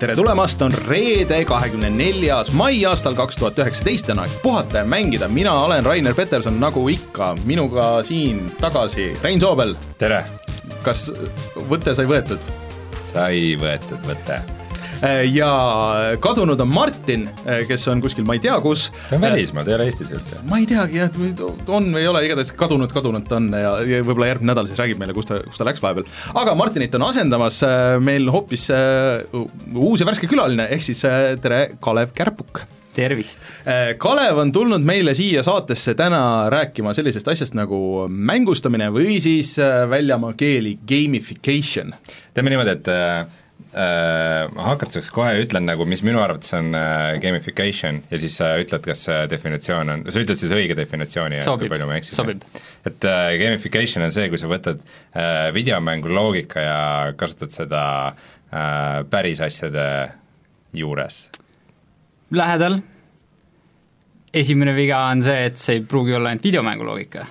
[0.00, 4.88] tere tulemast, on reede, kahekümne neljas mai aastal kaks tuhat üheksateist on aeg puhata ja
[4.88, 10.22] mängida, mina olen Rainer Peterson, nagu ikka, minuga siin tagasi Rein Soobel, tere,
[10.86, 11.10] kas
[11.68, 12.48] võte sai võetud?
[13.10, 14.40] sai võetud võte.
[15.32, 15.50] Ja
[16.20, 17.28] kadunud on Martin,
[17.68, 20.40] kes on kuskil ma ei tea kus, ta on välismaal, ta ei ole Eestis üldse.
[20.48, 21.14] ma ei teagi jah,
[21.72, 24.80] on või ei ole, igatahes kadunud, kadunud ta on ja, ja võib-olla järgmine nädal siis
[24.80, 26.10] räägib meile, kus ta, kus ta läks vahepeal.
[26.42, 31.02] aga Martinit on asendamas äh, meil hoopis uus ja värske külaline, ehk siis
[31.40, 33.38] tere, Kalev Kärpuk tervist!
[34.02, 39.54] Kalev on tulnud meile siia saatesse täna rääkima sellisest asjast nagu mängustamine või siis
[39.90, 41.94] väljamaa keeli gamification.
[42.34, 42.90] teeme niimoodi, et
[43.70, 48.82] ma hakatuseks kohe ütlen nagu, mis minu arvates on äh, gamification ja siis sa ütled,
[48.82, 52.16] kas see definitsioon on, sa ütled siis õige definitsiooni ja kui palju ma eksin.
[52.18, 52.42] sobib.
[52.86, 56.80] et äh, gamification on see, kui sa võtad äh, videomängu loogika ja
[57.18, 59.84] kasutad seda äh, päris asjade
[60.74, 61.28] juures.
[62.30, 62.80] Lähedal.
[64.34, 67.26] esimene viga on see, et see ei pruugi olla ainult videomängu loogika.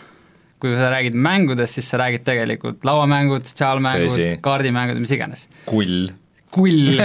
[0.59, 5.47] kui sa räägid mängudest, siis sa räägid tegelikult lauamängud, sotsiaalmängud kaardimängud, mis iganes.
[5.65, 6.09] kull,
[6.53, 7.01] kull,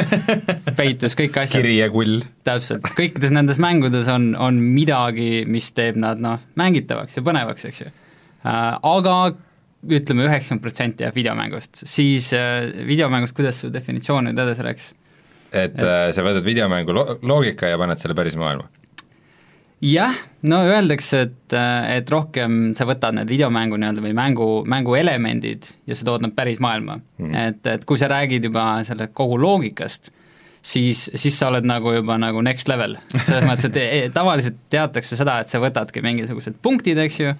[0.78, 6.42] peitus, kõik asjad, kirjekull, täpselt, kõikides nendes mängudes on, on midagi, mis teeb nad noh,
[6.60, 7.92] mängitavaks ja põnevaks, eks ju.
[8.44, 9.16] Aga
[9.84, 14.92] ütleme üheksakümmend protsenti jääb videomängust, siis äh, videomängust, kuidas su definitsioon nüüd edasi läks?
[15.54, 18.66] et äh, sa võtad videomängu lo- loogika ja paned selle päris maailma.
[19.84, 20.16] jah,
[20.48, 21.54] no öeldakse, et,
[21.92, 26.60] et rohkem sa võtad need videomängu nii-öelda või mängu, mänguelemendid ja sa tood nad päris
[26.62, 27.34] maailma mm..
[27.42, 30.10] et, et kui sa räägid juba selle kogu loogikast,
[30.64, 32.96] siis, siis sa oled nagu juba nagu next level.
[33.18, 37.36] selles mõttes, et e- tavaliselt teatakse seda, et sa võtadki mingisugused punktid, eks ju,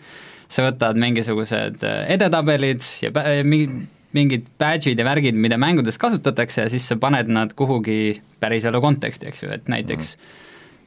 [0.52, 3.12] sa võtad mingisugused äh, edetabelid ja
[3.44, 8.78] mingi mingid badge'id ja värgid, mida mängudes kasutatakse ja siis sa paned nad kuhugi päriselu
[8.78, 10.43] konteksti, eks ju, et näiteks mm.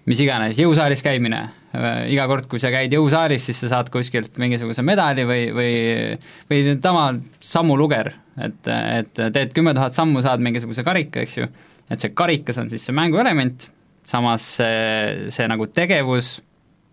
[0.08, 1.42] Mis iganes, jõusaalis käimine,
[2.12, 5.72] iga kord, kui sa käid jõusaalis, siis sa saad kuskilt mingisuguse medali või, või
[6.50, 7.10] või tava
[7.44, 11.50] sammuluger, et, et teed kümme tuhat sammu, saad mingisuguse karika, eks ju,
[11.92, 13.70] et see karikas on siis see mänguelement,
[14.08, 16.38] samas see, see nagu tegevus,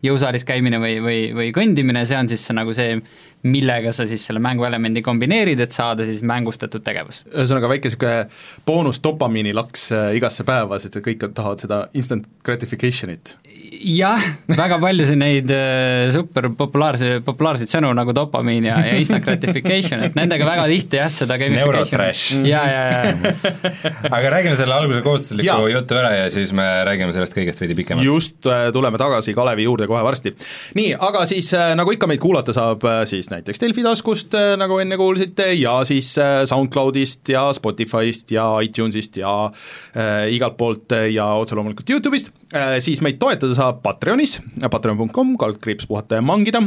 [0.05, 2.99] jõusaalis käimine või, või, või kõndimine, see on siis nagu see,
[3.45, 7.21] millega sa siis selle mänguelemendi kombineerid, et saada siis mängustatud tegevus.
[7.29, 8.15] ühesõnaga väike niisugune
[8.67, 13.35] boonus dopamiinilaks äh, igasse päeva, sest et kõik tahavad seda instant gratification'it.
[13.85, 20.07] jah, väga paljusid neid äh, super populaarse, populaarseid sõnu nagu dopamiin ja, ja instant gratification,
[20.09, 22.41] et nendega väga tihti jah, seda Neurotrash.
[22.49, 23.35] ja, ja, ja
[24.09, 25.69] aga räägime selle alguse kohustusliku Jaa.
[25.75, 28.09] jutu ära ja siis me räägime sellest kõigest veidi pikemalt.
[28.09, 30.33] just äh, tuleme tagasi Kalevi juurde kohe varsti.
[30.81, 35.51] nii, aga siis nagu ikka meid kuulata saab siis näiteks Delfi taskust, nagu enne kuulsite,
[35.59, 41.59] ja siis äh, SoundCloudist ja Spotify'st ja iTunes'ist ja äh, igalt poolt äh, ja otse
[41.59, 42.33] loomulikult Youtube'ist.
[42.55, 44.39] Äh,, siis meid toetada saab Patreonis,
[44.71, 46.63] patreon.com, kaldkriips puhata ja mangida.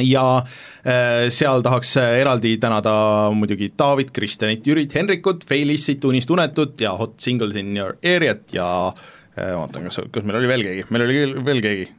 [0.00, 2.94] Ja äh, seal tahaks äh, eraldi tänada
[3.34, 9.52] muidugi David, Kristjanit, Jürit, Henrikut, Feilissit, Unistunetut ja Hot Singles in your area't ja äh,
[9.54, 11.92] vaatan, kas, kas meil oli veel keegi, meil oli veel keegi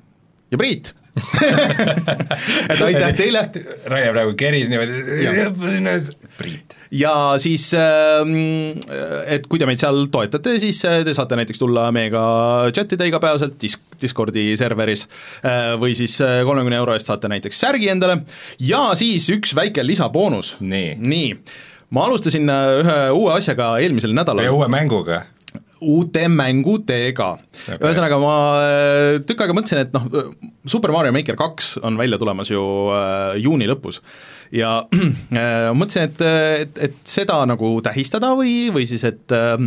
[0.51, 0.94] ja Priit
[2.72, 3.45] et aitäh teile
[3.88, 4.97] Raine praegu keris niimoodi,
[6.35, 6.75] Priit.
[6.91, 7.69] ja siis,
[9.31, 12.23] et kui te meid seal toetate, siis äh, te saate näiteks tulla meiega
[12.75, 17.63] chat ida igapäevaselt dis-, Discordi serveris äh, või siis äh, kolmekümne euro eest saate näiteks
[17.63, 18.19] särgi endale
[18.59, 20.57] ja siis üks väike lisaboonus.
[20.59, 20.97] Nii.
[21.00, 21.31] nii,
[21.95, 25.23] ma alustasin ühe uue asjaga eelmisel nädalal uue mänguga.
[25.81, 27.78] Uute mängudega okay..
[27.80, 30.08] ühesõnaga ma äh, tükk aega mõtlesin, et noh,
[30.69, 32.62] Super Mario Maker kaks on välja tulemas ju
[32.96, 34.02] äh, juuni lõpus
[34.56, 36.22] ja äh, mõtlesin, et,
[36.66, 39.57] et, et seda nagu tähistada või, või siis, et äh,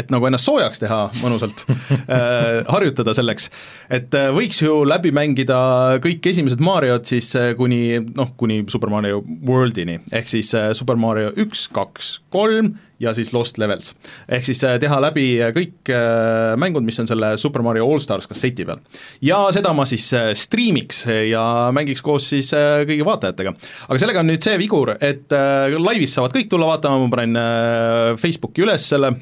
[0.00, 3.50] et nagu ennast soojaks teha mõnusalt äh,, harjutada selleks,
[3.92, 5.58] et äh, võiks ju läbi mängida
[6.04, 11.00] kõik esimesed Mariod siis äh, kuni noh, kuni Super Mario Worldini, ehk siis äh, Super
[11.00, 13.92] Mario üks, kaks, kolm ja siis Lost Levels.
[14.28, 18.02] ehk siis äh, teha läbi äh, kõik äh, mängud, mis on selle Super Mario All
[18.02, 18.82] Stars kasseti peal.
[19.22, 20.08] ja seda ma siis
[20.44, 21.44] striimiks ja
[21.74, 23.54] mängiks koos siis kõigi vaatajatega.
[23.88, 25.32] aga sellega on nüüd see vigur, et
[25.78, 29.12] laivis saavad kõik tulla vaatama, ma panen Facebooki üles selle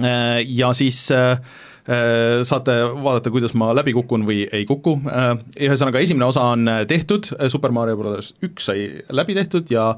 [0.00, 1.36] ja siis Äh,
[2.46, 5.32] saate vaadata, kuidas ma läbi kukun või ei kuku, äh,
[5.68, 9.92] ühesõnaga esimene osa on tehtud, Super Mario Brothers üks sai läbi tehtud ja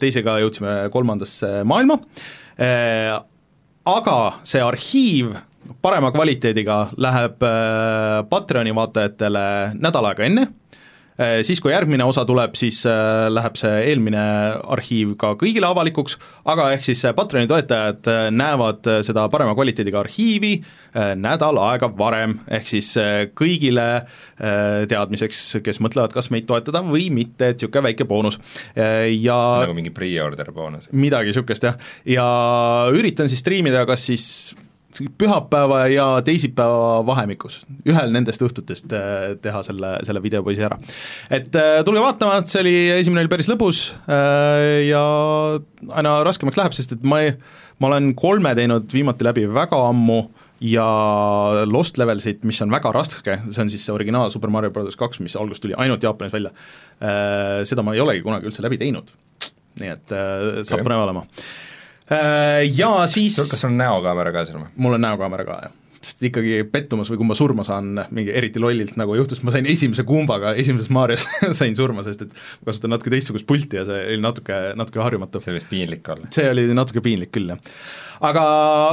[0.00, 1.98] teisega jõudsime kolmandasse maailma,
[3.88, 4.16] aga
[4.48, 5.34] see arhiiv
[5.84, 7.44] parema kvaliteediga läheb
[8.30, 9.44] Patreoni vaatajatele
[9.76, 10.48] nädal aega enne.
[10.48, 10.68] Äh,
[11.46, 14.22] siis, kui järgmine osa tuleb, siis äh, läheb see eelmine
[14.74, 16.18] arhiiv ka kõigile avalikuks,
[16.48, 20.52] aga ehk siis äh, Patreoni toetajad näevad seda parema kvaliteediga arhiivi
[21.18, 22.90] nädal aega varem, ehk siis
[23.38, 23.86] kõigile
[24.38, 28.38] teadmiseks, kes mõtlevad, kas meid toetada või mitte, et niisugune väike boonus.
[28.74, 30.88] Ja see on nagu mingi pre-order boonus?
[30.92, 31.76] midagi niisugust jah,
[32.08, 32.24] ja
[32.94, 34.26] üritan siis striimida kas siis
[34.96, 40.78] pühapäeva ja teisipäeva vahemikus, ühel nendest õhtutest äh, teha selle, selle videopoisi ära.
[41.30, 45.02] et äh, tulge vaatama, see oli, esimene oli päris lõbus äh, ja
[45.92, 47.36] aina raskemaks läheb, sest et ma ei,
[47.82, 50.22] ma olen kolme teinud viimati läbi väga ammu
[50.64, 50.88] ja
[51.68, 55.20] Lost Levelsit, mis on väga raske, see on siis see originaal Super Mario Brothers kaks,
[55.22, 56.50] mis alguses tuli ainult Jaapanis välja,
[57.68, 59.12] seda ma ei olegi kunagi üldse läbi teinud.
[59.78, 60.16] nii et
[60.66, 61.22] saab põnev olema
[62.08, 64.72] ja siis kas sul on näokaamera ka seal või?
[64.80, 65.76] mul on näokaamera ka, jah.
[66.00, 69.68] sest ikkagi pettumus või kui ma surma saan mingi eriti lollilt, nagu juhtus, ma sain
[69.68, 71.26] esimese kumbaga esimeses Marios
[71.60, 75.42] sain surma, sest et ma kasutan natuke teistsugust pulti ja see oli natuke, natuke harjumatu.
[75.42, 76.30] see võis piinlik olla.
[76.34, 78.42] see oli natuke piinlik küll, jah aga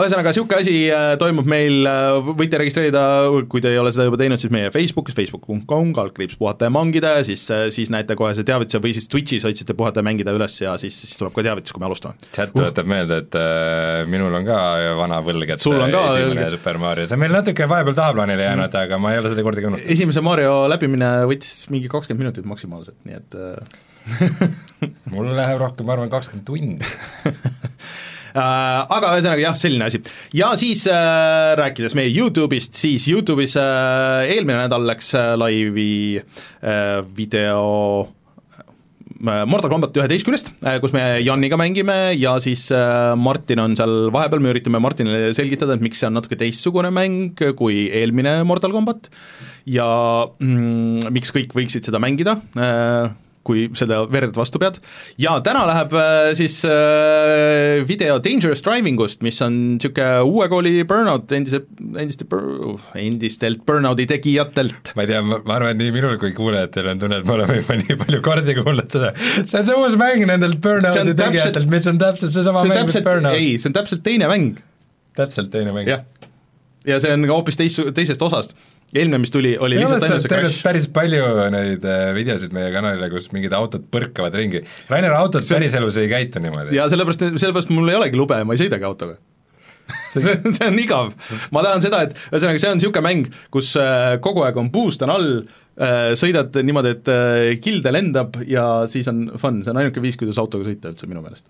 [0.04, 3.04] ühesõnaga, niisugune asi äh, toimub meil, äh, võite registreerida,
[3.52, 7.16] kui te ei ole seda juba teinud, siis meie Facebookis, facebook.com, kaldkriips puhata ja mangida
[7.20, 10.36] ja siis, äh, siis näete kohe see teavituse või siis Twitch'is otsite puhata ja mängida
[10.36, 12.20] üles ja siis, siis tuleb ka teavitus, kui me alustame.
[12.30, 12.92] chat tuletab uh.
[12.96, 14.60] meelde, et äh, minul on ka
[15.02, 16.60] vana võlg, et sul on ka esimene õlg.
[16.60, 19.46] Super Mario, see on meil natuke vahepeal tahaplaanile jäänud mm., aga ma ei ole seda
[19.46, 19.94] kordagi unustanud.
[19.96, 23.40] esimese Mario läbimine võttis mingi kakskümmend minutit maksimaalselt, nii et
[25.14, 26.76] mul läheb rohkem, ma arvan, kakskümmend tundi
[27.26, 27.32] Äh,
[28.36, 30.02] aga ühesõnaga jah, selline asi.
[30.36, 37.00] ja siis äh, rääkides meie Youtube'ist, siis Youtube'is äh, eelmine nädal läks äh, laivi äh,
[37.16, 38.10] video
[38.60, 42.68] äh, Mortal Combat üheteistkümnest, äh, kus me Janiga mängime ja siis
[43.16, 47.40] Martin on seal vahepeal, me üritame Martinile selgitada, et miks see on natuke teistsugune mäng
[47.56, 49.08] kui eelmine Mortal Combat
[49.64, 49.88] ja
[50.28, 52.42] mm, miks kõik võiksid seda mängida,
[53.46, 54.80] kui seda verd vastu pead,
[55.22, 60.74] ja täna läheb äh, siis äh, video Dangerous Driving ust, mis on niisugune uue kooli
[60.90, 61.62] burnout endise,
[62.02, 62.28] endiste,
[63.00, 64.94] endistelt burnouti tegijatelt.
[64.98, 67.60] ma ei tea, ma arvan, et nii minul kui kuulajatel on tunne, et me oleme
[67.62, 71.90] juba nii palju kordi kuulnud seda, see on see uus mäng nendelt burnouti tegijatelt, mis
[71.92, 73.38] on täpselt seesama mäng, mis burnout.
[73.38, 74.62] ei, see on täpselt teine mäng.
[75.18, 75.90] täpselt teine mäng.
[75.94, 76.06] jah,
[76.88, 78.58] ja see on ka hoopis teis-, teisest osast
[78.94, 80.64] eelmine, mis tuli, oli Minu lihtsalt ainult see crash.
[80.66, 84.64] päris palju neid äh, videosid meie kanalile, kus mingid autod põrkavad ringi.
[84.92, 85.58] Rainer, autod see...
[85.58, 86.76] päriselus ei käitu niimoodi.
[86.78, 89.18] jaa, sellepärast, sellepärast mul ei olegi lube ma ei sõidagi autoga
[90.14, 91.14] see, see on igav.
[91.56, 95.04] ma tahan seda, et ühesõnaga, see on niisugune mäng, kus äh, kogu aeg on boost
[95.06, 95.30] on all,
[95.76, 100.42] äh, sõidad niimoodi, et kilde lendab ja siis on fun, see on ainuke viis, kuidas
[100.42, 101.50] autoga sõita üldse minu meelest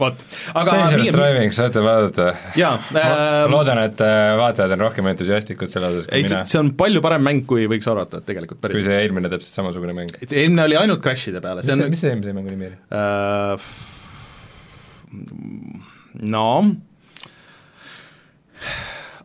[0.00, 2.28] vot, aga Dangerous Driving saate vaadata.
[2.58, 3.06] jaa äh,.
[3.46, 6.42] ma loodan, et äh, vaatajad on rohkem entusiastlikud selle osas kui ei, mina.
[6.48, 9.60] see on palju parem mäng, kui võiks arvata, et tegelikult päris kui see eelmine täpselt
[9.60, 10.16] samasugune mäng.
[10.26, 13.70] eelmine oli ainult Crashide peale, see on mis see eelmise mängu nimi oli uh,?
[16.26, 16.46] No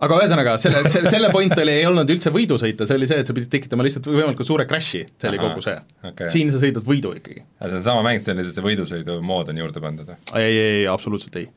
[0.02, 3.22] aga ühesõnaga, selle, selle, selle point oli, ei olnud üldse võidu sõita, see oli see,
[3.24, 5.78] et sa pidid tekitama lihtsalt võimalikult suure crash'i, see oli kogu see
[6.10, 6.32] okay..
[6.34, 7.46] siin sa sõidad võidu ikkagi.
[7.62, 10.22] see on sama mäng, see on lihtsalt see võidusõidu mood on juurde pandud või?
[10.34, 11.50] ei, ei, ei, absoluutselt ei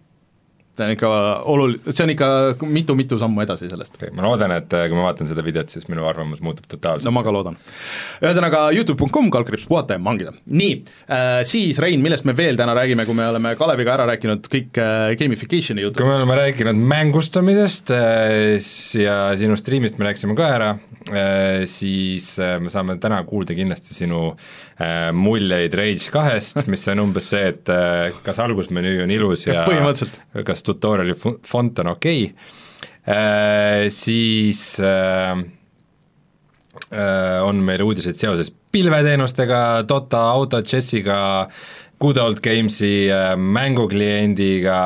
[0.74, 1.10] see on ikka
[1.50, 2.28] olul-, see on ikka
[2.66, 6.06] mitu-mitu sammu edasi sellest ma loodan, et äh, kui ma vaatan seda videot, siis minu
[6.08, 7.06] arvamus muutub totaalselt.
[7.06, 7.58] no ma ka loodan.
[8.22, 10.34] ühesõnaga, Youtube.com, kaldkriips puhata ja mangida.
[10.46, 10.74] nii
[11.06, 14.82] äh,, siis Rein, millest me veel täna räägime, kui me oleme Kaleviga ära rääkinud kõik
[14.82, 16.02] äh, gamification'i jutud?
[16.02, 18.58] kui me oleme rääkinud mängustamisest äh,
[19.00, 23.94] ja sinu striimist me rääkisime ka ära äh,, siis äh, me saame täna kuulda kindlasti
[23.94, 24.54] sinu äh,
[25.14, 30.44] muljeid Rage kahest, mis on umbes see, et äh, kas algusmenüü on ilus ja, ja
[30.46, 32.50] kas tutorial'i font on okei okay.,
[33.06, 35.38] äh, siis äh,
[36.90, 41.18] äh, on meil uudiseid seoses pilveteenustega, Dota, AutoChessiga,
[42.02, 43.06] Good Old Gamesi
[43.38, 44.80] mängukliendiga,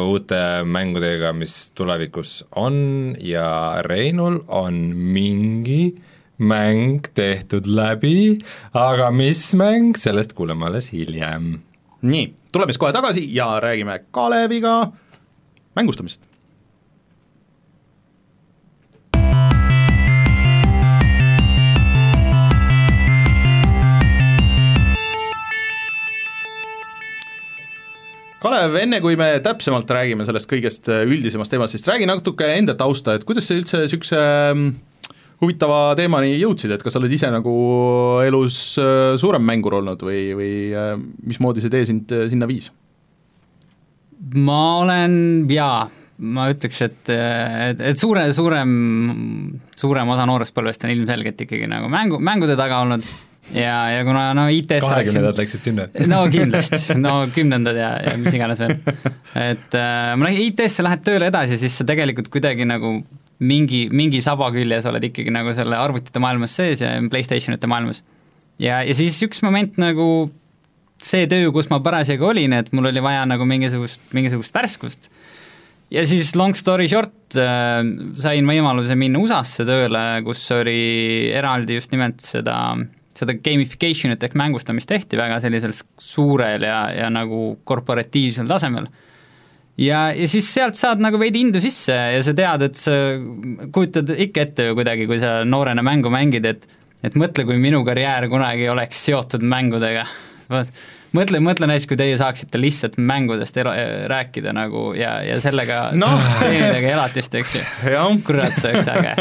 [0.00, 3.44] uute mängudega, mis tulevikus on ja
[3.84, 5.92] Reinul on mingi
[6.38, 8.38] mäng tehtud läbi,
[8.74, 11.58] aga mis mäng, sellest kuuleme alles hiljem.
[12.02, 14.92] nii tuleme siis kohe tagasi ja räägime Kaleviga
[15.76, 16.22] mängustamisest.
[28.44, 33.14] Kalev, enne kui me täpsemalt räägime sellest kõigest üldisemast teemast, siis räägi natuke enda tausta,
[33.16, 34.74] et kuidas sa üldse niisuguse mm,
[35.44, 37.54] huvitava teemani jõudsid, et kas sa oled ise nagu
[38.24, 40.94] elus äh, suurem mängur olnud või, või äh,
[41.28, 42.72] mismoodi see tee sind sinna viis?
[44.34, 45.84] ma olen jaa,
[46.24, 48.72] ma ütleks, et, et, et suure, suurem,
[49.76, 53.04] suurem osa noorest põlvest on ilmselgelt ikkagi nagu mängu, mängude taga olnud
[53.52, 55.88] ja, ja kuna no IT-s kahekümnendad läksid sinna?
[56.10, 58.78] no kindlasti, no kümnendad ja, ja mis iganes veel.
[59.50, 62.96] et äh, IT-sse, lähed tööle edasi, siis sa tegelikult kuidagi nagu
[63.44, 68.02] mingi, mingi saba küljes oled ikkagi nagu selle arvutite maailmas sees ja Playstationite maailmas.
[68.58, 70.08] ja, ja siis üks moment nagu
[71.04, 75.10] see töö, kus ma parasjagu olin, et mul oli vaja nagu mingisugust, mingisugust värskust
[75.92, 77.80] ja siis long story short äh,
[78.20, 82.56] sain võimaluse minna USA-sse tööle, kus oli eraldi just nimelt seda,
[83.16, 88.88] seda gamification'it ehk mängistamist tehti väga sellisel suurel ja, ja nagu korporatiivsel tasemel.
[89.80, 92.96] Ja, ja siis sealt saad nagu veidi indu sisse ja sa tead, et sa
[93.74, 96.68] kujutad ikka ette ju kuidagi, kui sa noorena mängu mängid, et
[97.04, 100.06] et mõtle, kui minu karjäär kunagi oleks seotud mängudega.
[101.16, 103.76] mõtle, mõtle näiteks, kui teie saaksite lihtsalt mängudest ela-,
[104.10, 106.14] rääkida nagu ja, ja sellega no.
[106.40, 107.66] teenidagi elatist, eks ju.
[108.24, 109.14] kurat, see oleks äge.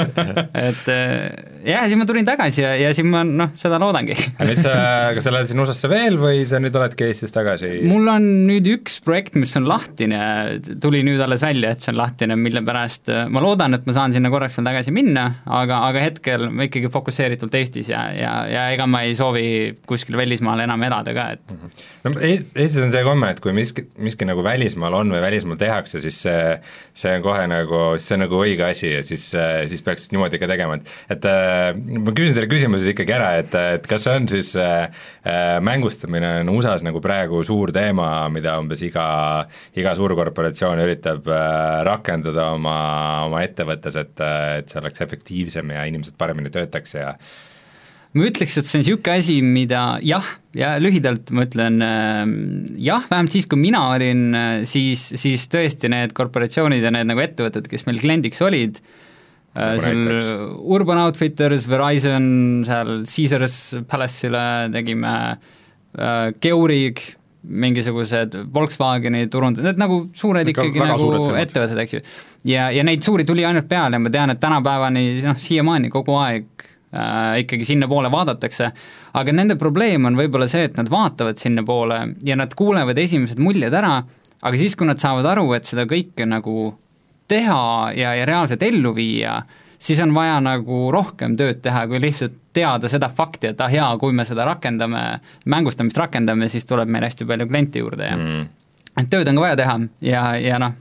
[0.70, 4.16] et jah, siis ma tulin tagasi ja, ja siis ma noh, seda loodangi.
[4.48, 4.74] nüüd sa,
[5.16, 7.72] kas sa lähed siin USA-sse veel või sa nüüd oledki Eestis tagasi?
[7.90, 10.22] mul on nüüd üks projekt, mis on lahtine,
[10.84, 13.96] tuli nüüd alles välja, et see on lahtine, mille pärast eh, ma loodan, et ma
[13.96, 15.26] saan sinna korraks veel tagasi minna,
[15.62, 19.46] aga, aga hetkel ma ikkagi fokusseeritult Eestis ja, ja, ja ega ma ei soovi
[19.90, 23.86] kuskil välismaal enam elada ka, et -hmm no Eestis on see komme, et kui miski,
[24.04, 26.42] miski nagu välismaal on või välismaal tehakse, siis see,
[26.98, 29.30] see on kohe nagu, see on nagu õige asi ja siis,
[29.72, 33.30] siis peaks niimoodi ka tegema, et et äh, ma küsin selle küsimuse siis ikkagi ära,
[33.42, 34.90] et, et kas on siis äh,
[35.24, 39.06] äh, mängustamine on USA-s nagu praegu suur teema, mida umbes iga,
[39.78, 42.78] iga suurkorporatsioon üritab äh, rakendada oma,
[43.30, 44.14] oma ettevõttes, et,
[44.60, 47.16] et see oleks efektiivsem ja inimesed paremini töötaks ja
[48.14, 52.22] ma ütleks, et see on niisugune asi, mida jah, ja lühidalt ma ütlen äh,
[52.86, 57.24] jah, vähemalt siis, kui mina olin, äh, siis, siis tõesti need korporatsioonid ja need nagu
[57.24, 58.80] ettevõtted, kes meil kliendiks olid,
[59.56, 60.14] äh, sul
[60.76, 62.28] Urban Outfitters, Verizon,
[62.68, 63.58] seal Caesars
[63.90, 65.18] Palace'ile tegime,
[66.42, 67.04] Keurig,
[67.44, 72.02] mingisugused Volkswageni turund-, need nagu suured Ikka ikkagi nagu ettevõtted, eks ju.
[72.48, 76.16] ja, ja neid suuri tuli ainult peale ja ma tean, et tänapäevani noh, siiamaani kogu
[76.22, 78.70] aeg äh, ikkagi sinnapoole vaadatakse,
[79.20, 83.76] aga nende probleem on võib-olla see, et nad vaatavad sinnapoole ja nad kuulevad esimesed muljed
[83.76, 83.98] ära,
[84.44, 86.72] aga siis, kui nad saavad aru, et seda kõike nagu
[87.28, 89.42] teha ja, ja reaalselt ellu viia,
[89.80, 93.90] siis on vaja nagu rohkem tööd teha, kui lihtsalt teada seda fakti, et ah jaa,
[94.02, 95.02] kui me seda rakendame,
[95.50, 98.48] mängustamist rakendame, siis tuleb meil hästi palju kliente juurde ja mm.
[99.02, 100.78] et tööd on ka vaja teha ja, ja noh,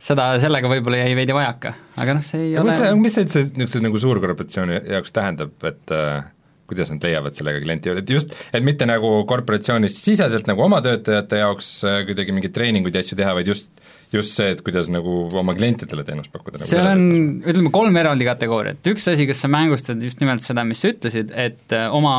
[0.00, 3.16] seda, sellega võib-olla jäi veidi vajaka, aga noh, see ei ja ole mis see, mis
[3.16, 6.30] see üldse niisuguse nagu suurkorporatsiooni jaoks tähendab, et äh,
[6.70, 10.80] kuidas nad leiavad sellega klienti juurde, et just, et mitte nagu korporatsioonist siseselt nagu oma
[10.84, 13.68] töötajate jaoks äh, kuidagi mingeid treeninguid ja asju teha, vaid just
[14.12, 16.70] just see, et kuidas nagu oma klientidele teenust pakkuda nagu.
[16.70, 17.04] seal on,
[17.44, 21.30] ütleme, kolm eraldi kategooriat, üks asi, kas sa mängustad just nimelt seda, mis sa ütlesid,
[21.38, 22.16] et äh, oma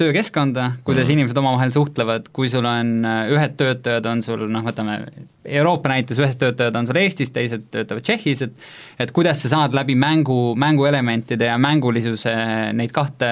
[0.00, 1.14] töökeskkonda, kuidas mm.
[1.14, 4.96] inimesed omavahel suhtlevad, kui sul on äh, ühed töötajad, on sul noh, võtame
[5.60, 9.76] Euroopa näites, ühed töötajad on sul Eestis, teised töötavad Tšehhis, et et kuidas sa saad
[9.76, 12.34] läbi mängu, mänguelementide ja mängulisuse
[12.76, 13.30] neid kahte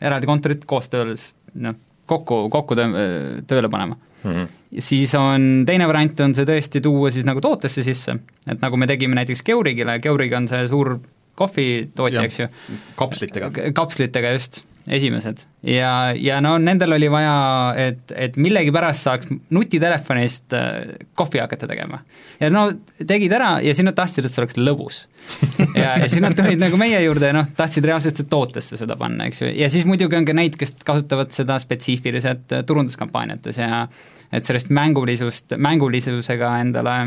[0.00, 1.76] eraldi kontorit koostöös noh,
[2.08, 3.06] kokku, kokku töö,
[3.46, 4.30] tööle panema mm.
[4.30, 4.48] -hmm.
[4.78, 8.86] siis on, teine variant on see tõesti tuua siis nagu tootesse sisse, et nagu me
[8.86, 10.98] tegime näiteks Keurigile, Keurig on see suur
[11.38, 12.48] kohvitootja, eks ju.
[12.96, 13.50] kapslitega.
[13.74, 15.42] kapslitega just esimesed.
[15.62, 17.34] ja, ja no nendel oli vaja,
[17.76, 22.00] et, et millegipärast saaks nutitelefonist äh, kohvi hakata tegema.
[22.40, 22.66] ja no
[23.06, 25.02] tegid ära ja siis nad tahtsid, et see oleks lõbus.
[25.82, 29.28] ja, ja siis nad tulid nagu meie juurde ja noh, tahtsid reaalselt tootesse seda panna,
[29.28, 33.86] eks ju, ja siis muidugi on ka neid, kes kasutavad seda spetsiifiliselt äh, turunduskampaaniates ja
[34.32, 36.98] et sellest mängulisust, mängulisusega endale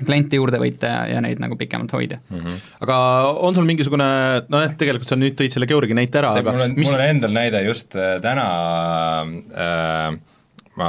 [0.00, 2.40] kliente juurde võita ja, ja neid nagu pikemalt hoida mm.
[2.40, 2.60] -hmm.
[2.86, 2.98] aga
[3.46, 4.06] on sul mingisugune,
[4.50, 7.06] nojah, tegelikult sa nüüd tõid selle Georgi näite ära, aga mul on mis..., mul on
[7.06, 8.46] endal näide just äh, täna
[9.54, 10.16] äh,
[10.80, 10.88] ma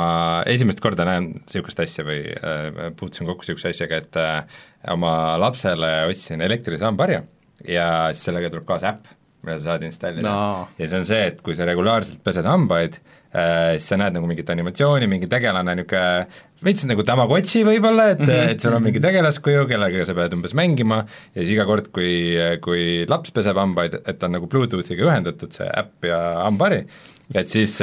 [0.50, 5.92] esimest korda näen niisugust asja või äh, puutusin kokku niisuguse asjaga, et äh, oma lapsele
[6.10, 7.22] ostsin elektrisambarja
[7.70, 9.12] ja siis sellega tuleb kaasa äpp,
[9.46, 10.66] mille sa saad installida no..
[10.80, 12.98] ja see on see, et kui sa regulaarselt pesed hambaid
[13.36, 16.28] siis sa näed nagu mingit animatsiooni, mingi tegelane niisugune
[16.66, 18.54] veits nagu Tamagotši võib-olla, et mm, -hmm.
[18.54, 22.38] et sul on mingi tegelaskuju, kellega sa pead umbes mängima ja siis iga kord, kui,
[22.64, 26.86] kui laps peseb hambaid, et on nagu Bluetoothiga ühendatud see äpp ja hambari,
[27.34, 27.78] et siis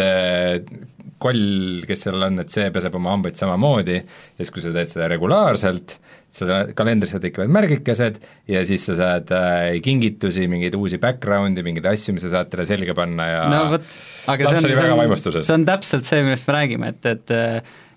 [1.23, 4.91] koll, kes seal on, et see peseb oma hambaid samamoodi ja siis, kui sa teed
[4.91, 5.99] seda regulaarselt,
[6.33, 12.15] sa kalendrisse tekivad märgikesed ja siis sa saad äh, kingitusi, mingeid uusi background'i, mingeid asju,
[12.17, 13.97] mis sa saad talle selga panna ja no vot,
[14.33, 17.35] aga see on, see väga on, see on täpselt see, millest me räägime, et, et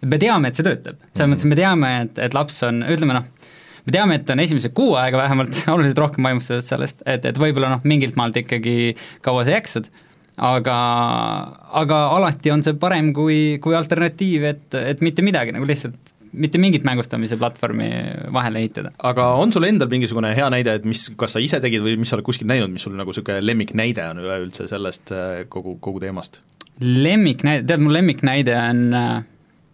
[0.06, 1.32] et me teame, et see töötab, selles Mhm.
[1.34, 3.30] mõttes me teame, et, et laps on, ütleme noh,
[3.86, 7.72] me teame, et on esimese kuu aega vähemalt oluliselt rohkem vaimustuses sellest, et, et võib-olla
[7.76, 9.88] noh, mingilt maalt ikkagi kaua sa jaksad,
[10.36, 10.76] aga,
[11.82, 16.60] aga alati on see parem kui, kui alternatiiv, et, et mitte midagi, nagu lihtsalt mitte
[16.62, 17.90] mingit mängustamise platvormi
[18.34, 18.92] vahele ehitada.
[19.12, 22.12] aga on sul endal mingisugune hea näide, et mis, kas sa ise tegid või mis
[22.12, 26.04] sa oled kuskil näinud, mis sul nagu niisugune lemmiknäide on üleüldse sellest äh, kogu, kogu
[26.04, 26.42] teemast?
[26.82, 29.12] lemmiknäide, tead, mu lemmiknäide on äh,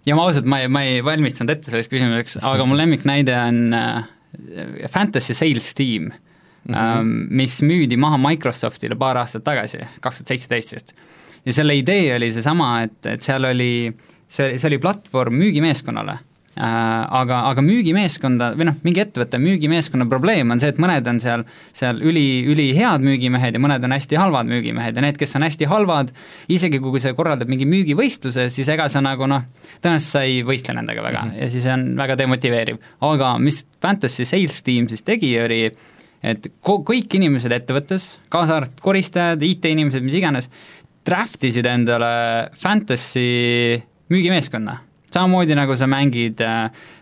[0.06, 3.62] ja ma ausalt, ma ei, ma ei valmistanud ette selleks küsimuseks, aga mu lemmiknäide on
[3.78, 4.04] äh,
[4.92, 7.14] Fantasy Sales Team mm, -hmm.
[7.42, 10.94] mis müüdi maha Microsoftile paar aastat tagasi, kaks tuhat seitseteist vist.
[11.46, 13.92] ja selle idee oli seesama, et, et seal oli,
[14.28, 16.20] see, see oli platvorm müügimeeskonnale
[16.60, 21.46] aga, aga müügimeeskonda või noh, mingi ettevõtte müügimeeskonna probleem on see, et mõned on seal,
[21.76, 25.70] seal üli, ülihead müügimehed ja mõned on hästi halvad müügimehed ja need, kes on hästi
[25.72, 26.12] halvad,
[26.52, 29.48] isegi kui sa korraldad mingi müügivõistluse, siis ega sa nagu noh,
[29.80, 31.42] tõenäoliselt sa ei võistle nendega väga mm -hmm.
[31.42, 32.84] ja siis on väga demotiveeriv.
[33.00, 35.72] aga mis Fantasy Sales Team siis tegi, oli
[36.22, 40.50] et ko-, kõik inimesed ettevõttes, kaasa arvatud koristajad, IT-inimesed, mis iganes,
[41.06, 46.42] draft isid endale Fantasy müügimeeskonna samamoodi nagu sa mängid,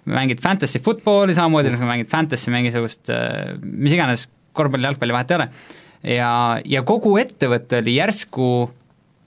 [0.09, 3.13] mängid fantasy football'i, samamoodi nagu sa mängid fantasy mingisugust
[3.61, 5.47] mis iganes korvpalli, jalgpalli, vahet ei ole,
[6.17, 6.33] ja,
[6.65, 8.49] ja kogu ettevõte oli järsku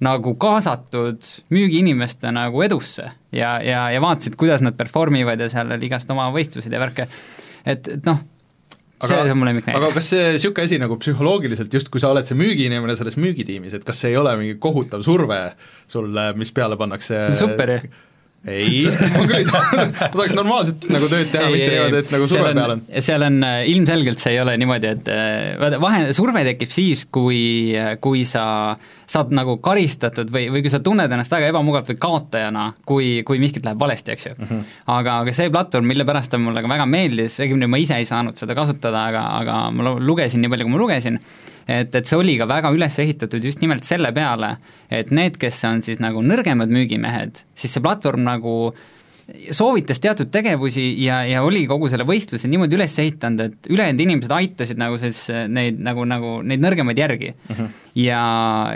[0.03, 1.23] nagu kaasatud
[1.55, 6.11] müügiinimeste nagu edusse ja, ja, ja vaatasid, kuidas nad perform ivad ja seal oli igast
[6.11, 7.07] oma võistlused ja värke,
[7.63, 8.23] et, et noh,
[9.03, 9.79] see aga, on mu lemmiknäide.
[9.79, 13.77] aga kas see niisugune asi nagu psühholoogiliselt, just kui sa oled see müügiinimene selles müügitiimis,
[13.79, 15.43] et kas see ei ole mingi kohutav surve
[15.91, 17.83] sulle, mis peale pannakse super ju
[18.49, 22.27] ei, ma küll ei taha, ma tahaks normaalset nagu tööd teha, mitte niimoodi, et nagu
[22.31, 22.83] surve peal on.
[23.07, 23.37] seal on,
[23.71, 27.43] ilmselgelt see ei ole niimoodi, et äh, vaata, vahe, surve tekib siis, kui,
[28.03, 28.45] kui sa
[29.13, 33.41] saad nagu karistatud või, või kui sa tunned ennast väga ebamugavalt või kaotajana, kui, kui
[33.43, 34.51] miskit läheb valesti, eks ju mm.
[34.51, 34.75] -hmm.
[34.97, 38.09] aga, aga see platvorm, mille pärast ta mulle ka väga meeldis, õigemini ma ise ei
[38.09, 41.21] saanud seda kasutada, aga, aga ma lugesin nii palju, kui ma lugesin,
[41.67, 44.57] et, et see oli ka väga üles ehitatud just nimelt selle peale,
[44.91, 48.57] et need, kes on siis nagu nõrgemad müügimehed, siis see platvorm nagu
[49.55, 54.35] soovitas teatud tegevusi ja, ja oli kogu selle võistluse niimoodi üles ehitanud, et ülejäänud inimesed
[54.35, 57.53] aitasid nagu siis neid nagu, nagu neid nõrgemaid järgi uh.
[57.57, 57.69] -huh.
[58.03, 58.25] ja,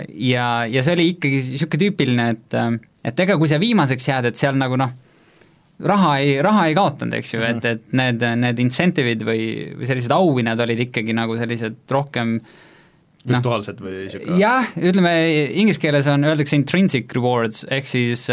[0.07, 2.57] ja, ja see oli ikkagi niisugune tüüpiline, et
[3.07, 4.95] et ega kui sa viimaseks jääd, et seal nagu noh,
[5.79, 9.43] raha ei, raha ei kaotanud, eks ju, et, et need, need incentive'id või,
[9.77, 12.39] või sellised auhinnad olid ikkagi nagu sellised rohkem
[13.27, 15.13] virtuaalsed või niisugune jah, ütleme
[15.59, 18.27] inglise keeles on, öeldakse intrinsic rewards, ehk siis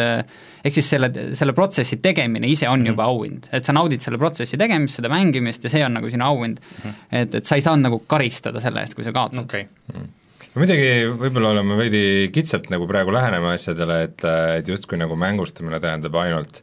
[0.64, 2.94] ehk siis selle, selle protsessi tegemine ise on mm -hmm.
[2.94, 6.24] juba auhind, et sa naudid selle protsessi tegemist, seda mängimist ja see on nagu sinu
[6.24, 6.90] auhind mm.
[6.90, 7.22] -hmm.
[7.22, 9.64] et, et sa ei saanud nagu karistada selle eest, kui sa kaotad okay.
[9.64, 10.00] mm.
[10.00, 10.12] -hmm
[10.54, 14.24] muidugi võib-olla oleme veidi kitsalt nagu praegu lähenema asjadele, et,
[14.59, 16.62] et justkui nagu mängustamine tähendab ainult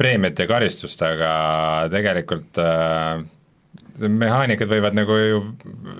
[0.00, 1.32] preemiat ja karistust, aga
[1.92, 3.22] tegelikult äh,
[4.08, 5.40] mehaanikad võivad nagu ju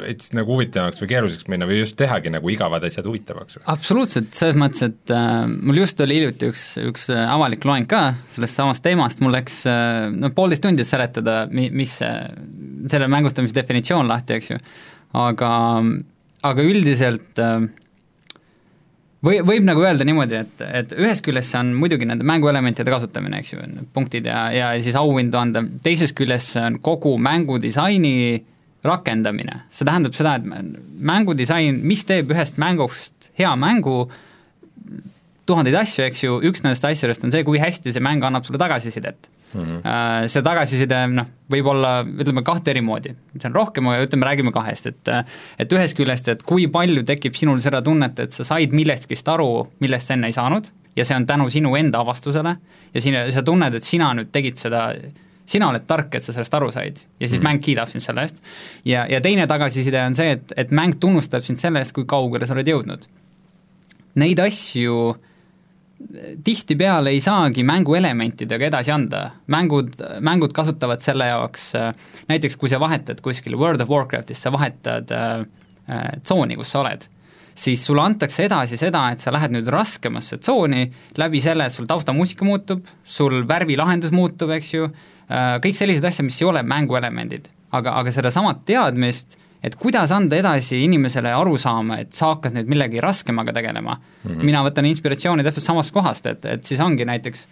[0.01, 3.61] veits nagu huvitavamaks või keeruliseks minna või just tehagi nagu igavad asjad huvitavaks.
[3.71, 8.61] absoluutselt, selles mõttes, et äh, mul just oli hiljuti üks, üks avalik loeng ka sellest
[8.61, 12.15] samast teemast, mul läks äh, no poolteist tundi, et seletada, mi-, mis see,
[12.91, 14.59] selle mängustamise definitsioon lahti, eks ju,
[15.21, 15.53] aga,
[16.51, 17.69] aga üldiselt äh,
[19.27, 23.43] või, võib nagu öelda niimoodi, et, et ühest küljest see on muidugi nende mänguelementide kasutamine,
[23.43, 28.15] eks ju, punktid ja, ja siis auhindu anda, teisest küljest see on kogu mängudisaini
[28.87, 30.47] rakendamine, see tähendab seda, et
[31.11, 34.07] mängudisain, mis teeb ühest mängust hea mängu,
[35.51, 38.61] tuhandeid asju, eks ju, üks nendest asjadest on see, kui hästi see mäng annab sulle
[38.63, 39.61] tagasisidet mm.
[39.61, 40.29] -hmm.
[40.33, 44.53] See tagasiside noh, võib olla ütleme kahte eri moodi, see on rohkem, aga ütleme, räägime
[44.55, 45.15] kahest, et
[45.59, 49.69] et ühest küljest, et kui palju tekib sinul seda tunnet, et sa said millestki aru,
[49.81, 52.57] millest sa enne ei saanud, ja see on tänu sinu enda avastusele
[52.95, 54.91] ja sina, sa tunned, et sina nüüd tegid seda
[55.51, 57.47] sina oled tark, et sa sellest aru said ja siis mm.
[57.47, 58.39] mäng kiidab sind selle eest.
[58.87, 62.47] ja, ja teine tagasiside on see, et, et mäng tunnustab sind selle eest, kui kaugele
[62.47, 63.09] sa oled jõudnud.
[64.21, 65.15] Neid asju
[66.45, 71.71] tihtipeale ei saagi mänguelementidega edasi anda, mängud, mängud kasutavad selle jaoks,
[72.31, 75.43] näiteks kui sa vahetad kuskil World of Warcraftis, sa vahetad äh,
[76.23, 77.05] tsooni, kus sa oled,
[77.61, 80.87] siis sulle antakse edasi seda, et sa lähed nüüd raskemasse tsooni
[81.21, 84.89] läbi selle, sul taustamuusika muutub, sul värvilahendus muutub, eks ju,
[85.31, 87.49] kõik sellised asjad, mis ei ole mänguelemendid.
[87.71, 93.01] aga, aga sedasama teadmist, et kuidas anda edasi inimesele arusaama, et sa hakkad nüüd millegi
[93.01, 94.31] raskemaga tegelema mm.
[94.31, 94.45] -hmm.
[94.45, 97.47] mina võtan inspiratsiooni täpselt samast kohast, et, et siis ongi näiteks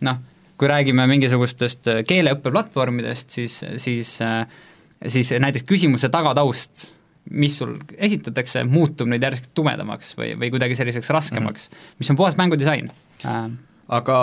[0.00, 0.22] noh,
[0.56, 4.18] kui räägime mingisugustest keeleõppeplatvormidest, siis, siis
[5.08, 6.86] siis näiteks küsimuse tagataust
[7.30, 11.98] mis sul esitatakse, muutub nüüd järsku tumedamaks või, või kuidagi selliseks raskemaks mm, -hmm.
[11.98, 12.90] mis on puhas mängudisain
[13.90, 14.16] aga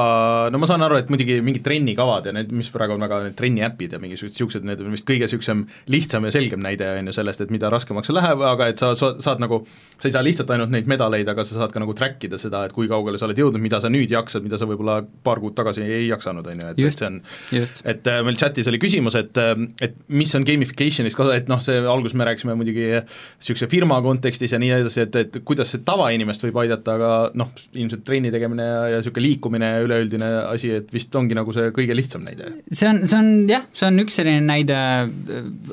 [0.53, 3.37] no ma saan aru, et muidugi mingid trennikavad ja need, mis praegu on väga, need
[3.39, 7.15] trenniäpid ja mingisugused niisugused, need on vist kõige niisugusem lihtsam ja selgem näide, on ju,
[7.15, 9.61] sellest, et mida raskemaks see läheb, aga et sa, sa saad nagu,
[9.97, 12.63] sa ei saa lihtsalt ainult neid medaleid, aga sa saad ka nagu track ida seda,
[12.67, 15.55] et kui kaugele sa oled jõudnud, mida sa nüüd jaksad, mida sa võib-olla paar kuud
[15.57, 17.19] tagasi ei jaksanud, on ju, et, et see on
[17.57, 17.83] just.
[17.83, 19.53] et äh, meil chatis oli küsimus, et äh,
[19.83, 24.53] et mis on gamification'is ka, et noh, see alguses me rääkisime muidugi niisuguse firma kontekstis
[24.55, 28.65] ja nii edasi, et, et kuidas see tavainimest võib aidata, aga noh, ilmselt trenni tegemine
[28.67, 32.51] ja, ja niisugune liikumine liikumine üleüldine asi, et vist ongi nagu see kõige lihtsam näide?
[32.71, 34.77] see on, see on jah, see on üks selline näide,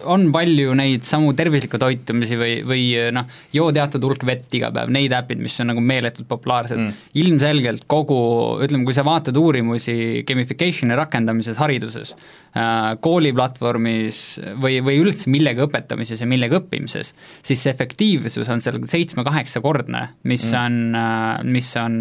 [0.05, 4.93] on palju neid samu tervislikke toitumisi või, või noh, joo teatud hulk vett iga päev,
[4.95, 8.21] neid äpid, mis on nagu meeletult populaarsed mm., ilmselgelt kogu,
[8.65, 12.15] ütleme, kui sa vaatad uurimusi gamification'i rakendamises hariduses,
[12.57, 14.23] äh, kooliplatvormis
[14.63, 20.47] või, või üldse millegi õpetamises ja millegi õppimises, siis see efektiivsus on seal seitsme-kaheksakordne, mis
[20.51, 20.61] mm.
[20.65, 21.99] on, äh, mis on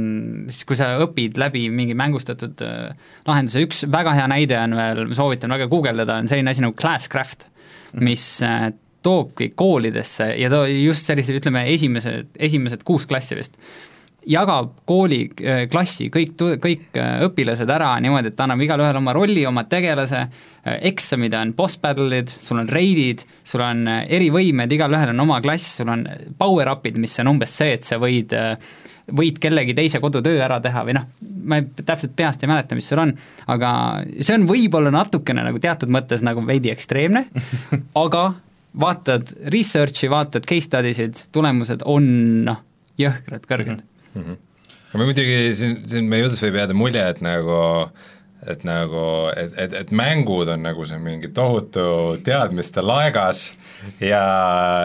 [0.50, 2.92] siis, kui sa õpid läbi mingi mängustatud äh,
[3.28, 6.76] lahenduse, üks väga hea näide on veel, ma soovitan väga guugeldada, on selline asi nagu
[6.80, 7.48] Classcraft,
[7.94, 8.04] mhm.
[8.10, 8.70] mis äh,
[9.04, 13.58] toobki koolidesse ja too just sellise, ütleme, esimesed, esimesed kuus klassi vist,
[14.30, 19.16] jagab kooli äh, klassi kõik, kõik õpilased ära niimoodi, et ta annab igale ühele oma
[19.16, 20.24] rolli, oma tegelase,
[20.64, 25.92] eksamid on boss battle'id, sul on raidid, sul on erivõimed, igalühel on oma klass, sul
[25.92, 26.06] on
[26.40, 28.56] power-up'id, mis on umbes see, et sa võid äh,
[29.12, 31.10] võid kellegi teise kodutöö ära teha või noh,
[31.44, 33.12] ma ei, täpselt peast ei mäleta, mis seal on,
[33.52, 33.74] aga
[34.20, 37.26] see on võib-olla natukene nagu teatud mõttes nagu veidi ekstreemne,
[38.06, 38.24] aga
[38.80, 42.08] vaatad research'i, vaatad case study sid, tulemused on
[42.48, 42.63] noh,
[43.00, 44.24] jõhkrad, kõrged mm.
[44.24, 44.42] -hmm.
[44.94, 47.62] aga muidugi siin, siin meie jutust võib jääda mulje, et nagu
[48.44, 53.46] et nagu, et, et, et mängud on nagu see mingi tohutu teadmiste laegas
[54.04, 54.24] ja,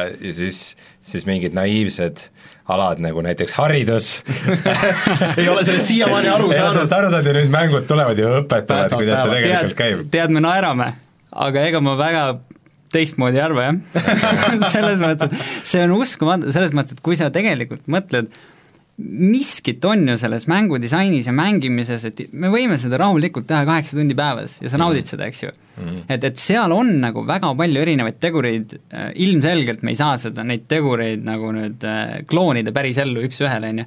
[0.06, 2.28] ja siis, siis mingid naiivsed
[2.68, 4.10] alad nagu näiteks haridus
[5.40, 6.92] ei ole sellest siiamaani aru saanud.
[6.92, 10.04] aru saanud ja nüüd mängud tulevad ja õpetavad, kuidas see tegelikult tead, käib.
[10.12, 10.92] tead, me naerame,
[11.48, 12.26] aga ega ma väga
[12.92, 17.32] teistmoodi ei arva, jah selles mõttes, et see on uskumatu, selles mõttes, et kui sa
[17.32, 18.30] tegelikult mõtled,
[18.98, 24.16] miskit on ju selles mängudisainis ja mängimises, et me võime seda rahulikult teha kaheksa tundi
[24.18, 25.10] päevas ja sa naudid mm.
[25.12, 25.84] seda, eks ju mm.
[25.84, 26.00] -hmm.
[26.16, 30.42] et, et seal on nagu väga palju erinevaid tegureid, äh, ilmselgelt me ei saa seda,
[30.42, 33.86] neid tegureid nagu nüüd äh, kloonida päris ellu üks-ühele, on ju,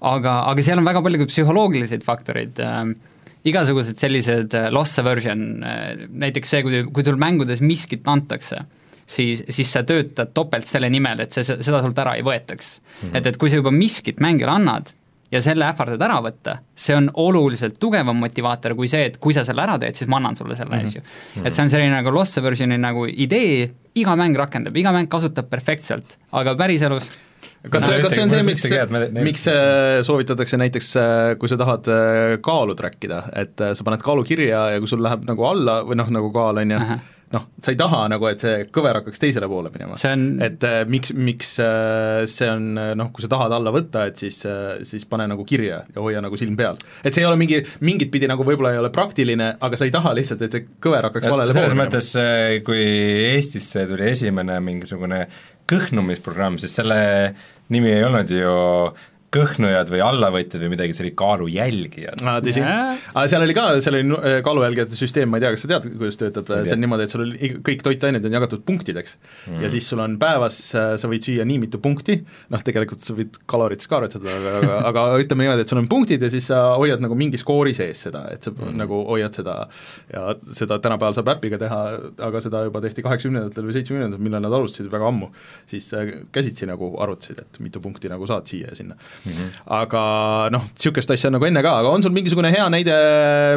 [0.00, 2.82] aga, aga seal on väga palju ka psühholoogilised faktorid äh,,
[3.46, 5.62] igasugused sellised äh, loss aversion
[6.10, 8.64] näiteks see, kui, kui sul mängudes miskit antakse
[9.08, 12.94] siis, siis sa töötad topelt selle nimel, et see, seda sult ära ei võetaks mm.
[13.00, 13.18] -hmm.
[13.18, 14.92] et, et kui sa juba miskit mängijale annad
[15.32, 19.44] ja selle ähvardad ära võtta, see on oluliselt tugevam motivaator kui see, et kui sa
[19.44, 20.86] selle ära teed, siis ma annan sulle selle mm, -hmm.
[20.86, 21.02] eks ju.
[21.36, 21.46] Mhm.
[21.46, 25.50] et see on selline nagu loss aversion'i nagu idee, iga mäng rakendab, iga mäng kasutab
[25.50, 27.10] perfektselt, aga päriselus
[27.70, 28.64] kas see, kas see on see, miks,
[29.24, 34.02] miks äh, soovitatakse näiteks, äh, kui sa tahad äh, kaalu track ida, et sa paned
[34.04, 36.80] kaalu kirja ja kui sul läheb nagu alla või noh, nagu kaal on ju,
[37.34, 40.24] noh, sa ei taha nagu, et see kõver hakkaks teisele poole minema on....
[40.44, 44.20] et äh, miks, miks äh, see on äh, noh, kui sa tahad alla võtta, et
[44.20, 46.78] siis äh,, siis pane nagu kirja ja hoia nagu silm peal.
[47.02, 49.94] et see ei ole mingi, mingit pidi nagu võib-olla ei ole praktiline, aga sa ei
[49.94, 51.68] taha lihtsalt, et see kõver hakkaks valele poole minema.
[51.68, 52.82] selles mõttes, äh, kui
[53.34, 55.24] Eestisse tuli esimene mingisugune
[55.68, 56.98] kõhnumisprogramm, siis selle
[57.74, 58.56] nimi ei olnud ju
[59.34, 62.22] kõhnujad või allavõtjad või midagi, see oli kaalujälgijad.
[62.24, 62.62] aa, tõsi.
[62.64, 65.88] aga seal oli ka, seal oli äh, kaalujälgijate süsteem, ma ei tea, kas sa tead,
[66.00, 69.60] kuidas töötab, see on niimoodi, et sul oli kõik toitained on jagatud punktideks mm.
[69.64, 72.16] ja siis sul on päevas, äh, sa võid süüa nii mitu punkti,
[72.54, 75.90] noh tegelikult sa võid kalorites ka arvestada, aga, aga, aga ütleme niimoodi, et sul on
[75.92, 78.72] punktid ja siis sa hoiad nagu mingi skoori sees seda, et sa mm.
[78.80, 79.58] nagu hoiad seda
[80.08, 80.24] ja
[80.56, 81.82] seda tänapäeval saab äpiga teha,
[82.30, 85.30] aga seda juba tehti kaheksakümnendatel või seitsmekümnendatel, millal nad alustasid, väga ammu,
[85.68, 89.32] siis äh, käsitsi nagu arvutasid, et mitu punkti nagu saad siia ja sinna mm.
[89.32, 89.62] -hmm.
[89.78, 90.02] aga
[90.54, 92.96] noh, niisugust asja on nagu enne ka, aga on sul mingisugune hea näide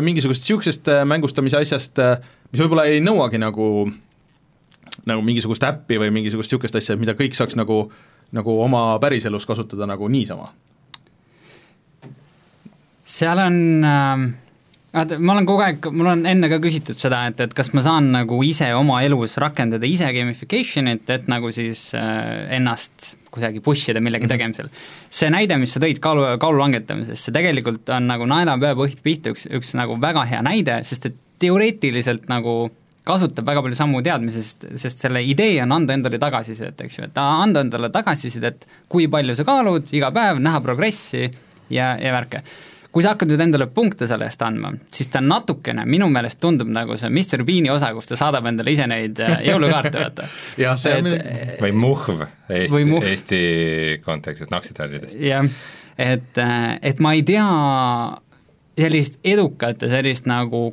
[0.02, 2.18] mingisugusest niisugusest äh, mängustamise asjast, äh,
[2.52, 3.92] mis võib-olla ei nõuagi nagu
[5.06, 7.92] nagu mingisugust äppi või mingisugust niisugust asja, mida kõik saaks nagu,
[8.32, 10.52] nagu oma päriselus kasutada nagu niisama?
[13.06, 14.51] seal on äh
[14.96, 17.84] vaata, ma olen kogu aeg, mul on enne ka küsitud seda, et, et kas ma
[17.86, 23.90] saan nagu ise oma elus rakendada ise gamification'it, et nagu siis äh, ennast kuidagi push
[23.92, 24.34] ida millegi mm -hmm.
[24.36, 24.70] tegemisel.
[25.10, 29.32] see näide, mis sa tõid kaalu, kaalu langetamisest, see tegelikult on nagu naelapea põhjast pihta
[29.32, 32.72] üks, üks nagu väga hea näide, sest et teoreetiliselt nagu
[33.04, 37.06] kasutab väga palju samu teadmisi, sest, sest selle idee on anda endale tagasisidet, eks ju,
[37.06, 41.32] et anda endale tagasisidet, kui palju sa kaalud iga päev, näha progressi
[41.70, 42.44] ja, ja värke
[42.92, 46.72] kui sa hakkad nüüd endale punkte selle eest andma, siis ta natukene minu meelest tundub
[46.72, 50.28] nagu see Mr Bean'i osa, kus ta saadab endale ise neid äh, jõulukaarte, vaata.
[50.60, 51.08] jah, see on
[51.62, 53.42] või Muhv Eesti, Eesti
[54.04, 55.16] kontekstis, naksitardidest.
[55.24, 55.48] jah,
[55.96, 57.48] et, äh, et ma ei tea
[58.82, 60.72] sellist edukat ja sellist nagu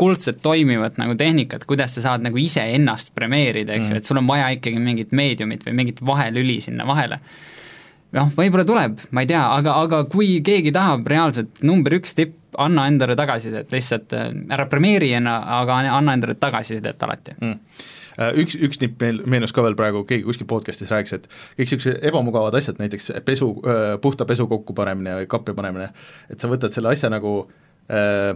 [0.00, 4.16] kuldselt toimivat nagu tehnikat, kuidas sa saad nagu iseennast premeerida, eks ju mm., et sul
[4.16, 7.20] on vaja ikkagi mingit meediumit või mingit vahelüli sinna vahele
[8.16, 12.36] noh, võib-olla tuleb, ma ei tea, aga, aga kui keegi tahab reaalselt number üks tipp,
[12.60, 17.36] anna endale tagasisidet, lihtsalt äh, ära premeeri enna, aga anna endale tagasisidet alati.
[17.38, 17.58] Mm.
[18.20, 21.62] Äh, üks, üks nipp meil meenus ka veel praegu, keegi kuskil podcast'is rääkis, et kõik
[21.64, 25.92] niisugused ebamugavad asjad, näiteks pesu, äh, puhta pesu kokkupanemine või kappi panemine,
[26.32, 27.44] et sa võtad selle asja nagu
[27.86, 28.34] äh,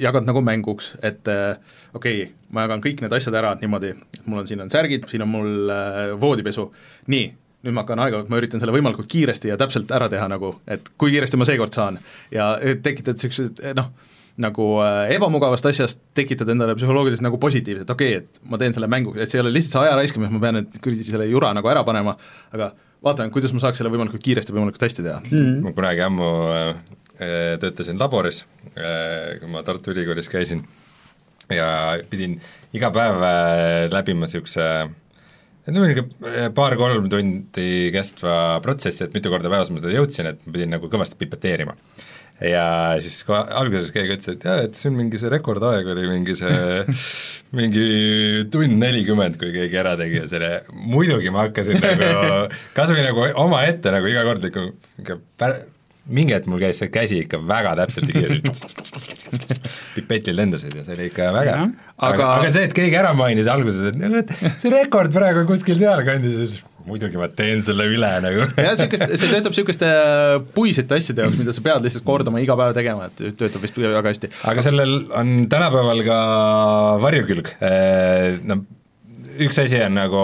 [0.00, 1.56] jagad nagu mänguks, et äh,
[1.96, 5.08] okei okay,, ma jagan kõik need asjad ära niimoodi, et mul on, siin on särgid,
[5.10, 6.68] siin on mul äh, voodipesu,
[7.12, 7.26] nii
[7.64, 10.90] nüüd ma hakkan aega võtma, üritan selle võimalikult kiiresti ja täpselt ära teha nagu, et
[11.00, 11.98] kui kiiresti ma seekord saan.
[12.34, 12.52] Ja
[12.84, 13.90] tekitad niisugused noh,
[14.42, 18.90] nagu äh, ebamugavast asjast tekitad endale psühholoogiliselt nagu positiivset, okei okay,, et ma teen selle
[18.92, 21.52] mängu, et see ei ole lihtsalt see aja raiskamine, ma pean nüüd kuradi selle jura
[21.56, 22.16] nagu ära panema,
[22.52, 22.70] aga
[23.06, 25.22] vaatame, kuidas ma saaks selle võimalikult kiiresti, võimalikult hästi teha.
[25.30, 25.62] Mm..
[25.64, 26.74] ma kunagi ammu äh,
[27.62, 28.42] töötasin laboris,
[28.74, 30.66] äh, kui ma Tartu Ülikoolis käisin
[31.52, 32.36] ja pidin
[32.76, 33.22] iga päev
[33.92, 34.78] läbima niisuguse see
[35.74, 40.44] oli niisugune eh, paar-kolm tundi kestva protsess, et mitu korda päevas ma seda jõudsin, et
[40.44, 41.74] ma pidin nagu kõvasti pipeteerima.
[42.44, 42.66] ja
[43.00, 46.36] siis kui alguses keegi ütles, et jaa, et see on mingi see rekordaeg oli mingi
[46.36, 46.82] see
[47.58, 47.86] mingi
[48.52, 52.10] tund nelikümmend, kui keegi ära tegi ja selle, muidugi ma hakkasin nagu
[52.76, 55.64] kas või nagu omaette nagu iga kord ikka pär-,
[56.06, 58.12] mingi hetk mul käis see käsi ikka väga täpselt
[59.96, 61.74] pipetid lendasid ja see oli ikka vägev.
[61.96, 66.56] aga, aga, see, et keegi ära mainis alguses, et see rekord praegu on kuskil sealkandis,
[66.86, 69.90] muidugi ma teen selle üle nagu jah, niisugust, see töötab niisuguste
[70.54, 74.06] puisete asjade jaoks, mida sa pead lihtsalt kordama iga päev tegema, et töötab vist väga
[74.06, 74.30] hästi.
[74.52, 76.18] aga sellel on tänapäeval ka
[77.02, 77.54] varjukülg,
[78.46, 78.62] no
[79.44, 80.22] üks asi on nagu,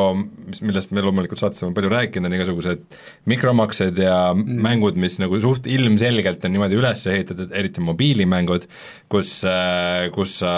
[0.49, 2.85] mis, millest me loomulikult saates oleme palju rääkinud, on igasugused
[3.31, 4.63] mikromaksed ja mm.
[4.65, 8.67] mängud, mis nagu suht ilmselgelt on niimoodi üles ehitatud, eriti mobiilimängud,
[9.13, 10.55] kus, äh, kus sa,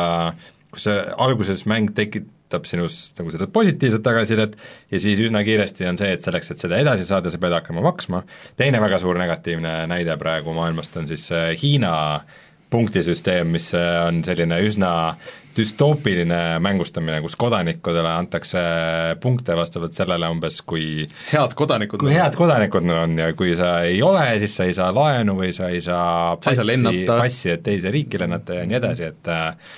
[0.75, 4.57] kus sa alguses mäng tekitab sinus nagu seda positiivset tagasisidet
[4.93, 7.85] ja siis üsna kiiresti on see, et selleks, et seda edasi saada, sa pead hakkama
[7.85, 8.25] maksma,
[8.61, 11.95] teine väga suur negatiivne näide praegu maailmast on siis äh, Hiina
[12.75, 14.91] punktisüsteem, mis äh, on selline üsna
[15.57, 18.63] düstoopiline mängustamine, kus kodanikudele antakse
[19.23, 23.77] punkte vastavalt sellele umbes, kui head kodanikud kui head kodanikud nad on ja kui sa
[23.87, 27.93] ei ole, siis sa ei saa laenu või sa ei saa passi, passi, et teise
[27.95, 29.77] riiki lennata ja nii edasi, et äh,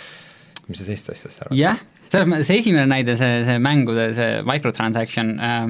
[0.68, 1.58] mis sa teistest asjadest arvad?
[1.60, 5.60] jah, selles mõttes see esimene näide, see, see mängude, see microtransaction äh,,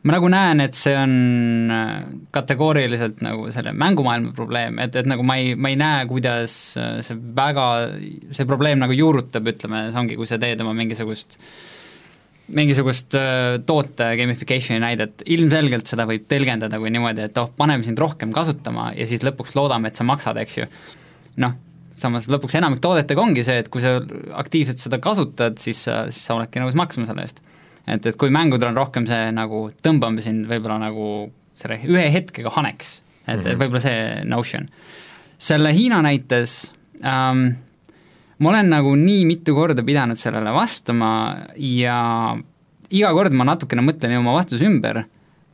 [0.00, 1.88] ma nagu näen, et see on äh,
[2.32, 7.00] kategooriliselt nagu selle mängumaailma probleem, et, et nagu ma ei, ma ei näe, kuidas äh,
[7.04, 7.66] see väga,
[8.32, 11.36] see probleem nagu juurutab, ütleme, see ongi, kui sa teed oma mingisugust
[12.50, 18.00] mingisugust äh, toote gamification'i näidet, ilmselgelt seda võib tõlgendada kui niimoodi, et oh, paneme sind
[18.00, 20.66] rohkem kasutama ja siis lõpuks loodame, et sa maksad, eks ju.
[21.44, 21.54] noh,
[22.00, 23.98] samas lõpuks enamik toodetega ongi see, et kui sa
[24.40, 27.44] aktiivselt seda kasutad, siis sa, siis sa oledki nõus maksma selle eest
[27.90, 31.06] et, et kui mängudel on rohkem see nagu tõmbame sind võib-olla nagu
[31.56, 33.50] selle ühe hetkega haneks, et mm, -hmm.
[33.50, 34.68] et võib-olla see notion.
[35.38, 36.72] selle Hiina näites
[37.04, 37.46] ähm,
[38.38, 41.12] ma olen nagu nii mitu korda pidanud sellele vastama
[41.56, 42.36] ja
[42.90, 45.04] iga kord ma natukene mõtlen oma vastuse ümber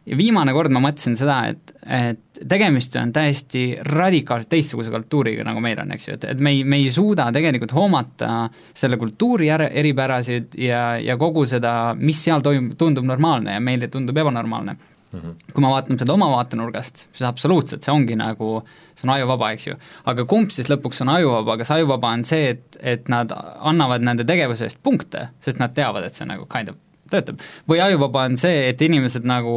[0.07, 5.61] ja viimane kord ma mõtlesin seda, et, et tegemist on täiesti radikaalselt teistsuguse kultuuriga, nagu
[5.65, 9.49] meil on, eks ju, et, et me ei, me ei suuda tegelikult hoomata selle kultuuri
[9.51, 14.77] eripärasid ja, ja kogu seda, mis seal toimub, tundub normaalne ja meile tundub ebanormaalne
[15.13, 15.21] mm.
[15.21, 15.53] -hmm.
[15.53, 18.63] kui ma vaatan seda oma vaatenurgast, siis absoluutselt, see ongi nagu,
[18.95, 19.77] see on ajuvaba, eks ju.
[20.05, 24.25] aga kumb siis lõpuks on ajuvaba, kas ajuvaba on see, et, et nad annavad nende
[24.25, 28.37] tegevuse eest punkte, sest nad teavad, et see nagu kind of töötab, või ajuvaba on
[28.41, 29.57] see, et inimesed nagu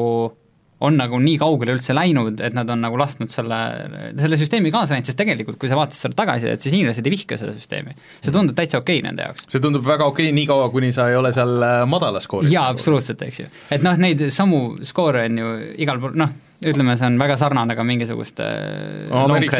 [0.85, 3.59] on nagu nii kaugele üldse läinud, et nad on nagu lasknud selle,
[4.19, 7.13] selle süsteemi kaasa läinud, sest tegelikult kui sa vaatad selle tagasi, et siis hiinlased ei
[7.13, 7.95] vihka seda süsteemi.
[8.23, 9.47] see tundub täitsa okei okay nende jaoks.
[9.51, 12.51] see tundub väga okei okay, nii kaua, kuni sa ei ole seal äh, madalas skooris.
[12.53, 13.49] jaa, absoluutselt, eks ju.
[13.75, 15.51] et noh, neid samu skoore on ju
[15.83, 16.31] igal pool, noh,
[16.63, 18.47] ütleme, see on väga sarnane ka mingisuguste
[19.15, 19.59] Ameerika,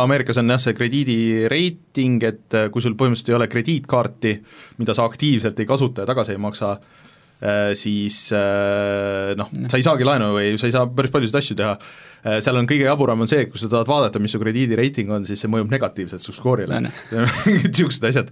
[0.00, 4.34] Ameerikas on jah, see krediidireiting, et äh, kui sul põhimõtteliselt ei ole krediitkaarti,
[4.80, 6.78] mida sa aktiivselt ei kasuta ja tagasi ei maksa,
[7.78, 11.70] siis noh, sa ei saagi laenu või sa ei saa päris paljusid asju teha,
[12.44, 15.24] seal on kõige jaburam on see, et kui sa tahad vaadata, mis su krediidireiting on,
[15.28, 16.82] siis see mõjub negatiivselt su skoorile.
[16.84, 18.28] Niisugused asjad.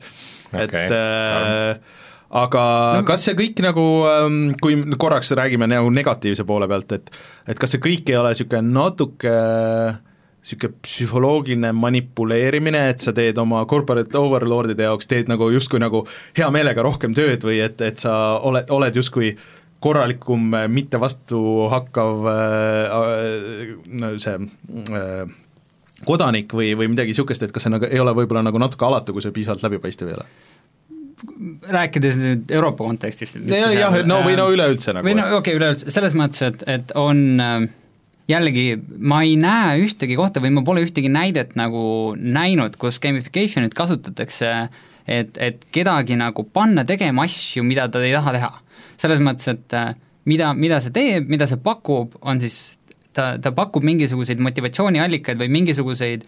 [0.52, 2.62] Okay., et äh, aga
[2.98, 7.10] no, kas see kõik nagu, ähm, kui korraks räägime nagu negatiivse poole pealt, et
[7.48, 9.34] et kas see kõik ei ole niisugune natuke
[10.38, 16.04] niisugune psühholoogiline manipuleerimine, et sa teed oma corporate overlord'ide jaoks, teed nagu justkui nagu
[16.38, 19.34] hea meelega rohkem tööd või et, et sa oled, oled justkui
[19.80, 22.94] korralikum, mitte vastuhakkav äh,
[24.18, 25.36] see äh,
[26.06, 29.14] kodanik või, või midagi niisugust, et kas see nagu ei ole võib-olla nagu natuke alatu,
[29.14, 30.30] kui see piisavalt läbipaistev ei ole?
[31.66, 33.40] rääkides nüüd Euroopa kontekstist.
[33.50, 35.06] jah, jah, no või no äh, üleüldse nagu.
[35.06, 37.66] või no okei okay,, üleüldse, selles mõttes, et, et on äh,
[38.28, 43.76] jällegi, ma ei näe ühtegi kohta või ma pole ühtegi näidet nagu näinud, kus gamification'it
[43.76, 44.52] kasutatakse
[45.08, 48.50] et, et kedagi nagu panna tegema asju, mida ta ei taha teha.
[48.98, 49.92] selles mõttes, et äh,
[50.26, 52.78] mida, mida see teeb, mida see pakub, on siis
[53.14, 56.26] ta, ta pakub mingisuguseid motivatsiooniallikaid või mingisuguseid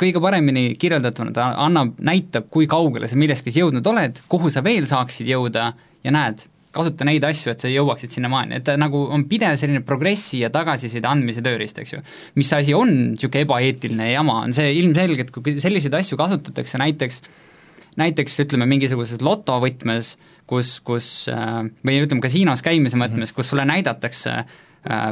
[0.00, 4.88] kõige paremini kirjeldatuna ta annab, näitab, kui kaugele sa milleski jõudnud oled, kuhu sa veel
[4.90, 5.72] saaksid jõuda
[6.04, 6.42] ja näed,
[6.78, 10.52] kasuta neid asju, et sa jõuaksid sinnamaani, et ta nagu on pidev selline progressi ja
[10.54, 12.00] tagasiside andmise tööriist, eks ju.
[12.38, 17.22] mis asi on niisugune ebaeetiline jama, on see ilmselgelt, kui selliseid asju kasutatakse näiteks
[17.98, 20.14] näiteks ütleme, mingisuguses lotovõtmes,
[20.48, 25.08] kus, kus äh, või ütleme, kasiinos käimise mõttes, kus sulle näidatakse äh,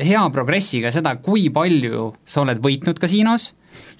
[0.00, 3.50] hea progressiga seda, kui palju sa oled võitnud kasiinos,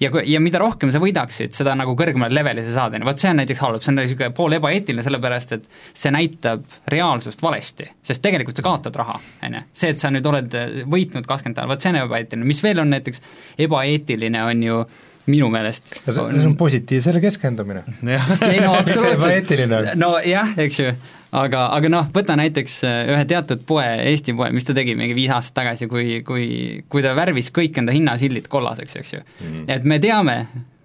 [0.01, 3.23] ja, ja mida rohkem sa võidaksid, seda nagu kõrgemale leveli sa saad, on ju, vot
[3.23, 6.63] see on näiteks halb, see on niisugune pool ebaeetiline, sellepärast et see näitab
[6.93, 9.65] reaalsust valesti, sest tegelikult sa kaotad raha, on ju.
[9.83, 12.91] see, et sa nüüd oled võitnud kakskümmend päeva, vot see on ebaeetiline, mis veel on
[12.95, 13.23] näiteks
[13.67, 14.81] ebaeetiline, on ju
[15.27, 17.83] minu meelest see on positiivsele keskendumine.
[18.51, 19.51] ei no absoluutselt,
[19.99, 20.91] nojah, eks ju
[21.35, 25.17] aga, aga noh, võta näiteks äh, ühe teatud poe, Eesti poe, mis ta tegi mingi
[25.17, 26.47] viis aastat tagasi, kui, kui,
[26.91, 29.45] kui ta värvis kõik enda hinnasildid kollaseks, eks ju mm.
[29.45, 29.69] -hmm.
[29.75, 30.37] et me teame,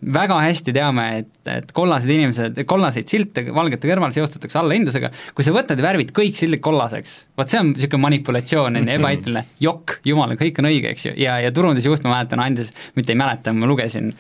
[0.03, 5.55] väga hästi teame, et, et kollased inimesed, kollaseid silte valgete kõrval seostatakse allahindlusega, kui sa
[5.55, 10.01] võtad ja värvid kõik sildid kollaseks, vot see on niisugune manipulatsioon, on ju, ebaeetiline, jokk,
[10.05, 13.55] jumala, kõik on õige, eks ju, ja, ja turundusjuht, ma mäletan, andis, mitte ei mäleta,
[13.55, 14.13] ma lugesin,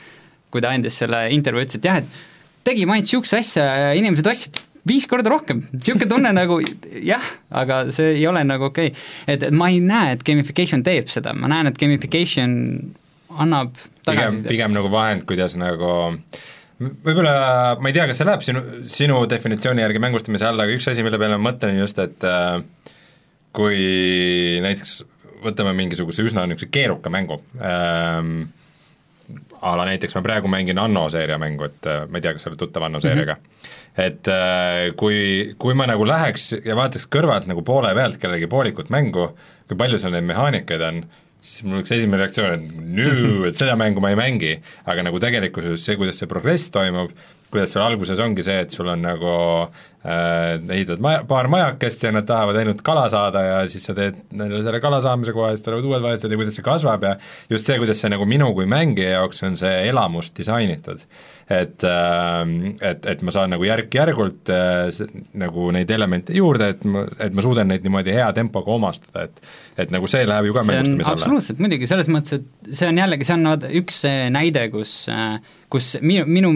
[0.54, 4.28] kui ta andis selle intervjuu, ütles, et jah, et tegime ainult niisuguse asja ja inimesed
[4.30, 6.58] ostsid viis korda rohkem, niisugune tunne nagu
[7.06, 8.90] jah, aga see ei ole nagu okei.
[8.90, 9.04] Okay..
[9.26, 12.56] et, et ma ei näe, et gamification teeb seda, ma näen, et gamification
[13.42, 15.92] annab pigem, pigem nagu vahend, kuidas nagu
[16.82, 17.34] võib-olla,
[17.78, 21.04] ma ei tea, kas see läheb sinu, sinu definitsiooni järgi mängustamise alla, aga üks asi,
[21.06, 22.58] mille peale ma mõtlen just, et äh,
[23.54, 24.96] kui näiteks
[25.42, 28.50] võtame mingisuguse üsna niisuguse keeruka mängu ähm,,
[29.62, 32.46] a la näiteks ma praegu mängin Anno seeria mängu, et äh, ma ei tea, kas
[32.46, 33.36] sa oled tuttav Anno seeriaga.
[33.38, 33.81] mm, -hmm.
[33.98, 38.92] Et äh, kui, kui ma nagu läheks ja vaataks kõrvalt nagu poole pealt kellegi poolikut
[38.92, 39.32] mängu,
[39.68, 41.02] kui palju seal neid mehaanikaid on,
[41.42, 44.56] siis mul oleks esimene reaktsioon, et nüü, et seda mängu ma ei mängi,
[44.88, 47.12] aga nagu tegelikkuses see, kuidas see progress toimub,
[47.52, 52.12] kuidas seal alguses ongi see, et sul on nagu äh, ehitad maja, paar majakest ja
[52.14, 55.58] nad tahavad ainult kala saada ja siis sa teed neile selle kala saamise koha ja
[55.58, 57.12] siis tulevad uued valitsejad ja kuidas see kasvab ja
[57.52, 61.04] just see, kuidas see nagu minu kui mängija jaoks on see elamus disainitud.
[61.52, 62.40] et äh,,
[62.90, 65.02] et, et ma saan nagu järk-järgult äh,
[65.36, 69.42] nagu neid elemente juurde, et ma, et ma suudan neid niimoodi hea tempoga omastada, et
[69.82, 71.18] et nagu see läheb ju ka mängustamise alla.
[71.18, 75.40] absoluutselt, muidugi, selles mõttes, et see on jällegi, see on vaata üks näide, kus äh,
[75.72, 76.50] kus minu, minu,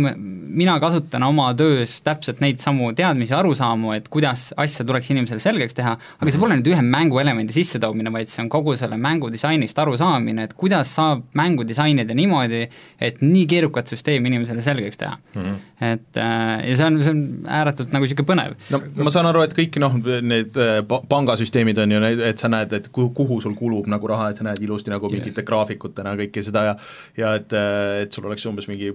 [0.57, 5.77] mina kasutan oma töös täpselt neid samu teadmisi, arusaamu, et kuidas asja tuleks inimesele selgeks
[5.79, 9.79] teha, aga see pole nüüd ühe mänguelemendi sissetoomine, vaid see on kogu selle mängu disainist
[9.81, 12.67] arusaamine, et kuidas saab mängu disainida niimoodi,
[13.01, 15.43] et nii keerukat süsteemi inimesele selgeks teha mm.
[15.43, 15.57] -hmm.
[15.77, 17.19] Et äh, ja see on, see on
[17.53, 18.55] ääretult nagu niisugune põnev.
[18.73, 20.79] no ma saan aru, et kõik noh, need äh,
[21.11, 24.47] pangasüsteemid on ju, et sa näed, et kuhu, kuhu sul kulub nagu raha, et sa
[24.47, 25.49] näed ilusti nagu mingite yeah.
[25.51, 26.75] graafikutena kõike seda ja
[27.21, 28.95] ja et, äh, et sul oleks umbes mingi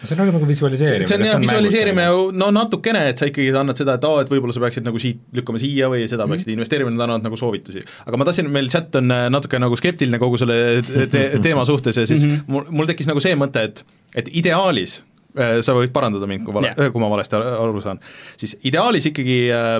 [0.00, 1.10] see on nagu visualiseerimine.
[1.10, 2.08] see on jah, visualiseerimine,
[2.40, 5.20] no natukene, et sa ikkagi annad seda, et aa, et võib-olla sa peaksid nagu siit
[5.36, 6.40] lükkama siia või seda mm -hmm.
[6.40, 7.84] peaksid investeerima, nad annavad nagu soovitusi.
[8.06, 10.80] aga ma tahtsin, meil chat on natuke nagu skeptiline kogu selle
[11.12, 12.44] te teema suhtes ja siis mm -hmm.
[12.46, 13.84] mul, mul tekkis nagu see mõte, et
[14.14, 15.02] et ideaalis
[15.34, 18.00] sa võid parandada mind, kui vale yeah., kui ma valesti aru saan,
[18.40, 19.78] siis ideaalis ikkagi äh,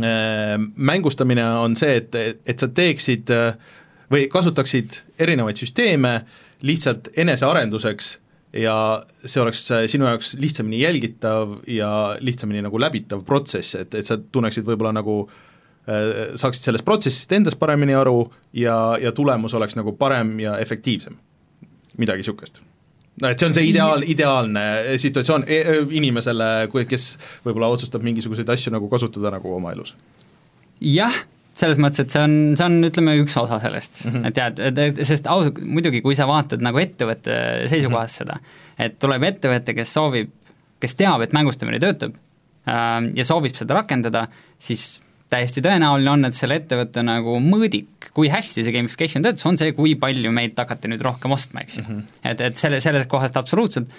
[0.00, 3.54] äh, mängustamine on see, et, et sa teeksid äh,
[4.12, 6.18] või kasutaksid erinevaid süsteeme
[6.62, 8.18] lihtsalt enesearenduseks
[8.52, 8.74] ja
[9.24, 14.66] see oleks sinu jaoks lihtsamini jälgitav ja lihtsamini nagu läbitav protsess, et, et sa tunneksid
[14.68, 20.36] võib-olla nagu äh, saaksid sellest protsessist endast paremini aru ja, ja tulemus oleks nagu parem
[20.44, 21.16] ja efektiivsem.
[21.98, 22.62] midagi niisugust.
[23.20, 24.64] No et see on see ideaal, ideaalne
[25.02, 26.48] situatsioon e, e inimesele,
[26.88, 27.12] kes
[27.44, 29.94] võib-olla otsustab mingisuguseid asju nagu kasutada nagu oma elus
[30.82, 31.22] jah,
[31.58, 34.28] selles mõttes, et see on, see on, ütleme, üks osa sellest mm, -hmm.
[34.28, 38.40] et tead, et sest ausalt, muidugi kui sa vaatad nagu ettevõtte seisukohast mm -hmm.
[38.40, 40.32] seda, et tuleb ettevõte, kes soovib,
[40.80, 42.16] kes teab, et mängustamine töötab
[42.66, 44.26] äh, ja soovib seda rakendada,
[44.58, 45.00] siis
[45.32, 49.74] täiesti tõenäoline on, et selle ettevõtte nagu mõõdik, kui hästi see gamification töötas, on see,
[49.76, 52.00] kui palju meid hakati nüüd rohkem ostma, eks ju mm.
[52.00, 52.18] -hmm.
[52.32, 53.92] et, et selle, sellest kohast absoluutselt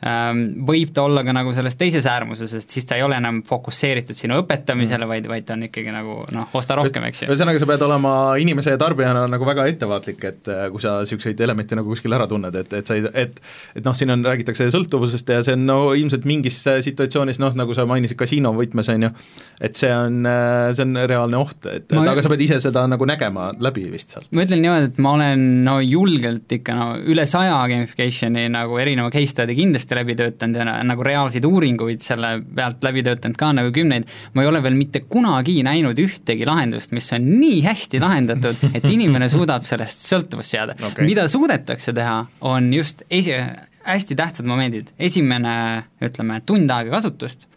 [0.00, 4.16] võib ta olla ka nagu selles teises äärmuses, sest siis ta ei ole enam fokusseeritud
[4.16, 7.28] sinu õpetamisele, vaid, vaid ta on ikkagi nagu noh, osta rohkem, eks ju.
[7.28, 11.40] ühesõnaga, sa pead olema inimese ja tarbijana nagu väga ettevaatlik, et äh, kui sa niisuguseid
[11.44, 13.36] elemente nagu kuskil ära tunned, et, et sa ei, et
[13.76, 17.76] et noh, siin on, räägitakse sõltuvusest ja see on no ilmselt mingis situatsioonis noh, nagu
[17.76, 19.12] sa mainisid kasiino võtmes, on ju,
[19.60, 22.86] et see on, äh, see on reaalne oht, et, et aga sa pead ise seda
[22.90, 24.32] nagu nägema läbi vist sealt.
[24.32, 29.12] ma ütlen niimoodi, et ma olen no julgelt ikka no üle saja gamification'i nagu erineva
[29.12, 33.50] case study kindlasti hästi läbi töötanud ja nagu reaalseid uuringuid selle pealt läbi töötanud ka
[33.56, 38.00] nagu kümneid, ma ei ole veel mitte kunagi näinud ühtegi lahendust, mis on nii hästi
[38.00, 40.76] lahendatud, et inimene suudab sellest sõltuvust seada.
[40.78, 41.06] Okay..
[41.06, 43.40] mida suudetakse teha, on just esi-,
[43.86, 47.48] hästi tähtsad momendid, esimene ütleme, tund aega kasutust,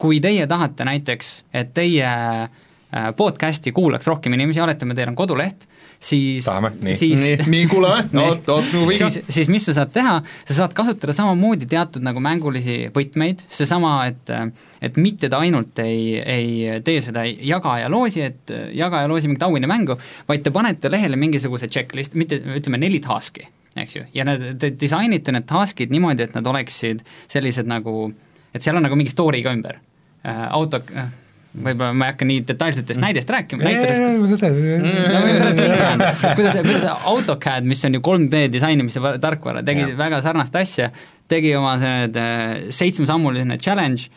[0.00, 5.68] kui teie tahate näiteks, et teie äh, podcast'i kuulaks rohkem inimesi, oletame, teil on koduleht,
[6.00, 6.94] siis tahame, nii.
[6.96, 9.10] siis nii, nii kuulame, oot, oot, no võiga.
[9.12, 10.14] siis, siis mis sa saad teha,
[10.48, 14.32] sa saad kasutada samamoodi teatud nagu mängulisi võtmeid, seesama, et
[14.80, 19.28] et mitte ta ainult ei, ei tee seda jaga ja loosi, et jaga ja loosi
[19.28, 19.98] mingit auhinna mängu,
[20.28, 23.44] vaid te panete lehele mingisuguse checklist, mitte ütleme neli task'i,
[23.76, 28.08] eks ju, ja need, te disainite need task'id niimoodi, et nad oleksid sellised nagu,
[28.54, 29.82] et seal on nagu mingi story ka ümber.
[30.24, 30.82] auto,
[31.50, 33.04] võib-olla ma ei hakka nii detailsetest mm.
[33.04, 33.98] näidest rääkima, näiteks
[36.36, 39.96] kuidas, kuidas AutoCAD, mis on ju 3D disainimise tarkvara, tegi ja.
[39.98, 40.90] väga sarnast asja,
[41.30, 42.18] tegi oma need
[42.74, 44.10] seitsmesammuline challenge,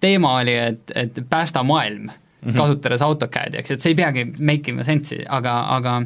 [0.00, 2.12] teema oli, et, et päästa maailm mm,
[2.44, 2.56] -hmm.
[2.56, 6.02] kasutades AutoCAD-i, eks, et see ei peagi make ima sense'i, aga, aga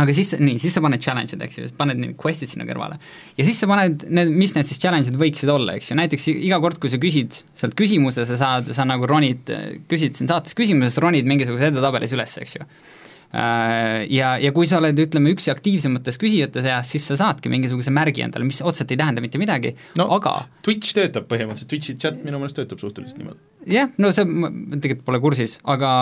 [0.00, 3.00] aga siis, nii, siis sa paned challenge'id, eks ju, paned need quest'id sinna kõrvale.
[3.36, 6.60] ja siis sa paned need, mis need siis challenge'id võiksid olla, eks ju, näiteks iga
[6.62, 9.50] kord, kui sa küsid sealt küsimuse, sa saad, sa nagu ronid,
[9.90, 14.80] küsid siin saates küsimuses, ronid mingisuguse edetabelis üles, eks ju äh, ja, ja kui sa
[14.80, 19.00] oled, ütleme, üks aktiivsemates küsijate seas, siis sa saadki mingisuguse märgi endale, mis otseselt ei
[19.00, 23.42] tähenda mitte midagi no,, aga Twitch töötab põhimõtteliselt, Twitchi chat minu meelest töötab suhteliselt niimoodi.
[23.76, 25.92] jah, no see, ma tegelikult pole kursis, aga,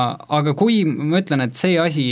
[0.40, 2.10] aga kui ma ütlen, et see asi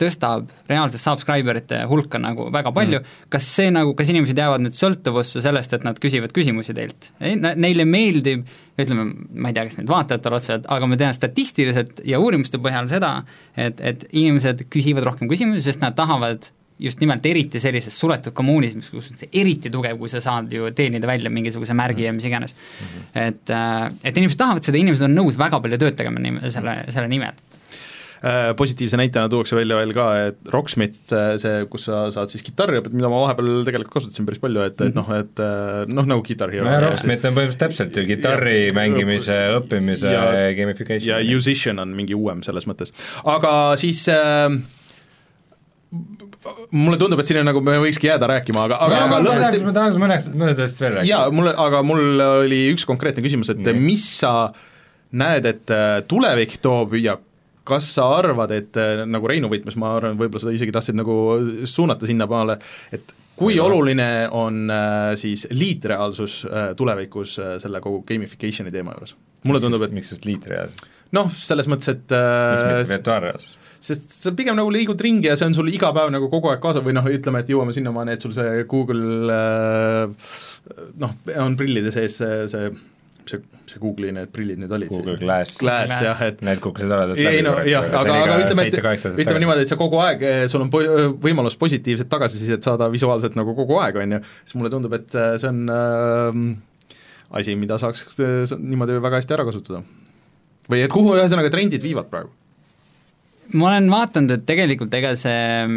[0.00, 4.76] tõstab reaalselt subscriberite hulka nagu väga palju mm., kas see nagu, kas inimesed jäävad nüüd
[4.76, 7.10] sõltuvusse sellest, et nad küsivad küsimusi teilt?
[7.20, 8.46] ei, neile meeldib,
[8.80, 12.88] ütleme, ma ei tea, kas need vaatajatele otseselt, aga ma tean statistiliselt ja uurimuste põhjal
[12.90, 13.14] seda,
[13.56, 16.50] et, et inimesed küsivad rohkem küsimusi, sest nad tahavad
[16.82, 20.50] just nimelt eriti sellises suletud kommuunis, mis, kus on see eriti tugev, kui sa saad
[20.52, 22.86] ju teenida välja mingisuguse märgi ja mis iganes mm.
[22.86, 23.08] -hmm.
[23.28, 27.08] et, äh, et inimesed tahavad seda, inimesed on nõus väga palju tööd tegema selle, selle
[27.12, 27.38] nimel
[28.56, 32.78] positiivse näitena tuuakse välja veel ka, et Rocksmith, äh, see, kus sa saad siis kitarri
[32.78, 36.22] õppida, mida ma vahepeal tegelikult kasutasin päris palju, et, et noh, et äh, noh, nagu
[36.26, 36.68] Guitar Hero.
[36.84, 41.16] Rocksmith on põhimõtteliselt täpselt ju kitarri ja, mängimise, õppimise ja, gamification.
[41.18, 42.94] ja Musician on mingi uuem selles mõttes,
[43.26, 43.52] aga
[43.82, 44.54] siis äh,
[46.70, 49.66] mulle tundub, et siin on nagu, me võikski jääda rääkima, aga, aga, aga ma tahaks,
[49.66, 51.10] ma tahaks mõnest, mõnest asjast veel rääkida.
[51.10, 53.82] jaa, mul, aga mul oli üks konkreetne küsimus, et Nii.
[53.82, 54.52] mis sa
[55.10, 57.18] näed, et tulevik toob ja
[57.68, 61.16] kas sa arvad, et äh, nagu Reinu võtmes, ma arvan, võib-olla sa isegi tahtsid nagu
[61.68, 62.58] suunata sinnapoole,
[62.94, 63.64] et kui ja.
[63.66, 69.16] oluline on äh, siis liitreaalsus äh, tulevikus selle kogu gamification'i teema juures?
[69.48, 70.86] mulle tundub, et miks just liitreaalsus?
[71.16, 73.58] noh, selles mõttes, et miks mitte virtuaalreaalsus?
[73.82, 76.60] sest sa pigem nagu liigud ringi ja see on sul iga päev nagu kogu aeg
[76.62, 79.38] kaasa või noh, ütleme, et jõuame sinnamaani, et sul see Google
[81.02, 82.70] noh, on prillide sees see, see
[83.26, 83.42] see,
[83.72, 85.22] see Google'i need prillid nüüd olid Google siis?
[85.22, 85.54] Glass.
[85.60, 87.16] Glass jah, et Need kukkusid läbi.
[87.20, 88.76] ei no jah, aga, aga ütleme, et
[89.24, 90.82] ütleme niimoodi, et sa kogu aeg, eh, sul on po-,
[91.22, 95.32] võimalus positiivset tagasisidet saada visuaalselt nagu kogu aeg, on ju, siis mulle tundub, et eh,
[95.42, 96.44] see on äh,
[97.40, 99.82] asi, mida saaks äh, niimoodi väga hästi ära kasutada.
[100.70, 102.32] või et kuhu ühesõnaga trendid viivad praegu?
[103.52, 105.68] ma olen vaadanud, et tegelikult ega see,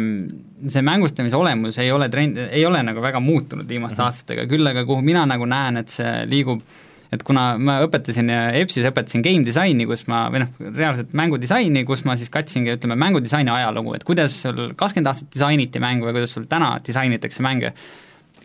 [0.72, 4.06] see mängustamise olemus ei ole trend, ei ole nagu väga muutunud viimaste mm -hmm.
[4.06, 8.32] aastatega, küll aga kuhu mina nagu näen, et see liigub äh, et kuna ma õpetasin
[8.32, 12.98] EBS-is, õpetasin game disaini, kus ma, või noh, reaalselt mängudisaini, kus ma siis katsingi, ütleme,
[13.00, 17.72] mängudisaini ajalugu, et kuidas sul kakskümmend aastat disainiti mängu ja kuidas sul täna disainitakse mänge,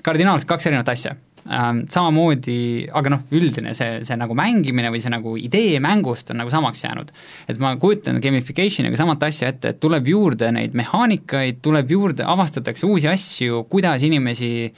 [0.06, 1.16] kardinaalselt kaks erinevat asja
[1.50, 6.42] ähm, samamoodi, aga noh, üldine see, see nagu mängimine või see nagu idee mängust on
[6.42, 7.12] nagu samaks jäänud.
[7.50, 12.88] et ma kujutan gamification'iga samat asja ette, et tuleb juurde neid mehaanikaid, tuleb juurde, avastatakse
[12.88, 14.72] uusi asju, kuidas inimesi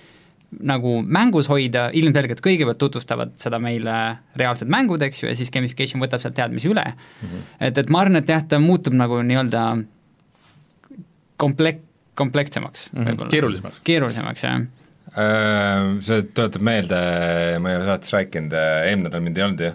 [0.59, 3.95] nagu mängus hoida, ilmselgelt kõigepealt tutvustavad seda meile
[4.39, 7.25] reaalsed mängud, eks ju, ja siis gamification võtab sealt teadmisi üle mm.
[7.25, 7.49] -hmm.
[7.59, 9.65] et, et ma arvan, et jah, ta muutub nagu nii-öelda
[11.37, 11.83] komplekt,
[12.15, 13.29] komplektsemaks mm -hmm.
[13.29, 13.83] keerulisemaks.
[13.83, 14.63] keerulisemaks, jah
[15.13, 16.99] Äh, see tuletab meelde,
[17.61, 19.71] ma ei ole saates rääkinud, äh, eelmine nädal mind ei olnud ju,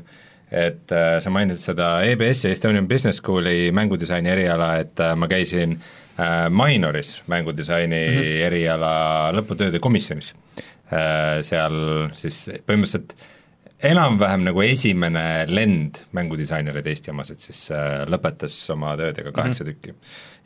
[0.51, 5.77] et äh, sa mainisid seda EBS-i, Estonian Business School'i mängudisaini eriala, et ma käisin
[6.51, 8.47] Minoris mängudisaini mm -hmm.
[8.47, 8.93] eriala
[9.37, 10.33] lõputööde komisjonis.
[11.47, 11.77] Seal
[12.17, 13.13] siis põhimõtteliselt
[13.85, 17.69] enam-vähem nagu esimene lend mängudisainereid Eesti omasid siis
[18.11, 19.75] lõpetas oma töödega kaheksa mm -hmm.
[19.75, 19.95] tükki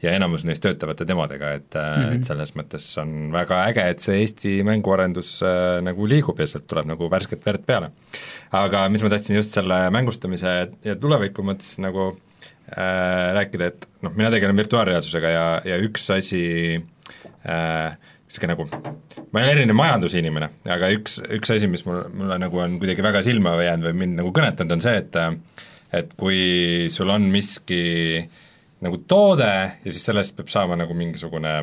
[0.03, 2.17] ja enamus neist töötavate demodega, et mm, -hmm.
[2.17, 6.67] et selles mõttes on väga äge, et see Eesti mänguarendus äh, nagu liigub ja sealt
[6.71, 7.93] tuleb nagu värsket verd peale.
[8.53, 10.55] aga mis ma tahtsin just selle mängustamise
[10.85, 12.32] ja tuleviku mõttes nagu äh,
[12.73, 16.45] rääkida, et noh, mina tegelen virtuaalreaalsusega ja, ja üks asi
[16.79, 17.97] äh,
[18.27, 18.69] niisugune nagu,
[19.33, 23.05] ma ei ole erinev majandusinimene, aga üks, üks asi, mis mul, mulle nagu on kuidagi
[23.05, 25.21] väga silma jäänud või mind nagu kõnetanud, on see, et
[25.93, 27.83] et kui sul on miski
[28.23, 28.31] äh,
[28.83, 29.49] nagu toode
[29.85, 31.55] ja siis sellest peab saama nagu mingisugune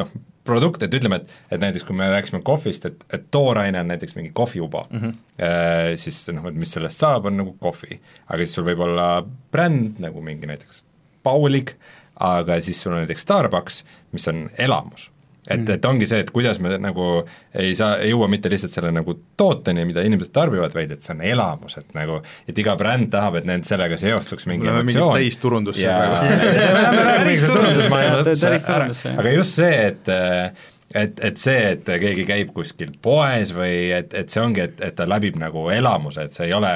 [0.00, 0.14] noh,
[0.44, 4.16] produkt, et ütleme, et, et näiteks kui me rääkisime kohvist, et, et tooraine on näiteks
[4.18, 5.14] mingi kohviuba mm, -hmm.
[5.40, 8.00] äh, siis noh, et mis sellest saab, on nagu kohvi.
[8.26, 9.08] aga siis sul võib olla
[9.52, 10.84] bränd nagu mingi näiteks
[11.24, 11.70] Paulig,
[12.20, 15.10] aga siis sul on näiteks Starbucks, mis on elamus
[15.48, 15.70] et, mm.
[15.76, 17.08] et ongi see, et kuidas me nagu
[17.60, 21.14] ei saa, ei jõua mitte lihtsalt selle nagu tooteni, mida inimesed tarbivad, vaid et see
[21.16, 25.14] on elamus, et nagu et iga bränd tahab, et nend sellega seostuks mingi emotsioon.
[25.18, 26.14] täisturundusse praegu.
[29.20, 30.14] aga just see, et
[30.94, 34.94] et, et see, et keegi käib kuskil poes või et, et see ongi, et, et
[34.96, 36.70] ta läbib nagu elamuse, et see ei ole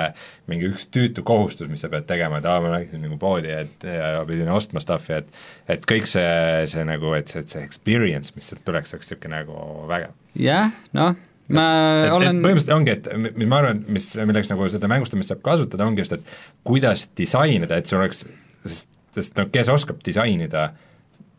[0.51, 3.87] mingi üks tüütu kohustus, mis sa pead tegema, et aa, ma läksin nagu poodi, et
[3.87, 8.35] ja pidin ostma stuff'i, et et kõik see, see nagu, et see, et see experience,
[8.35, 10.15] mis sealt tuleks, oleks niisugune nagu vägev.
[10.41, 11.15] jah, noh,
[11.55, 11.69] ma
[12.03, 15.87] et, olen et põhimõtteliselt ongi, et ma arvan, mis, milleks nagu seda mängustamist saab kasutada,
[15.87, 18.27] ongi just, et kuidas disainida, et sul oleks,
[18.67, 20.73] sest, sest no kes oskab disainida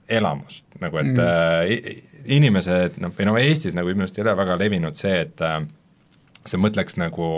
[0.10, 1.26] elamust, nagu et mm.
[1.26, 5.44] äh, inimesed noh, või noh, Eestis nagu minu arust ei ole väga levinud see, et
[5.46, 5.60] äh,
[6.48, 7.30] sa mõtleks nagu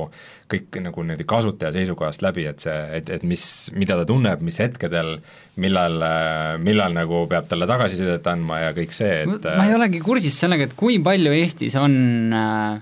[0.52, 3.44] kõik nagu niimoodi kasutaja seisukohast läbi, et see, et, et mis,
[3.76, 5.16] mida ta tunneb, mis hetkedel,
[5.64, 10.04] millal, äh, millal nagu peab talle tagasisidet andma ja kõik see, et ma ei olegi
[10.04, 11.96] kursis sellega, et kui palju Eestis on,
[12.36, 12.78] äh,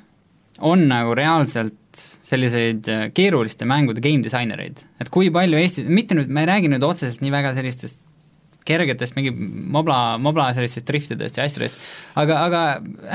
[0.66, 1.76] on nagu reaalselt
[2.30, 2.86] selliseid
[3.18, 7.24] keeruliste mängude game disainereid, et kui palju Eestis, mitte nüüd, ma ei räägi nüüd otseselt
[7.24, 8.02] nii väga sellistest
[8.70, 11.78] kergetest mingi mobla, mobla sellistest driftidest ja asjadest,
[12.20, 12.64] aga, aga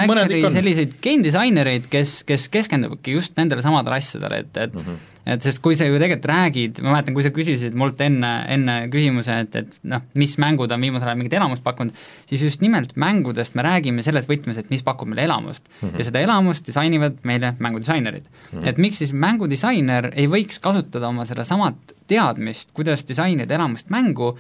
[0.05, 5.11] actually selliseid game disainereid, kes, kes keskenduvadki just nendele samadele asjadele, et, et mm -hmm.
[5.35, 8.77] et sest kui sa ju tegelikult räägid, ma mäletan, kui sa küsisid mult enne, enne
[8.93, 11.95] küsimuse, et, et noh, mis mängud on viimasel ajal mingit elamust pakkunud,
[12.27, 15.89] siis just nimelt mängudest me räägime selles võtmes, et mis pakub meile elamust mm.
[15.89, 15.99] -hmm.
[15.99, 18.59] ja seda elamust disainivad meile mängudisainerid mm.
[18.59, 18.69] -hmm.
[18.69, 24.35] et miks siis mängudisainer ei võiks kasutada oma sedasamat teadmist, kuidas disainida elamust mängu,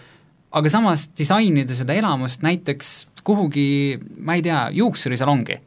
[0.54, 2.94] aga samas disainida seda elamust näiteks
[3.24, 5.60] kuhugi, ma ei tea, juuksurisalongi.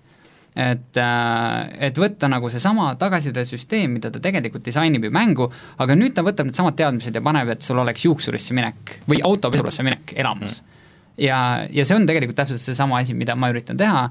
[0.58, 5.46] et, äh, et võtta nagu seesama tagasisidesüsteem, mida ta tegelikult disainib ju mängu,
[5.78, 9.86] aga nüüd ta võtab needsamad teadmised ja paneb, et sul oleks juuksurisse minek või autopesurusse
[9.86, 10.58] minek elamus.
[10.58, 10.80] Mm..
[11.28, 14.08] ja, ja see on tegelikult täpselt seesama asi, mida ma üritan teha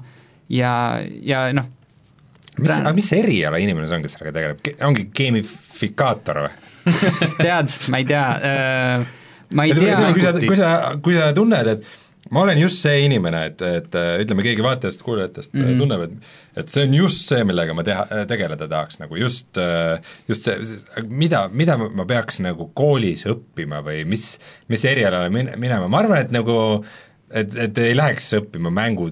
[0.47, 0.71] ja,
[1.03, 1.67] ja noh,
[2.61, 6.57] mis, aga mis eriala inimene see on, kes sellega tegeleb, ongi geemifikaator või?
[7.43, 9.07] Tead, ma ei tea äh,,
[9.55, 10.11] ma ei tea.
[10.13, 10.73] kui sa, kui sa,
[11.03, 11.87] kui sa tunned, et
[12.33, 15.77] ma olen just see inimene, et, et ütleme, keegi vaatajast, kuulajatest mm -hmm.
[15.81, 19.59] tunneb, et et see on just see, millega ma teha, tegeleda tahaks, nagu just,
[20.27, 20.57] just see,
[21.07, 26.25] mida, mida ma peaks nagu koolis õppima või mis, mis erialale min-, minema, ma arvan,
[26.25, 26.83] et nagu
[27.31, 29.11] et, et ei läheks õppima mängu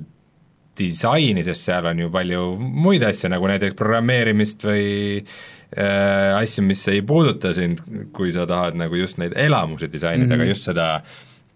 [0.78, 4.88] disaini, sest seal on ju palju muid asju, nagu näiteks programmeerimist või
[5.22, 5.36] äh,
[5.76, 7.82] asju, mis ei puuduta sind,
[8.16, 10.44] kui sa tahad nagu just neid elamusi disainida mm, -hmm.
[10.44, 11.02] aga just seda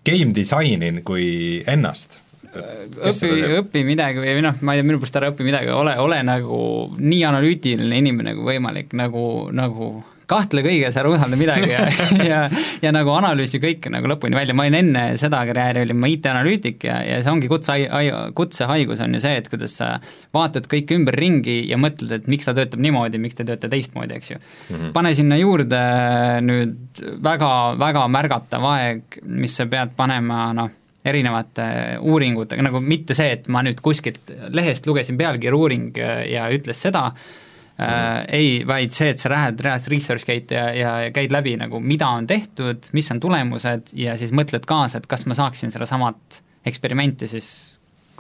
[0.06, 5.32] game disaini kui ennast õpi, õpi midagi või noh, ma ei tea, minu pärast ära
[5.34, 6.60] õpi midagi, ole, ole nagu
[6.98, 9.24] nii analüütiline inimene kui võimalik, nagu,
[9.56, 9.92] nagu
[10.30, 11.86] kahtle kõiges, ära usalda midagi ja
[12.32, 12.40] ja,
[12.84, 16.86] ja nagu analüüsi kõike nagu lõpuni välja, ma olin enne seda karjääri, olin ma IT-analüütik
[16.88, 17.78] ja, ja see ongi kutse,
[18.38, 19.92] kutsehaigus on ju see, et kuidas sa
[20.36, 24.20] vaatad kõike ümberringi ja mõtled, et miks ta töötab niimoodi, miks ta ei tööta teistmoodi,
[24.20, 24.76] eks ju mm.
[24.76, 24.92] -hmm.
[24.96, 25.84] pane sinna juurde
[26.46, 30.72] nüüd väga, väga märgatav aeg, mis sa pead panema noh,
[31.06, 31.66] erinevate
[32.04, 35.96] uuringutega, nagu mitte see, et ma nüüd kuskilt lehest lugesin pealkirja uuring
[36.30, 37.10] ja ütles seda,
[37.80, 41.56] äh, ei, vaid see, et sa lähed reaalselt research gate'i ja, ja, ja käid läbi
[41.60, 45.74] nagu, mida on tehtud, mis on tulemused ja siis mõtled kaasa, et kas ma saaksin
[45.76, 47.50] sedasamat eksperimenti siis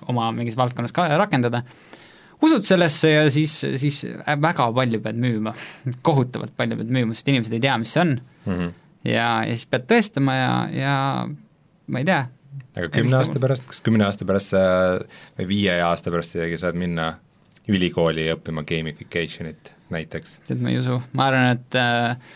[0.07, 1.63] oma mingis valdkonnas ka rakendada,
[2.45, 4.01] usud sellesse ja siis, siis
[4.41, 5.53] väga palju pead müüma,
[6.07, 8.51] kohutavalt palju pead müüma, sest inimesed ei tea, mis see on mm.
[8.53, 8.75] -hmm.
[9.11, 10.97] ja, ja siis pead tõestama ja, ja
[11.87, 12.27] ma ei tea.
[12.75, 14.61] aga kümne aasta pärast, kas kümne aasta pärast sa
[15.39, 17.13] või viie aasta pärast isegi saad minna
[17.69, 20.39] ülikooli õppima gamification'it näiteks?
[20.47, 22.31] tead, ma ei usu, ma arvan, et äh,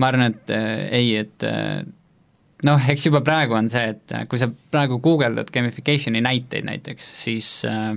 [0.00, 1.84] ma arvan, et äh, ei, et äh,
[2.66, 7.12] noh, eks juba praegu on see, et äh, kui sa praegu guugeldad gamification'i näiteid näiteks,
[7.24, 7.94] siis äh,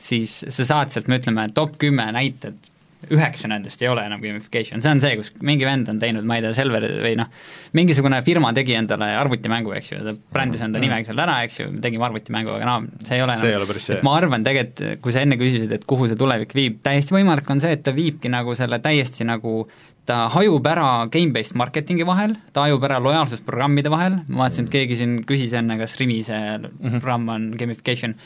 [0.00, 2.69] siis sa saad sealt, me ütleme, top kümme näited,
[3.08, 6.36] üheksa nendest ei ole enam gamification, see on see, kus mingi vend on teinud, ma
[6.36, 7.30] ei tea, Selver või noh,
[7.76, 11.68] mingisugune firma tegi endale arvutimängu, eks ju, ta brändis enda nimega seal ära, eks ju,
[11.82, 13.96] tegime arvutimängu, aga no see ei ole see see.
[13.96, 17.48] et ma arvan tegelikult, kui sa enne küsisid, et kuhu see tulevik viib, täiesti võimalik
[17.52, 19.64] on see, et ta viibki nagu selle täiesti nagu
[20.10, 25.00] ta hajub ära game-based marketingi vahel, ta hajub ära lojaalsusprogrammide vahel, ma vaatasin, et keegi
[25.00, 26.56] siin küsis enne, kas Rimi see
[26.98, 28.16] programm on gamification,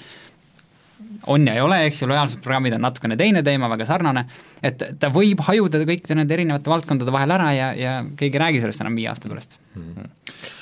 [1.26, 4.24] on ja ei ole, eks ju, lojaalsusprogrammid on natukene teine teema, väga sarnane,
[4.64, 8.62] et ta võib hajuda kõikide nende erinevate valdkondade vahel ära ja, ja keegi ei räägi
[8.64, 10.09] sellest enam viie aasta pärast mm..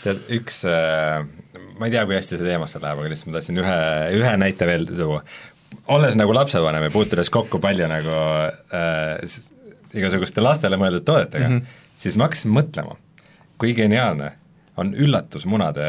[0.05, 1.25] tead, üks äh,
[1.79, 3.79] ma ei tea, kui hästi see teemasse läheb, aga lihtsalt ma tahtsin ühe,
[4.21, 5.23] ühe näite veel tuua.
[5.97, 8.19] olles nagu lapsevanem ja puutudes kokku palju nagu
[8.77, 9.41] äh,
[9.99, 11.97] igasuguste lastele mõeldud toodetega mm, -hmm.
[11.97, 12.97] siis ma hakkasin mõtlema,
[13.59, 14.33] kui geniaalne
[14.77, 15.89] on üllatusmunade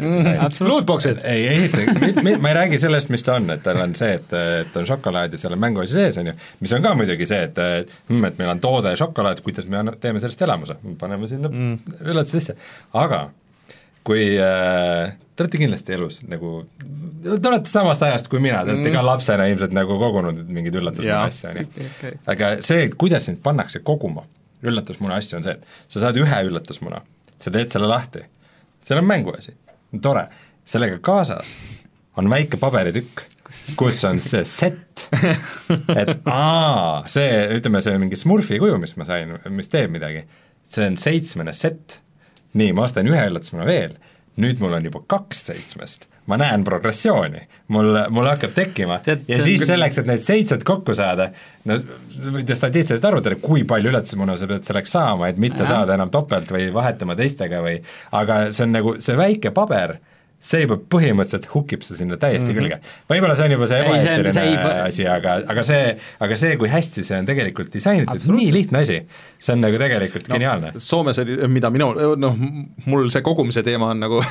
[0.00, 1.20] mm, lootbox'id?
[1.28, 4.78] ei, esiteks, ma ei räägi sellest, mis ta on, et tal on see, et, et
[4.80, 7.60] on šokolaad ja seal on mänguasi sees, on ju, mis on ka muidugi see, et
[8.08, 12.00] mm, et meil on toode šokolaad, kuidas me anna, teeme sellest elamuse, paneme sinna mm.
[12.06, 12.56] üllatuse sisse,
[12.96, 13.26] aga
[14.06, 16.54] kui äh, te olete kindlasti elus nagu,
[17.22, 18.96] te olete samast ajast kui mina, te olete mm.
[18.96, 22.16] ka lapsena ilmselt nagu kogunud mingeid üllatusmuna asju, on ju.
[22.32, 24.24] aga see, kuidas sind pannakse koguma
[24.64, 27.04] üllatusmuna asju, on see, et sa saad ühe üllatusmuna
[27.42, 28.22] sa teed selle lahti,
[28.82, 29.54] seal on mänguasi,
[30.02, 30.26] tore,
[30.68, 31.54] sellega kaasas
[32.20, 33.24] on väike paberitükk,
[33.76, 35.08] kus on see set,
[35.96, 37.28] et aa, see,
[37.58, 40.24] ütleme, see mingi Smurfi kuju, mis ma sain, mis teeb midagi,
[40.72, 41.98] see on seitsmene set,
[42.58, 43.96] nii, ma ostan ühe üllatusmuna veel,
[44.40, 46.08] nüüd mul on juba kaks seitsmest.
[46.30, 47.40] Ma näen progressiooni,
[47.74, 49.00] mul, mul hakkab tekkima.
[49.02, 51.32] Tead, ja siis selleks, et neid seitset kokku saada,
[51.66, 51.80] no
[52.36, 55.72] võite statistiliselt arvutada, kui palju üllatusmuna sa pead selleks saama, et mitte ja.
[55.72, 57.80] saada enam topelt või vahetama teistega või
[58.14, 59.98] aga see on nagu see väike paber
[60.42, 62.58] see juba põhimõtteliselt hukib see sinna täiesti mm -hmm.
[62.58, 62.78] külge.
[63.10, 65.82] võib-olla see on juba see ebaeetiline asi, aga, aga see,
[66.26, 68.98] aga see, kui hästi see on tegelikult disainitud, nii lihtne asi,
[69.38, 70.72] see on nagu tegelikult no, geniaalne.
[70.82, 72.40] Soomes oli, mida minu, noh,
[72.86, 74.22] mul see kogumise teema on nagu,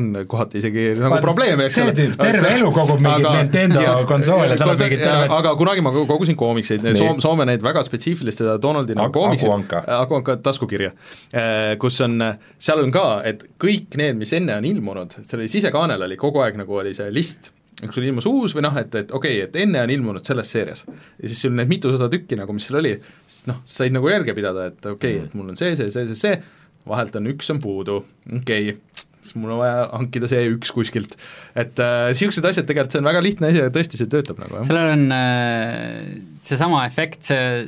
[0.00, 2.08] on kohati isegi nagu Ma, probleem, eks ole.
[2.16, 6.88] terve elu kogub mingeid Nintendo konsoole, tal on mingid terved aga kunagi ma kogusin koomikseid,
[6.96, 10.94] Soom-, Soome neid väga spetsiifilist seda Donaldi nagu koomikseid, Aku Anka taskukirja,
[11.32, 12.16] eh, kus on,
[12.58, 16.42] seal on ka, et kõik need, mis enne on ilmunud, see oli sisekaanel oli kogu
[16.44, 19.48] aeg nagu oli see list, üks oli ilmus uus või noh, et, et okei okay,,
[19.48, 20.84] et enne on ilmunud selles seerias.
[20.86, 22.96] ja siis sul need mitusada tükki nagu, mis seal oli,
[23.26, 25.92] siis noh, said nagu järge pidada, et okei okay, mm., et mul on see, see,
[25.92, 28.02] see, see, see, vahelt on üks on puudu,
[28.40, 31.16] okei okay., siis mul on vaja hankida see üks kuskilt.
[31.58, 34.60] et niisugused äh, asjad tegelikult, see on väga lihtne asi ja tõesti, see töötab nagu,
[34.60, 34.68] jah.
[34.68, 36.14] sellel on äh,
[36.46, 37.66] seesama efekt, see,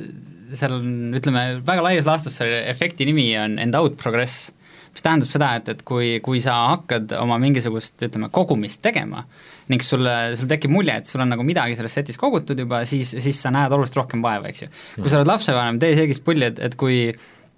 [0.57, 4.51] seal on, ütleme, väga laias laastus selle efekti nimi on end out progress
[4.93, 9.23] mis tähendab seda, et, et kui, kui sa hakkad oma mingisugust, ütleme, kogumist tegema
[9.71, 13.15] ning sulle, sul tekib mulje, et sul on nagu midagi selles setis kogutud juba, siis,
[13.23, 14.73] siis sa näed oluliselt rohkem vaeva, eks ju.
[14.99, 17.07] kui sa oled lapsevanem, tee sellist pulli, et, et kui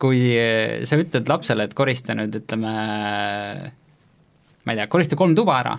[0.02, 0.22] kui
[0.88, 2.72] sa ütled lapsele, et korista nüüd ütleme,
[4.66, 5.76] ma ei tea, korista kolm tuba ära,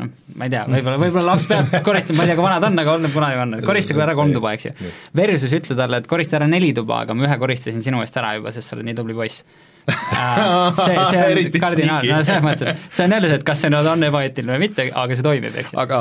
[0.00, 2.70] noh, ma ei tea, võib-olla, võib-olla laps peab koristama, ma ei tea, kui vana ta
[2.72, 4.92] on, aga olnud kunagi on, koristage ära kolm tuba, eks ju.
[5.20, 8.34] Versus ütle talle, et korista ära neli tuba, aga ma ühe koristasin sinu eest ära
[8.38, 9.44] juba, sest sa oled nii tubli poiss
[9.82, 13.72] see, see on kardinaalne, no selles mõttes, et see on jälle see, et kas see
[13.72, 15.80] nüüd on ebaeetiline või mitte, aga see toimib, eks ju.
[15.82, 16.00] aga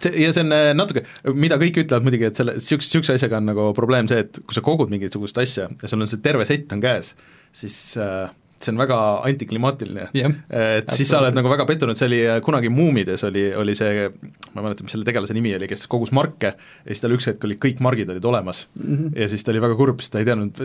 [0.00, 1.04] see, ja see on äh, natuke,
[1.36, 4.56] mida kõik ütlevad muidugi, et selle, niisuguse, niisuguse asjaga on nagu probleem see, et kui
[4.56, 7.12] sa kogud mingisugust asja ja sul on see terve sett on käes,
[7.56, 8.30] siis äh,
[8.62, 8.98] see on väga
[9.28, 10.34] antiklimaatiline yeah,.
[10.50, 14.08] et siis sa oled nagu väga pettunud, see oli äh, kunagi Muumides oli, oli see,
[14.08, 17.28] ma ei mäleta, mis selle tegelase nimi oli, kes kogus marke ja siis tal üks
[17.30, 18.94] hetk olid kõik margid olid olemas mm.
[18.94, 19.18] -hmm.
[19.22, 20.62] ja siis ta oli väga kurb, sest ta ei teadnud,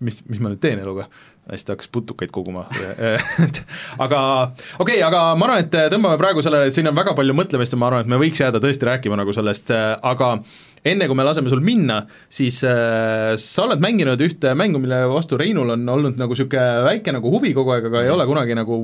[0.00, 1.08] mis, mis ma nüüd teen eluga.
[1.44, 2.66] ja siis ta hakkas putukaid koguma
[4.06, 4.20] aga
[4.78, 7.80] okei okay,, aga ma arvan, et tõmbame praegu sellele, siin on väga palju mõtlemist ja
[7.80, 10.36] ma arvan, et me võiks jääda tõesti rääkima nagu sellest, aga
[10.84, 15.38] enne kui me laseme sul minna, siis äh, sa oled mänginud ühte mängu, mille vastu
[15.40, 18.80] Reinul on olnud nagu niisugune väike nagu huvi kogu aeg, aga ei ole kunagi nagu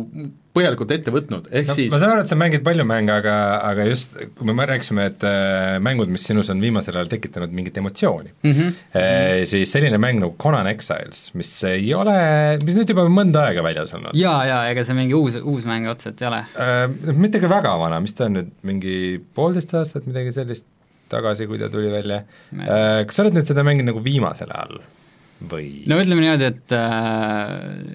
[0.57, 3.35] põhjalikult ette võtnud, ehk no, siis ma saan aru, et sa mängid palju mänge, aga,
[3.69, 7.77] aga just kui me rääkisime, et äh, mängud, mis sinus on viimasel ajal tekitanud mingit
[7.83, 8.81] emotsiooni mm, -hmm.
[8.97, 12.17] äh, siis selline mäng nagu Conan Exiles, mis ei ole,
[12.65, 14.17] mis nüüd juba mõnda aega väljas olnud.
[14.17, 17.17] jaa, jaa, ega see mingi uus, uus mäng otseselt ei ole äh,.
[17.21, 18.95] Mitte ka väga vana, mis ta on nüüd, mingi
[19.37, 20.67] poolteist aastat, midagi sellist
[21.11, 22.23] tagasi, kui ta tuli välja.
[22.55, 24.81] kas sa oled nüüd seda mänginud nagu viimasel ajal
[25.51, 25.85] või?
[25.91, 27.55] no ütleme niimoodi, et äh,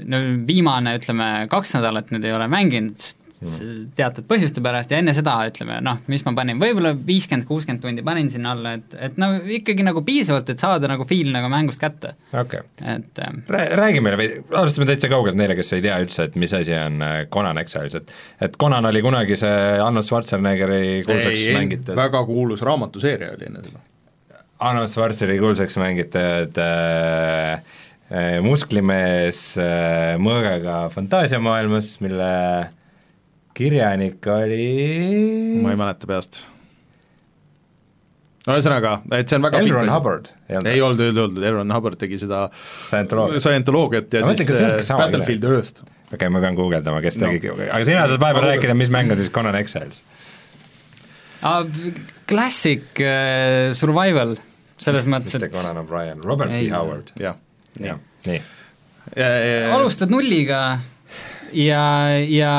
[0.10, 3.06] no viimane, ütleme, kaks nädalat nüüd ei ole mänginud
[3.96, 8.04] teatud põhjuste pärast ja enne seda ütleme noh, mis ma panin, võib-olla viiskümmend, kuuskümmend tundi
[8.06, 11.82] panin sinna alla, et, et no ikkagi nagu piisavalt, et saada nagu feel nagu mängust
[11.82, 12.96] kätte, okei okay..
[12.96, 16.54] et äh, Räägi meile veidi, alustame täitsa kaugelt neile, kes ei tea üldse, et mis
[16.56, 18.14] asi on äh, Conan Exiles, et
[18.46, 23.84] et Conan oli kunagi see Arnold Schwarzeneggeri kuulsaks mängitud, väga kuulus raamatuseeria oli enne seda.
[24.66, 27.60] Arnold Schwarzeneggeri kuulsaks mängitud äh,
[28.10, 32.32] äh, musklimees äh, mõõgaga fantaasiamaailmas, mille
[33.56, 34.66] kirjanik oli
[35.64, 36.42] ma ei mäleta peast.
[38.46, 39.68] no ühesõnaga, et see on väga L.
[39.70, 39.96] pikk Ron asi.
[39.96, 41.54] Hubbard, ei olnud ei olnud, ei olnud, L.
[41.60, 43.42] Ron Hubbard tegi seda Scientoloogia.
[43.46, 45.82] Scientoloogiat ja Ma mõtlen, siis äh, sama Battlefield Earth.
[45.86, 47.32] okei okay,, ma pean guugeldama, kes No.
[47.32, 50.04] tegi, aga sina saad vahepeal rääkida, mis mäng on siis Conan Exiles.
[51.42, 51.64] ah,
[52.30, 54.36] classic äh, survival,
[54.78, 56.68] selles mõttes, mitte et Conan O'Brien, Robert Ei.
[56.68, 56.76] T.
[56.76, 57.16] Howard.
[57.22, 57.40] jah,
[57.82, 57.98] jah,
[58.28, 58.42] nii.
[59.74, 60.62] alustad nulliga
[61.56, 61.84] ja,
[62.28, 62.54] ja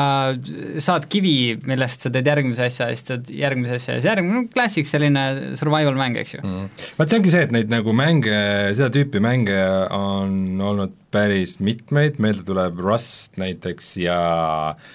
[0.83, 4.43] saad kivi, millest sa teed järgmise asja ja siis teed järgmise asja ja siis järgmine,
[4.43, 5.25] no klassik selline
[5.59, 6.85] survival mäng, eks ju mm..
[6.99, 8.37] vaat see ongi see, et neid nagu mänge,
[8.77, 9.59] seda tüüpi mänge
[9.95, 14.19] on olnud päris mitmeid, meelde tuleb Rust näiteks ja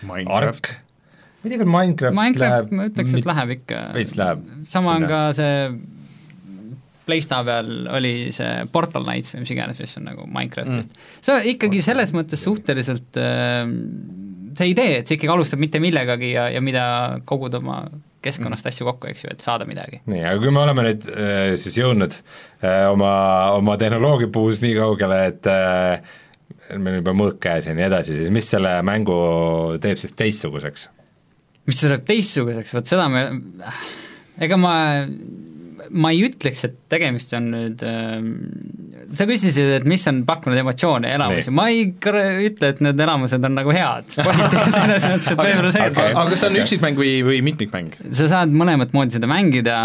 [0.07, 0.36] Minecraft.
[0.36, 0.72] Ark.
[1.42, 5.09] ma ei tea, kas Minecraft, Minecraft, ma ütleks, et läheb ikka, veits läheb sama on
[5.11, 5.57] ka see
[7.07, 11.09] Playsta peal oli see Portal Knights või mis iganes, mis on nagu Minecraftist mm..
[11.20, 13.64] see on ikkagi selles mõttes suhteliselt äh,
[14.59, 16.84] see idee, et see ikkagi alustab mitte millegagi ja, ja mida
[17.28, 17.84] kogud oma
[18.22, 20.03] keskkonnast asju kokku, eks ju, et saada midagi.
[20.11, 23.12] nii, aga kui me oleme nüüd äh, siis jõudnud äh, oma,
[23.59, 26.18] oma tehnoloogia puhus nii kaugele, et äh,
[26.76, 29.16] meil on juba mõõk käes ja nii edasi, siis mis selle mängu
[29.82, 30.88] teeb siis teistsuguseks?
[31.68, 33.26] mis see läheb teistsuguseks, vot seda me,
[34.42, 34.74] ega ma,
[35.90, 38.14] ma ei ütleks, et tegemist on nüüd äh,
[39.16, 43.44] sa küsisid, et mis on pakkunud emotsioone ja elamusi, ma ei ütle, et need elamused
[43.48, 47.00] on nagu head, positiivses selles mõttes, et võib-olla see, aga aga kas ta on üksikmäng
[47.00, 47.96] või, või mitmikmäng?
[48.14, 49.76] sa saad mõlemat moodi seda mängida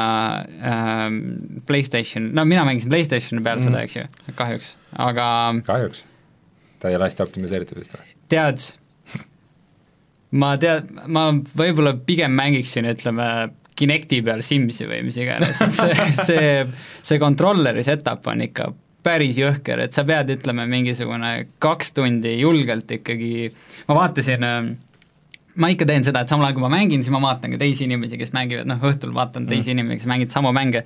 [0.62, 1.22] ähm,
[1.70, 3.70] PlayStation, no mina mängisin PlayStationi peal mm.
[3.70, 4.74] seda, eks ju, kahjuks,
[5.08, 5.30] aga
[5.68, 6.04] kahjuks.
[6.82, 8.12] ta ei ole hästi optimiseeritud vist või?
[8.32, 8.68] tead,
[10.38, 16.10] ma tead, ma võib-olla pigem mängiksin, ütleme, Kinecti peal Simsi või mis iganes, et see,
[16.26, 16.50] see,
[17.06, 18.72] see controller'i setup on ikka
[19.08, 21.32] päris jõhker, et sa pead, ütleme, mingisugune
[21.64, 23.52] kaks tundi julgelt ikkagi,
[23.88, 24.72] ma vaatasin äh,
[25.58, 27.88] ma ikka teen seda, et samal ajal kui ma mängin, siis ma vaatan ka teisi
[27.88, 29.78] inimesi, kes mängivad, noh õhtul vaatan teisi mm.
[29.78, 30.84] inimesi, kes mängivad samu mänge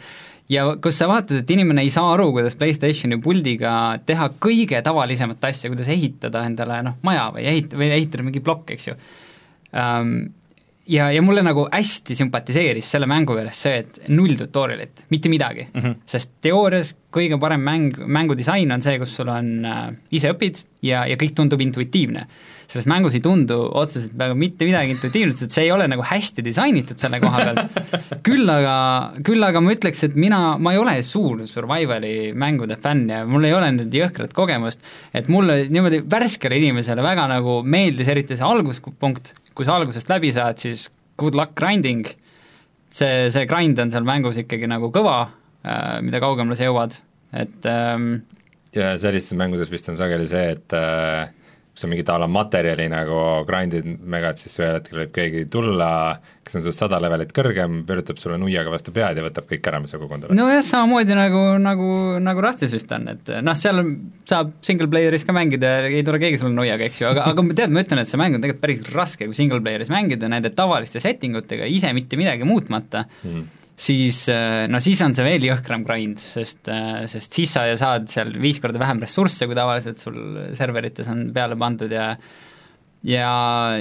[0.52, 3.74] ja kus sa vaatad, et inimene ei saa aru, kuidas PlayStationi puldiga
[4.08, 8.76] teha kõige tavalisemat asja, kuidas ehitada endale noh, maja või ehit-, või ehitada mingi plokk,
[8.76, 8.98] eks ju
[9.72, 10.14] um,.
[10.88, 15.68] ja, ja mulle nagu hästi sümpatiseeris selle mängu juures see, et null tutorial'it, mitte midagi
[15.74, 15.82] mm.
[15.82, 16.00] -hmm.
[16.06, 21.06] sest teoorias kõige parem mäng, mängudisain on see, kus sul on äh,, ise õpid ja,
[21.06, 22.28] ja kõik tundub intuitiivne
[22.72, 26.44] selles mängus ei tundu otseselt peaaegu mitte midagi intuitiivset, et see ei ole nagu hästi
[26.46, 27.80] disainitud selle koha pealt.
[28.28, 28.76] küll aga,
[29.28, 33.50] küll aga ma ütleks, et mina, ma ei ole suur survival'i mängude fänn ja mul
[33.50, 38.48] ei ole nüüd jõhkrat kogemust, et mulle niimoodi värskele inimesele väga nagu meeldis eriti see
[38.48, 40.88] alguspunkt, kui sa algusest läbi saad, siis
[41.22, 42.08] good luck grinding,
[42.90, 45.18] see, see grind on seal mängus ikkagi nagu kõva,
[46.02, 46.96] mida kaugemale sa jõuad,
[47.38, 48.14] et ähm,
[48.76, 51.30] ja sellistes mängudes vist on sageli see, et äh,
[51.74, 53.18] sa mingit a la materjali nagu
[53.48, 55.88] grind'id megad, siis ühel hetkel võib keegi tulla,
[56.44, 59.80] kes on sinust sada levelit kõrgem, pööritab sulle nuiaga vastu pead ja võtab kõik ära,
[59.84, 60.36] mis sa kogunud oled.
[60.36, 61.88] nojah, samamoodi nagu, nagu,
[62.24, 63.80] nagu Rustis vist on, et noh, seal
[64.28, 67.48] saab single player'is ka mängida ja ei tule keegi sulle nuiaga, eks ju, aga, aga
[67.56, 70.52] tead, ma ütlen, et see mäng on tegelikult päris raske, kui single player'is mängida nende
[70.58, 73.50] tavaliste setting utega ise mitte midagi muutmata mm.,
[73.80, 74.24] siis
[74.70, 76.70] no siis on see veel jõhkram grind, sest,
[77.12, 80.18] sest siis sa saad seal viis korda vähem ressursse, kui tavaliselt sul
[80.58, 82.14] serverites on peale pandud ja
[83.08, 83.30] ja,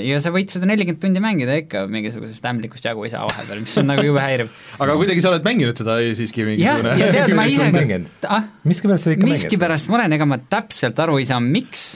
[0.00, 3.76] ja sa võid seda nelikümmend tundi mängida ikka mingisugusest ämblikust jagu ei saa vahepeal, mis
[3.80, 7.34] on nagu jube häiriv aga kuidagi sa oled mänginud seda siiski jah, mingisugune ja tead,
[7.36, 9.36] ma ise ah, miskipärast sa ikka mängid?
[9.36, 11.90] miskipärast ma olen, ega ma täpselt aru ei saa, miks,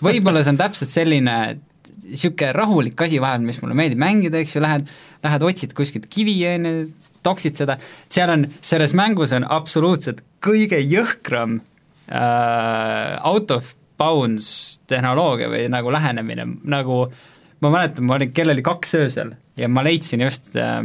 [0.00, 1.36] võib-olla see on täpselt selline
[2.10, 4.88] niisugune rahulik asi vahel, mis mulle meeldib mängida, eks ju, lähed,
[5.22, 6.80] lähed otsid kuskilt kivi, on ju,
[7.26, 7.76] toksid seda,
[8.08, 11.60] seal on, selles mängus on absoluutselt kõige jõhkram
[12.08, 17.02] äh, out of bounds tehnoloogia või nagu lähenemine, nagu
[17.60, 20.82] ma mäletan, ma olin, kell oli kaks öösel ja ma leidsin just äh,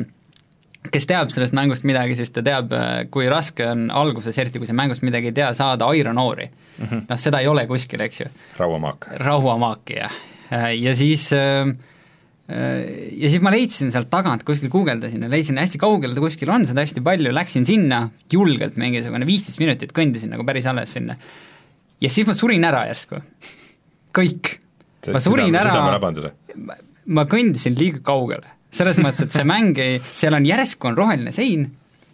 [0.92, 2.74] kes teab sellest mängust midagi, siis ta teab,
[3.14, 6.86] kui raske on alguses, eriti kui sa mängust midagi ei tea, saada iron ore'i mm
[6.86, 7.06] -hmm..
[7.10, 9.08] noh, seda ei ole kuskil, eks ju, rauamaak.
[9.24, 10.10] rauamaaki ja,
[10.72, 11.72] ja siis äh,
[12.46, 16.68] ja siis ma leidsin sealt tagant, kuskil guugeldasin ja leidsin hästi kaugel ta kuskil on,
[16.70, 21.16] seda hästi palju, läksin sinna julgelt mingisugune viisteist minutit kõndisin nagu päris alles sinna.
[22.02, 23.22] ja siis ma surin ära järsku.
[24.14, 24.60] kõik.
[25.10, 25.98] ma surin ära,
[27.06, 31.34] ma, kõndisin liiga kaugele, selles mõttes, et see mäng ei, seal on järsku on roheline
[31.34, 31.72] sein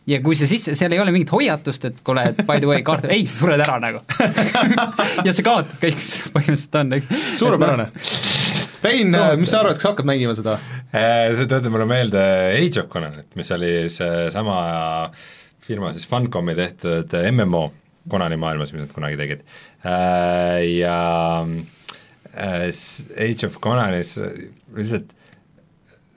[0.07, 2.86] ja kui sa sisse, seal ei ole mingit hoiatust, et kuule, et by the way,
[2.88, 3.99] kaart, ei, sa sured ära nagu
[5.27, 6.01] ja sa kaotad kõik,
[6.32, 7.11] põhimõtteliselt on, eks.
[7.43, 7.91] suurepärane.
[8.82, 10.55] Rein, mis sa arvad, kas sa hakkad mängima seda?
[10.89, 12.23] Äh, see tuletab mulle meelde
[12.57, 14.57] Age of Conanit, mis oli seesama
[15.61, 17.67] firma siis Funcomi tehtud MMO
[18.09, 19.45] Conani maailmas, mis nad kunagi tegid.
[19.86, 20.99] Äh, ja
[22.34, 22.69] äh,
[23.27, 24.17] Age of Conanis
[24.75, 25.13] lihtsalt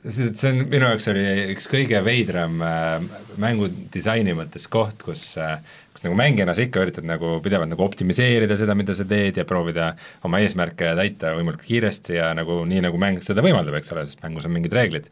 [0.04, 3.04] sest see on, minu jaoks oli üks kõige veidram äh,
[3.40, 5.56] mängu disaini mõttes koht, kus äh,
[6.04, 9.46] kus nagu mängijana sa ikka üritad nagu pidevalt nagu optimiseerida seda, mida sa teed ja
[9.48, 9.94] proovida
[10.24, 14.20] oma eesmärke täita võimalikult kiiresti ja nagu nii, nagu mäng seda võimaldab, eks ole, sest
[14.24, 15.08] mängus on mingid reeglid.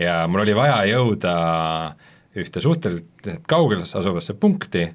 [0.00, 1.34] ja mul oli vaja jõuda
[2.32, 4.86] ühte suhteliselt kaugel asuvasse punkti,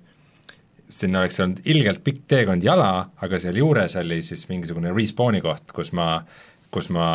[0.89, 5.93] sinna oleks olnud ilgelt pikk teekond jala, aga sealjuures oli siis mingisugune respawn'i koht, kus
[5.93, 6.23] ma
[6.73, 7.05] kus ma,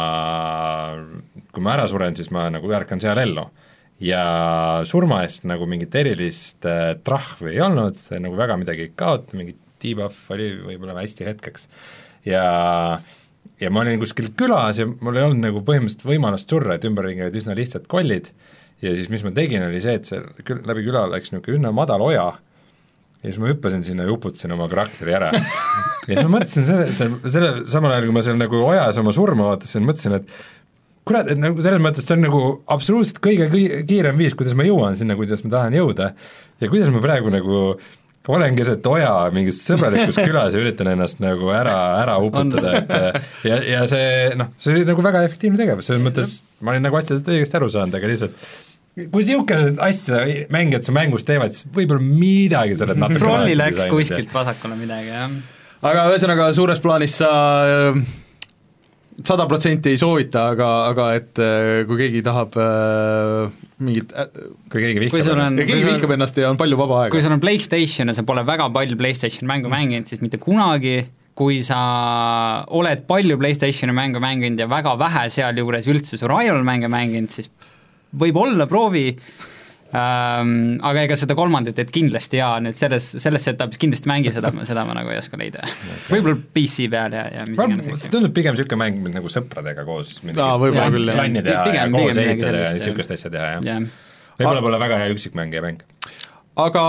[1.52, 3.50] kui ma ära suren, siis ma nagu ärkan seal ellu.
[4.02, 4.22] Ja
[4.88, 9.36] surma eest nagu mingit erilist äh, trahvi ei olnud, see nagu väga midagi ei kaota,
[9.38, 11.68] mingi debuff oli võib-olla hästi hetkeks.
[12.28, 12.44] ja,
[13.62, 17.26] ja ma olin kuskil külas ja mul ei olnud nagu põhimõtteliselt võimalust surra, et ümberringi
[17.26, 18.32] olid üsna lihtsad kollid
[18.82, 21.74] ja siis mis ma tegin, oli see, et see kül-, läbi küla läks niisugune üsna
[21.74, 22.26] madal oja
[23.22, 25.30] ja siis ma hüppasin sinna ja uputasin oma karakteri ära.
[26.08, 29.14] ja siis ma mõtlesin selle, selle, selle, samal ajal kui ma seal nagu ojas oma
[29.14, 30.34] surma vaatasin, mõtlesin, et
[31.08, 32.42] kurat, et nagu selles mõttes see on nagu
[32.72, 33.48] absoluutselt kõige
[33.88, 36.12] kiirem viis, kuidas ma jõuan sinna, kuidas ma tahan jõuda.
[36.62, 37.58] Ja kuidas ma praegu nagu
[38.30, 43.58] olen keset oja mingis sõbralikus külas ja üritan ennast nagu ära, ära uputada, et ja,
[43.66, 47.32] ja see noh, see oli nagu väga efektiivne tegevus, selles mõttes ma olin nagu asjadest
[47.32, 48.38] õigesti aru saanud, aga lihtsalt
[48.92, 50.22] kui niisugused asja
[50.52, 55.10] mängijad su mängus teevad, siis võib-olla midagi sa oled natuke trolli läks kuskilt vasakule midagi,
[55.14, 55.32] jah.
[55.90, 57.30] aga ühesõnaga, suures plaanis sa
[57.66, 58.02] äh,
[59.26, 63.48] sada protsenti ei soovita, aga, aga et äh, kui keegi tahab äh,
[63.82, 64.28] mingit äh,
[64.72, 65.58] kui keegi vihkab kui ennast.
[65.58, 67.14] keegi vihkab ennast ja on palju vaba aega.
[67.14, 71.00] kui sul on PlayStation ja sa pole väga palju PlayStation mängu mänginud, siis mitte kunagi
[71.38, 71.80] kui sa
[72.76, 77.48] oled palju PlayStationi mängu mänginud ja väga vähe sealjuures üldse survival mänge mänginud, siis
[78.18, 79.10] võib-olla proovi
[79.96, 80.52] ähm,,
[80.88, 84.86] aga ega seda kolmandat, et kindlasti jaa, nüüd selles, selles setup'is kindlasti mängi seda, seda
[84.88, 85.98] ma nagu ei oska leida okay..
[86.14, 88.12] võib-olla PC peal ja, ja mis iganes, eks ju.
[88.16, 90.56] tundub pigem niisugune mäng nagu sõpradega koos jah.
[90.56, 93.88] plannida ja, ja koos ehitada ja niisugust asja teha, jah.
[94.40, 95.84] võib-olla pole väga hea üksikmängija mäng
[96.60, 96.82] aga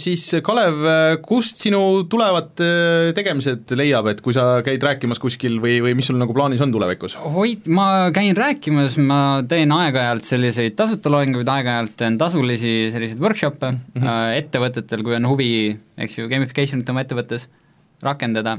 [0.00, 0.78] siis Kalev,
[1.24, 1.80] kust sinu
[2.10, 6.34] tulevad äh, tegemised leiab, et kui sa käid rääkimas kuskil või, või mis sul nagu
[6.36, 7.18] plaanis on tulevikus?
[7.20, 13.74] hoid-, ma käin rääkimas, ma teen aeg-ajalt selliseid tasuta loenguid, aeg-ajalt teen tasulisi selliseid workshop'e
[13.74, 14.36] mm -hmm.
[14.40, 15.50] ettevõtetel, kui on huvi,
[16.00, 17.50] eks ju, gamification'it oma ettevõttes
[18.00, 18.56] rakendada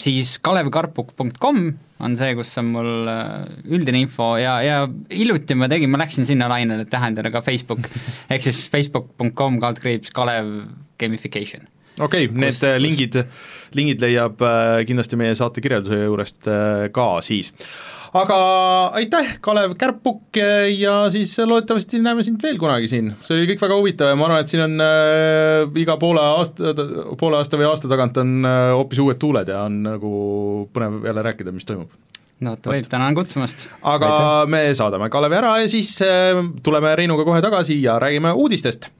[0.00, 1.66] siis kalevkarpuk.com
[2.02, 4.82] on see, kus on mul äh, üldine info ja, ja
[5.12, 7.88] hiljuti ma tegin, ma läksin sinna lainele, et teha endale ka Facebook,
[8.32, 10.52] ehk siis facebook.com kaldkriips Kalev
[11.00, 11.68] gamification.
[12.00, 13.18] okei okay,, need kus, lingid,
[13.78, 16.50] lingid leiab äh, kindlasti meie saate kirjelduse juurest
[16.94, 17.52] ka siis
[18.12, 18.38] aga
[19.00, 20.36] aitäh, Kalev Kärpuk
[20.76, 24.28] ja siis loodetavasti näeme sind veel kunagi siin, see oli kõik väga huvitav ja ma
[24.28, 26.74] arvan, et siin on äh, iga poole aasta,
[27.20, 30.14] poole aasta või aasta tagant on äh, hoopis uued tuuled ja on nagu
[30.74, 31.88] põnev jälle rääkida, mis toimub
[32.44, 33.68] no võib, tänan kutsumast!
[33.80, 34.50] aga Aitäh.
[34.52, 38.90] me saadame Kalevi ära ja siis äh, tuleme Reinuga kohe tagasi ja räägime uudistest.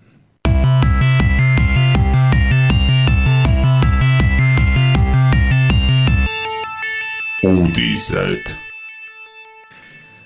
[7.43, 8.62] uudised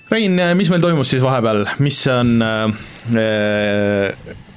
[0.07, 2.69] Rein, mis meil toimus siis vahepeal, mis on äh,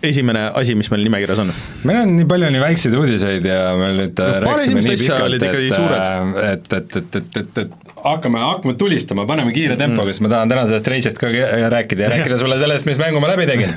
[0.07, 1.51] esimene asi, mis meil nimekirjas on?
[1.89, 5.45] meil on nii palju nii väikseid uudiseid ja me nüüd no, rääkisime nii pikalt, et,
[5.51, 10.33] et, et, et, et, et, et hakkame, hakkame tulistama, paneme kiire tempoga mm., sest ma
[10.33, 11.31] tahan tänasest reisist ka
[11.75, 13.75] rääkida ja rääkida sulle sellest, mis mängu ma läbi tegin.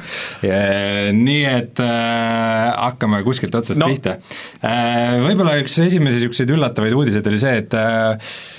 [1.19, 3.91] nii et äh, hakkame kuskilt otsast no.
[3.91, 4.19] pihta
[4.61, 5.19] äh,.
[5.23, 8.52] Võib-olla üks esimesi niisuguseid üllatavaid uudiseid oli see, et äh, Äh,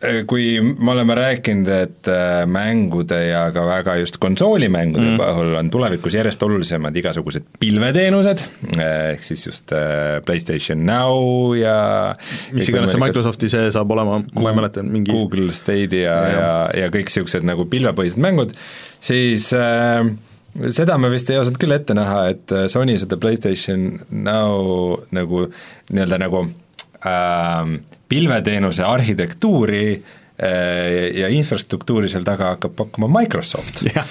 [0.00, 5.18] kui me oleme rääkinud, et äh, mängude ja ka väga just konsoolimängude mm.
[5.20, 8.44] puhul on tulevikus järjest olulisemad igasugused pilveteenused,
[8.78, 9.74] äh, ehk siis just
[10.24, 11.76] PlayStation Now ja
[12.56, 16.16] mis iganes see Microsofti see saab olema, kui ma ei mäleta, mingi Google Stadia ja,
[16.16, 18.56] ja, ja, ja kõik niisugused nagu pilvepõhised mängud,
[19.04, 20.00] siis äh,
[20.72, 25.50] seda me vist ei osanud küll ette näha, et Sony seda PlayStation Now nagu
[25.92, 26.46] nii-öelda nagu
[27.04, 27.80] äh,
[28.10, 29.84] pilveteenuse arhitektuuri
[31.14, 33.82] ja infrastruktuuri seal taga hakkab pakkuma Microsoft.
[33.92, 34.06] jah,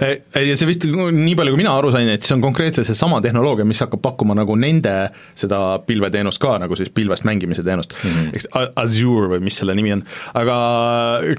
[0.00, 3.66] ja see vist, nii palju kui mina aru sain, et see on konkreetselt seesama tehnoloogia,
[3.68, 4.94] mis hakkab pakkuma nagu nende
[5.36, 8.32] seda pilveteenust ka, nagu siis pilvest mängimise teenust mm, -hmm.
[8.32, 8.48] eks
[8.80, 10.06] Azure või mis selle nimi on,
[10.40, 10.56] aga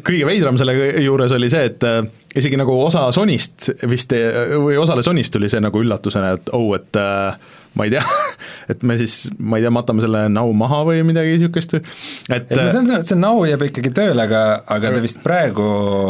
[0.06, 1.90] kõige veidram selle juures oli see, et
[2.38, 4.14] isegi nagu osa Sonyst vist,
[4.62, 8.04] või osale Sonyst tuli see nagu üllatusena, et oh, et äh, ma ei tea
[8.72, 12.60] et me siis, ma ei tea, matame selle nau maha või midagi niisugust et ei
[12.60, 14.44] no see on, see nau jääb ikkagi tööle, aga,
[14.76, 15.66] aga ta vist praegu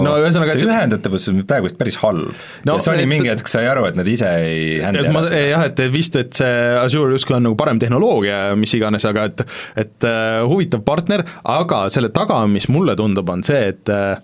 [0.06, 2.32] no ühesõnaga see ühendatavus on praegu vist päris halb
[2.68, 2.78] no,.
[2.78, 5.44] ja Sony et, mingi hetk sai aru, et nad ise ei händi ära seda.
[5.50, 9.46] jah, et vist, et see Azure justkui on nagu parem tehnoloogia, mis iganes, aga et
[9.86, 14.16] et uh, huvitav partner, aga selle taga, mis mulle tundub, on see, et uh,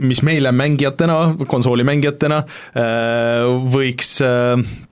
[0.00, 1.16] mis meile mängijatena,
[1.50, 2.38] konsoolimängijatena
[3.74, 4.87] võiks Äh,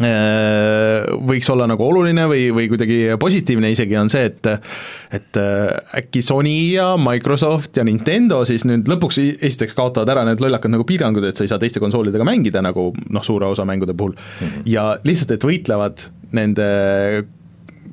[0.00, 4.48] võiks olla nagu oluline või, või kuidagi positiivne isegi, on see, et
[5.12, 10.40] et äh, äkki Sony ja Microsoft ja Nintendo siis nüüd lõpuks esiteks kaotavad ära need
[10.40, 13.92] lollakad nagu piirangud, et sa ei saa teiste konsoolidega mängida, nagu noh, suure osa mängude
[13.92, 14.66] puhul mm, -hmm.
[14.72, 16.68] ja lihtsalt, et võitlevad nende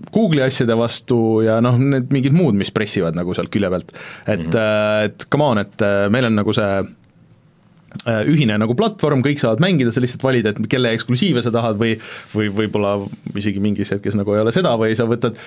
[0.09, 3.91] Google'i asjade vastu ja noh, need mingid muud, mis pressivad nagu sealt külje pealt.
[4.25, 5.05] et mm, -hmm.
[5.05, 6.98] et come on, et meil on nagu see Äh,
[8.29, 11.95] ühine nagu platvorm, kõik saavad mängida, sa lihtsalt valid, et kelle eksklusiive sa tahad või
[12.33, 12.95] või võib-olla
[13.39, 15.39] isegi mingis hetkes nagu ei ole seda või sa võtad,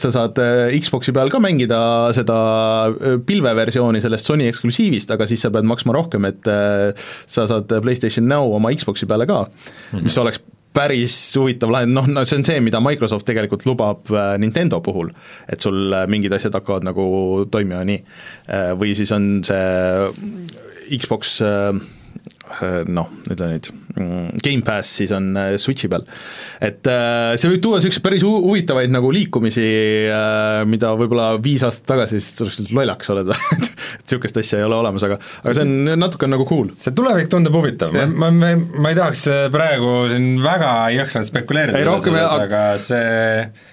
[0.00, 1.78] sa saad äh, Xbox'i peal ka mängida
[2.16, 2.38] seda
[2.88, 6.48] äh, pilveversiooni sellest Sony eksklusiivist, aga siis sa pead maksma rohkem, et
[7.30, 9.54] sa saad PlayStation Now oma Xbox'i peale ka mm,
[9.92, 10.04] -hmm.
[10.08, 10.42] mis oleks
[10.74, 14.10] päris huvitav lahend, noh, no see on see, mida Microsoft tegelikult lubab
[14.42, 15.12] Nintendo puhul,
[15.46, 17.04] et sul mingid asjad hakkavad nagu
[17.50, 18.00] toimima nii.
[18.80, 21.72] või siis on see Xbox äh,
[22.60, 26.06] äh, noh, ütle nüüd, mm, Gamepass siis on äh, Switchi peal.
[26.64, 29.64] et see võib tuua niisuguseid päris hu huvitavaid nagu liikumisi,
[30.70, 33.68] mida võib-olla viis aastat tagasi siis oleks lollakas oleda et
[34.04, 36.72] niisugust asja ei ole olemas, aga aga see on natuke nagu cool.
[36.80, 41.88] see tulevik tundub huvitav, ma, ma, ma, ei tahaks praegu siin väga jõhkralt spekuleerida, ei,
[41.88, 43.72] rohkem, aga see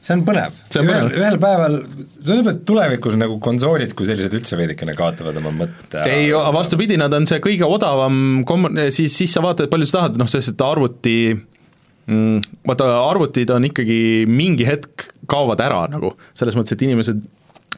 [0.00, 0.56] see on põnev.
[0.80, 1.76] ühel, ühel päeval,
[2.24, 7.12] tundub, et tulevikus nagu konsoolid kui sellised üldse veidikene kaotavad oma mõtte ei, vastupidi, nad
[7.16, 10.64] on see kõige odavam kom-, siis, siis sa vaatad, palju sa tahad, noh, sest et
[10.64, 17.20] arvuti mm, vaata, arvutid on ikkagi mingi hetk kaovad ära nagu, selles mõttes, et inimesed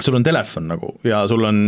[0.03, 1.59] sul on telefon nagu ja sul on,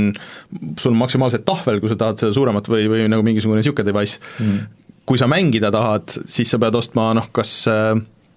[0.81, 4.23] sul on maksimaalselt tahvel, kui sa tahad seda suuremat või, või nagu mingisugune niisugune device
[4.39, 4.65] mm.,
[5.05, 7.93] kui sa mängida tahad, siis sa pead ostma noh, kas äh,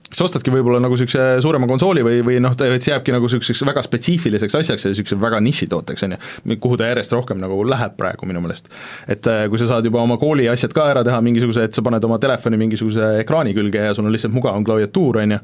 [0.08, 3.84] sa ostadki võib-olla nagu niisuguse suurema konsooli või, või noh, ta jääbki nagu niisuguseks väga
[3.86, 8.30] spetsiifiliseks asjaks ja niisuguse väga nišitooteks, on ju, kuhu ta järjest rohkem nagu läheb praegu
[8.30, 8.72] minu meelest.
[9.08, 11.84] et äh, kui sa saad juba oma kooli asjad ka ära teha, mingisuguse, et sa
[11.86, 15.44] paned oma telefoni mingisuguse ekraani külge ja sul on lihtsalt mugavam klaviatuur, on ju,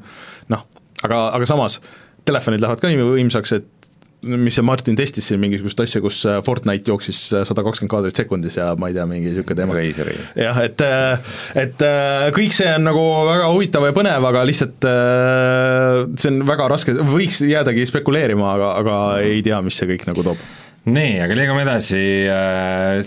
[0.54, 0.66] noh,
[1.02, 1.80] aga, aga samas,
[2.24, 3.83] telefonid lähevad ka nii võimsaks, et
[4.24, 8.18] mis see Martin testis siin mingisugust asja, kus äh, Fortnite jooksis äh, sada kakskümmend kaadrit
[8.18, 9.76] sekundis ja ma ei tea, mingi niisugune teema.
[10.38, 11.86] jah, et, äh, et
[12.36, 14.88] kõik see on nagu väga huvitav ja põnev, aga lihtsalt
[16.18, 20.26] see on väga raske, võiks jäädagi spekuleerima, aga, aga ei tea, mis see kõik nagu
[20.26, 20.44] toob
[20.84, 22.98] nii, aga liigume edasi, äh,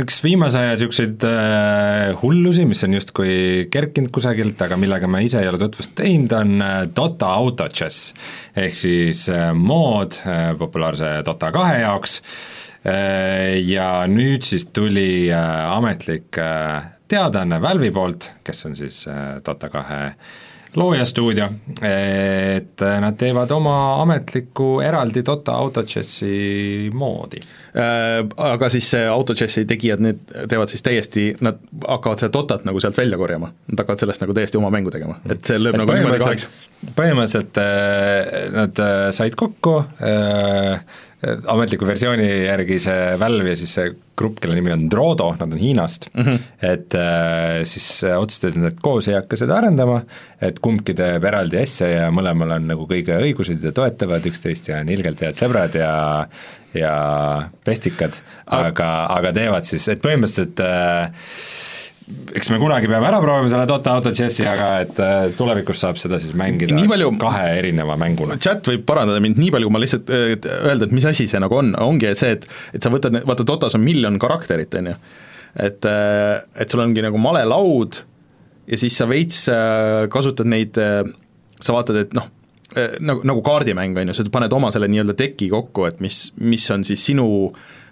[0.00, 3.34] üks viimase aja niisuguseid äh, hullusi, mis on justkui
[3.72, 8.14] kerkinud kusagilt, aga millega ma ise ei ole tutvust teinud, on äh, Dota Auto Chess.
[8.56, 10.16] ehk siis mood
[10.58, 12.20] populaarse Dota kahe jaoks
[12.80, 16.38] ja nüüd siis tuli ametlik
[17.12, 19.02] teadaanne Valve'i poolt, kes on siis
[19.44, 20.00] Dota kahe
[20.76, 21.46] loojastuudio,
[21.82, 27.40] et nad teevad oma ametliku eraldi Dota AutoChessi moodi.
[27.74, 32.82] Äh, aga siis see AutoChessi tegijad, need teevad siis täiesti, nad hakkavad seda Dotat nagu
[32.82, 35.82] sealt välja korjama, nad hakkavad sellest nagu täiesti oma mängu tegema, et see lööb et
[35.82, 36.48] nagu niimoodi kaheks.
[36.98, 39.80] põhimõtteliselt äh, nad äh, said kokku
[41.20, 43.90] ametliku versiooni järgi see Valve ja siis see
[44.20, 46.38] grupp, kelle nimi on Drodo, nad on Hiinast mm, -hmm.
[46.64, 50.00] et äh, siis otsustati, et nad koos ei hakka seda arendama,
[50.40, 54.80] et kumbki teeb eraldi asja ja mõlemal on nagu kõige õigused ja toetavad üksteist ja
[54.80, 55.92] on ilgelt head sõbrad ja
[56.74, 56.94] ja
[57.64, 58.14] pestikad,
[58.46, 61.10] aga, aga teevad siis, et põhimõtteliselt äh,
[62.36, 65.98] eks me kunagi peame ära proovima selle Dota Auto Chessi, aga et äh, tulevikus saab
[66.00, 68.38] seda siis mängida nii palju, kahe erineva mänguna.
[68.42, 71.58] chat võib parandada mind, nii palju kui ma lihtsalt öelda, et mis asi see nagu
[71.60, 72.46] on, ongi see, et
[72.76, 74.96] et sa võtad, vaata Dotas on miljon karakterit, on ju,
[75.66, 78.02] et, äh, et sul ongi nagu malelaud
[78.70, 80.78] ja siis sa veits äh, kasutad neid,
[81.60, 82.30] sa vaatad, et noh,
[83.02, 86.66] nagu, nagu kaardimäng, on ju, sa paned oma selle nii-öelda teki kokku, et mis, mis
[86.70, 87.26] on siis sinu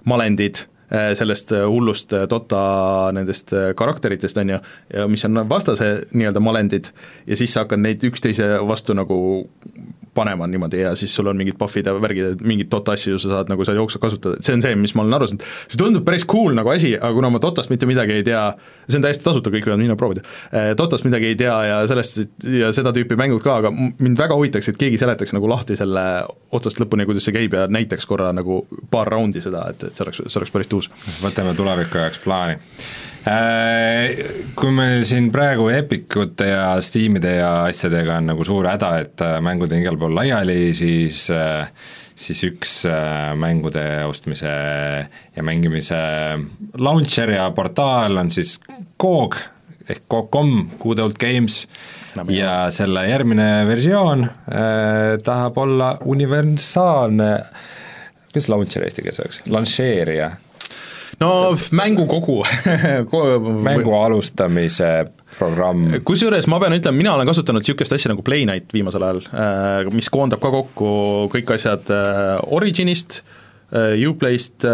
[0.09, 0.77] malendid Äh,
[1.15, 4.59] sellest äh, hullust äh, Dota nendest karakteritest, on ju,
[4.95, 6.93] ja mis on vastase nii-öelda malendid,
[7.27, 9.19] ja siis sa hakkad neid üksteise vastu nagu
[10.19, 13.37] panema niimoodi ja siis sul on mingid buff'id ja värgid, et mingit Dota asju sa
[13.37, 15.45] saad nagu seal jooksvalt kasutada, et see on see, mis ma olen aru saanud.
[15.69, 18.43] see tundub päris cool nagu asi, aga kuna ma Dotast mitte midagi ei tea,
[18.89, 20.25] see on täiesti tasuta, kõik võivad minna proovida,
[20.79, 24.73] Dotast midagi ei tea ja sellest ja seda tüüpi mängud ka, aga mind väga huvitaks,
[24.73, 26.05] et keegi seletaks nagu lahti selle
[26.55, 30.07] otsast lõpuni, kuidas see käib ja näitaks korra nagu paar raundi seda, et, et see
[30.07, 30.78] oleks, see oleks päris tuus.
[31.23, 32.59] Võtame tuleviku jaoks plaani.
[33.29, 34.23] Äh,
[34.57, 39.37] kui meil siin praegu Epicute ja Steamide ja asjadega on nagu suur häda, et äh,
[39.45, 41.69] mängud on igal pool laiali, siis äh,
[42.19, 42.73] siis üks
[43.39, 45.99] mängude ostmise ja mängimise
[46.83, 48.57] launcher ja portaal on siis
[48.99, 49.37] GOG
[49.89, 51.63] ehk GOG.com, Good Old Games,
[52.29, 57.31] ja selle järgmine versioon äh, tahab olla universaalne,
[58.29, 60.31] kuidas launcher eesti keeles oleks, lansseerija
[61.21, 62.43] no mängukogu
[63.63, 64.91] mängu alustamise
[65.39, 65.87] programm.
[66.05, 70.11] kusjuures ma pean ütlema, mina olen kasutanud niisugust asja nagu Playnight viimasel ajal, äh, mis
[70.15, 70.91] koondab ka kokku
[71.35, 73.21] kõik asjad äh, Originist,
[73.73, 74.67] äh, Uplayst,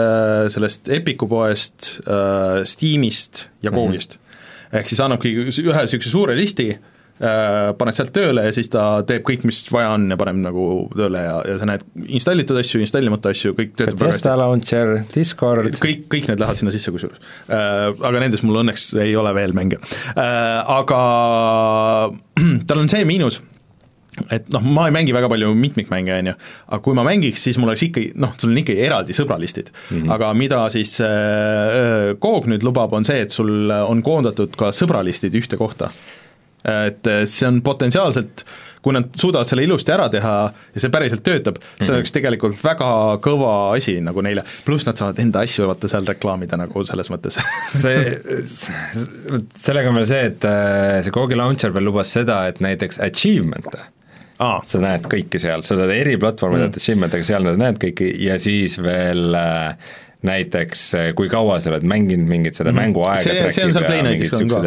[0.55, 1.95] sellest Epicu poest,
[2.68, 4.20] Steamist ja Googist mm.
[4.20, 4.78] -hmm.
[4.80, 6.72] ehk siis annabki ühe niisuguse suure listi
[7.14, 11.20] paned sealt tööle ja siis ta teeb kõik, mis vaja on ja paneb nagu tööle
[11.22, 11.84] ja, ja sa näed
[12.18, 16.90] installitud asju, installimata asju, kõik töötab Bethesda launcher, Discord kõik, kõik need lähevad sinna sisse
[16.94, 17.22] kusjuures.
[17.46, 19.78] Äh, aga nendes mul õnneks ei ole veel mänge.
[20.14, 21.00] Äh, aga
[22.68, 23.38] tal on see miinus,
[24.34, 26.34] et noh, ma ei mängi väga palju mitmikmänge, on ju,
[26.68, 29.96] aga kui ma mängiks, siis mul oleks ikkagi noh, sul on ikkagi eraldi sõbralistid mm,
[29.96, 30.12] -hmm.
[30.14, 35.34] aga mida siis äh, Coop nüüd lubab, on see, et sul on koondatud ka sõbralistid
[35.34, 35.90] ühte kohta
[36.64, 38.44] et eh, see on potentsiaalselt
[38.84, 41.96] kui nad suudavad selle ilusti ära teha ja see päriselt töötab, see mhm.
[41.96, 42.90] oleks tegelikult väga
[43.24, 47.40] kõva asi nagu neile, pluss nad saavad enda asju vaata seal reklaamida nagu selles mõttes
[47.72, 48.18] see,
[49.56, 53.88] sellega on veel see, et eh, see Gogi Launcher veel lubas seda, et näiteks achievement'e
[54.44, 54.60] Aa.
[54.66, 56.82] sa näed kõiki seal, sa saad eri platvormidelt mm.
[56.82, 59.92] achievement'ega, seal sa näed kõiki ja siis veel äh,
[60.24, 60.86] näiteks
[61.18, 62.94] kui kaua sa oled mänginud mingit seda mm -hmm.
[62.94, 64.62] mänguaega see, see on seal Playnightis on ka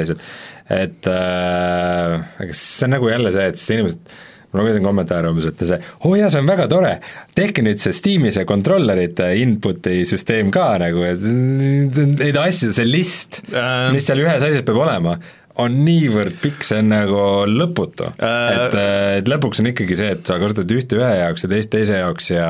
[0.70, 5.64] et äh, see on nagu jälle see, et siis inimesed ma lugesin kommentaare umbes, et
[5.68, 6.94] see, oo oh jaa, see on väga tore,
[7.36, 11.26] tehke nüüd see Steam'i see controllerite input'i süsteem ka nagu, et
[12.24, 15.18] neid asju, see list äh., mis seal ühes asjas peab olema,
[15.58, 18.56] on niivõrd pikk, see on nagu lõputu äh,.
[18.56, 18.80] et,
[19.20, 22.32] et lõpuks on ikkagi see, et sa kasutad ühte ühe jaoks ja teist teise jaoks
[22.32, 22.48] ja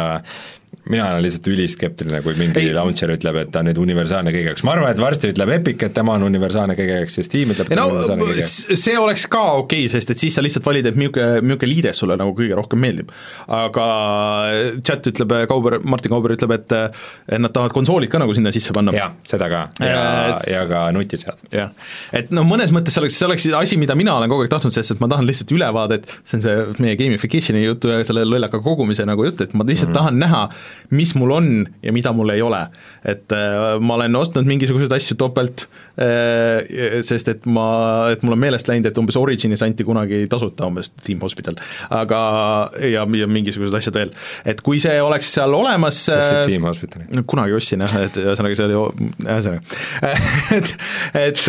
[0.89, 2.73] mina olen lihtsalt üliskeptiline, kui mingi ei.
[2.75, 5.83] launcher ütleb, et ta on nüüd universaalne kõige jaoks, ma arvan, et varsti ütleb Epic,
[5.87, 8.43] et tema on universaalne kõige jaoks ja Steam ütleb, et ta no, on universaalne kõige
[8.43, 8.83] jaoks.
[8.83, 12.01] see oleks ka okei okay,, sest et siis sa lihtsalt valid, et milline, milline liides
[12.03, 13.11] sulle nagu kõige rohkem meeldib.
[13.59, 13.87] aga
[14.87, 18.75] chat ütleb, Kauber, Martin Kauber ütleb, et et nad tahavad konsoolid ka nagu sinna sisse
[18.75, 18.93] panna.
[18.95, 21.43] jah, seda ka ja et..., ja ka nutisead.
[21.53, 21.73] jah,
[22.15, 24.75] et noh, mõnes mõttes see oleks, see oleks asi, mida mina olen kogu aeg tahtnud,
[24.75, 28.61] sest et ma tahan lihtsalt ülevaadet, see on see meie gamification'i jutu ja selle lollaka
[28.63, 29.97] kogumise nagu jutt, et ma lihtsalt mm -hmm.
[29.97, 30.43] tahan näha,
[30.89, 31.49] mis mul on
[31.83, 32.67] ja mida mul ei ole.
[33.05, 35.67] et äh, ma olen ostnud mingisuguseid asju topelt
[36.01, 37.67] äh,, sest et ma,
[38.11, 41.59] et mul on meelest läinud, et umbes Originis anti kunagi tasuta umbes Team Hospital,
[41.93, 42.21] aga
[42.83, 44.13] ja, ja mingisugused asjad veel.
[44.45, 47.09] et kui see oleks seal olemas äh, Team Hospitali?
[47.27, 48.79] kunagi ostsin jah, et ühesõnaga see oli,
[49.27, 49.61] ühesõnaga
[50.57, 50.73] et,
[51.27, 51.45] et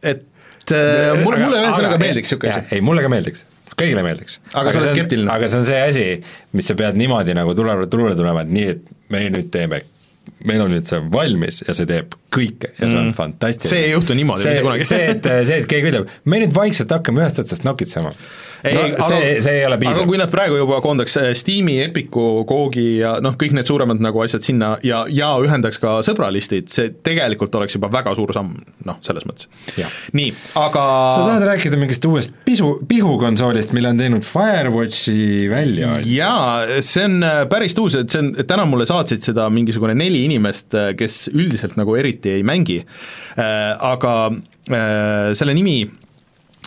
[0.00, 0.76] et
[1.24, 2.68] mulle, mulle ühesõnaga meeldiks niisugune asi.
[2.74, 3.46] ei, mulle ka meeldiks
[3.80, 4.40] kõigile meeldiks.
[4.54, 5.30] aga sa oled skeptiline?
[5.32, 6.04] aga see on see asi,
[6.56, 9.82] mis sa pead niimoodi nagu tulele, tulele tulema, et nii, et me nüüd teeme
[10.46, 13.16] meil on nüüd see valmis ja see teeb kõike ja see on mm.
[13.16, 13.72] fantastiline.
[13.72, 14.86] see ei juhtu niimoodi see, mitte kunagi.
[14.88, 18.12] see, et, see, et keegi ütleb, me nüüd vaikselt hakkame ühest otsast nokitsema
[18.64, 20.02] ei no,, see, see ei ole piisav.
[20.02, 24.02] aga kui nad praegu juba koondaks äh, Steam'i, Epicu, Gogi ja noh, kõik need suuremad
[24.04, 28.56] nagu asjad sinna ja, ja ühendaks ka sõbralistid, see tegelikult oleks juba väga suur samm,
[28.88, 29.48] noh, selles mõttes.
[30.16, 30.84] nii, aga
[31.14, 35.94] sa tahad rääkida mingist uuest pisu, pihukonsoolist, mille on teinud Firewatchi välja?
[36.04, 40.26] jaa, see on äh, päris uus, et see on, täna mulle saatsid seda mingisugune neli
[40.28, 42.80] inimest, äh, kes üldiselt nagu eriti ei mängi,
[43.40, 44.12] aga
[45.36, 45.78] selle nimi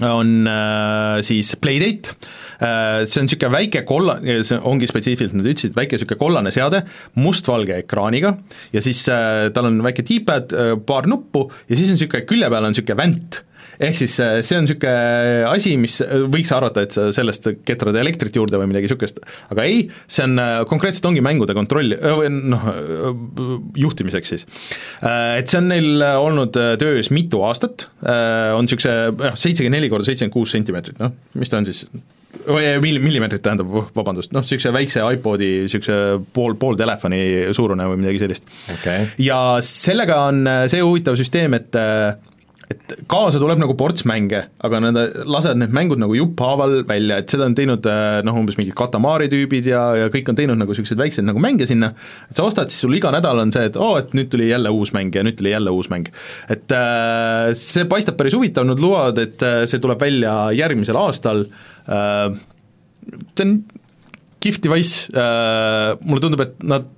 [0.02, 2.16] on äh, siis Playdate.
[2.64, 6.84] Äh,, see on niisugune väike kolla-, see ongi spetsiifiliselt, nad ütlesid, väike niisugune kollane seade
[7.20, 8.34] mustvalge ekraaniga
[8.74, 12.50] ja siis äh, tal on väike D-pad äh,, paar nuppu ja siis on niisugune külje
[12.54, 13.42] peal on niisugune vänt
[13.82, 18.36] ehk siis äh, see on niisugune asi, mis äh, võiks arvata, et sellest ketrad elektrit
[18.38, 19.22] juurde või midagi niisugust,
[19.54, 21.98] aga ei, see on, äh, konkreetselt ongi mängude kontrolli,
[22.54, 22.66] noh,
[23.80, 24.48] juhtimiseks siis.
[25.04, 30.36] Et see on neil olnud töös mitu aastat, on niisuguse noh, seitsekümmend neli korda seitsekümmend
[30.36, 31.86] kuus sentimeetrit, noh, mis ta on siis,
[32.84, 35.98] mill-, millimeetrit tähendab, vabandust, noh, niisuguse väikse iPodi, niisuguse
[36.36, 37.24] pool, pool telefoni
[37.56, 38.52] suurune või midagi sellist.
[38.78, 39.10] Okay..
[39.24, 41.82] ja sellega on see huvitav süsteem, et
[42.74, 47.34] et kaasa tuleb nagu ports mänge, aga nad lasevad need mängud nagu jupphaaval välja, et
[47.34, 50.74] seda on teinud äh, noh, umbes mingid Katamari tüübid ja, ja kõik on teinud nagu
[50.74, 51.94] niisuguseid väikseid nagu mänge sinna,
[52.30, 54.50] et sa ostad, siis sul iga nädal on see, et oo oh,, et nüüd tuli
[54.50, 56.10] jälle uus mäng ja nüüd tuli jälle uus mäng.
[56.52, 61.46] et äh, see paistab päris huvitav, nad lubavad, et äh, see tuleb välja järgmisel aastal.
[61.88, 62.36] Äh,,
[63.38, 63.56] see on
[64.44, 65.08] kihvt device.
[65.14, 66.90] Äh,, mulle tundub, et nad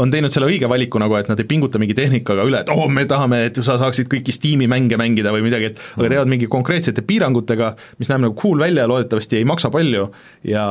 [0.00, 2.86] on teinud selle õige valiku nagu, et nad ei pinguta mingi tehnikaga üle, et oo
[2.86, 6.32] oh,, me tahame, et sa saaksid kõiki Steam'i mänge mängida või midagi, et aga teevad
[6.32, 10.08] mingi konkreetsete piirangutega, mis näeb nagu cool välja, loodetavasti ei maksa palju
[10.50, 10.66] ja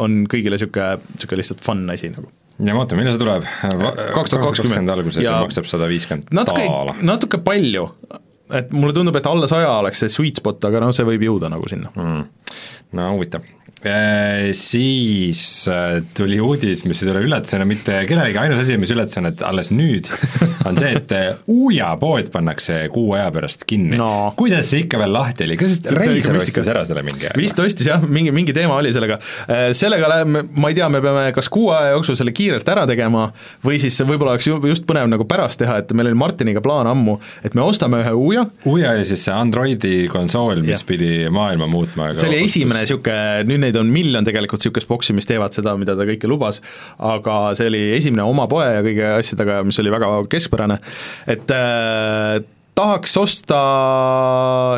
[0.00, 2.30] on kõigile niisugune, niisugune lihtsalt fun asi nagu.
[2.60, 3.46] Ja ootan, millal see tuleb?
[4.14, 6.66] kaks tuhat kakskümmend alguses ja maksab sada viiskümmend natuke,
[7.08, 7.86] natuke palju,
[8.58, 11.50] et mulle tundub, et alla saja oleks see sweet spot, aga noh, see võib jõuda
[11.52, 11.92] nagu sinna.
[11.96, 12.28] Mm..
[12.98, 13.46] no huvitav.
[13.46, 13.59] Äh,
[14.52, 19.30] siis äh, tuli uudis, mis ei tule üllatusena mitte kellelegi, ainus asi, mis üllatas, on,
[19.30, 20.10] et alles nüüd
[20.68, 24.34] on see, et äh, Uuja pood pannakse kuu aja pärast kinni no..
[24.36, 27.38] kuidas see ikka veel lahti oli, kas Reiser ostis ära selle mingi aja?
[27.40, 29.16] vist ostis jah, mingi, mingi teema oli sellega.
[29.76, 33.30] sellega läheb, ma ei tea, me peame kas kuu aja jooksul selle kiirelt ära tegema
[33.64, 37.16] või siis võib-olla oleks just põnev nagu pärast teha, et meil oli Martiniga plaan ammu,
[37.44, 38.44] et me ostame ühe Uuja.
[38.68, 40.86] Uuja oli siis see Androidi konsool, mis ja.
[40.86, 42.12] pidi maailma muutma.
[42.18, 45.96] see oli esimene niisugune, nüüd neid on miljon tegelikult niisugust boksi, mis teevad seda, mida
[45.98, 46.60] ta kõike lubas,
[46.98, 50.80] aga see oli esimene oma poe ja kõige asjadega, mis oli väga keskpärane,
[51.30, 52.40] et äh,
[52.80, 53.60] tahaks osta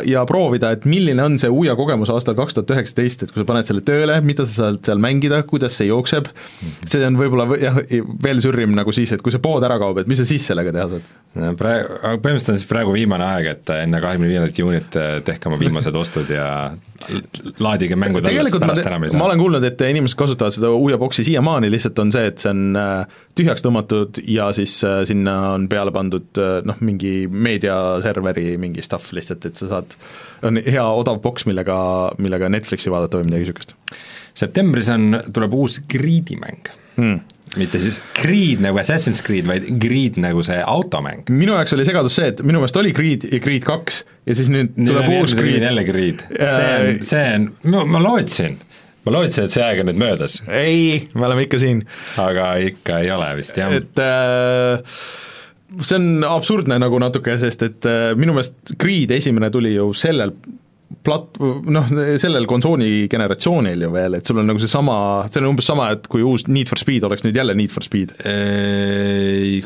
[0.09, 3.49] ja proovida, et milline on see Uia kogemus aastal kaks tuhat üheksateist, et kui sa
[3.49, 6.31] paned selle tööle, mida sa saad seal mängida, kuidas see jookseb,
[6.89, 7.79] see on võib-olla jah,
[8.25, 10.75] veel sürrim nagu siis, et kui see pood ära kaob, et mis sa siis sellega
[10.75, 11.11] teha saad?
[11.33, 15.61] praegu, põhimõtteliselt on siis praegu viimane aeg, et enne kahekümne viiendat juunit eh, tehke oma
[15.61, 16.47] viimased ostud ja
[17.63, 19.19] laadige mängud alles, pärast enam ei saa.
[19.21, 22.53] ma olen kuulnud, et inimesed kasutavad seda Uia boksi siiamaani, lihtsalt on see, et see
[22.53, 28.57] on äh, tühjaks tõmmatud ja siis äh, sinna on peale pandud äh, noh, mingi meediaserveri
[28.63, 29.99] mingi stuff lihtsalt, et sa saad,
[30.47, 31.77] on hea odav boks, millega,
[32.23, 33.77] millega Netflixi vaadata või midagi niisugust.
[34.45, 37.21] septembris on, tuleb uus Greedi mäng hmm
[37.61, 41.25] mitte siis Creed nagu Assassin's Creed, vaid Greed nagu see automäng.
[41.31, 44.53] minu jaoks oli segadus see, et minu meelest oli Creed ja Creed kaks ja siis
[44.53, 45.65] nüüd tuleb nüüd uus Creed.
[45.67, 48.57] jälle Creed, see on, see on, ma, ma lootsin,
[49.07, 50.39] ma lootsin, et see aeg on nüüd möödas.
[50.49, 51.85] ei, me oleme ikka siin.
[52.23, 53.77] aga ikka ei ole vist, jah.
[53.81, 54.97] et äh,
[55.81, 60.35] see on absurdne nagu natuke, sest et äh, minu meelest Creed esimene tuli ju sellel
[61.07, 61.41] plat-,
[61.77, 61.89] noh,
[62.21, 64.97] sellel konsooli generatsioonil ju veel, et sul on nagu seesama,
[65.33, 67.87] see on umbes sama, et kui uus Need for Speed oleks nüüd jälle Need for
[67.87, 68.15] Speed.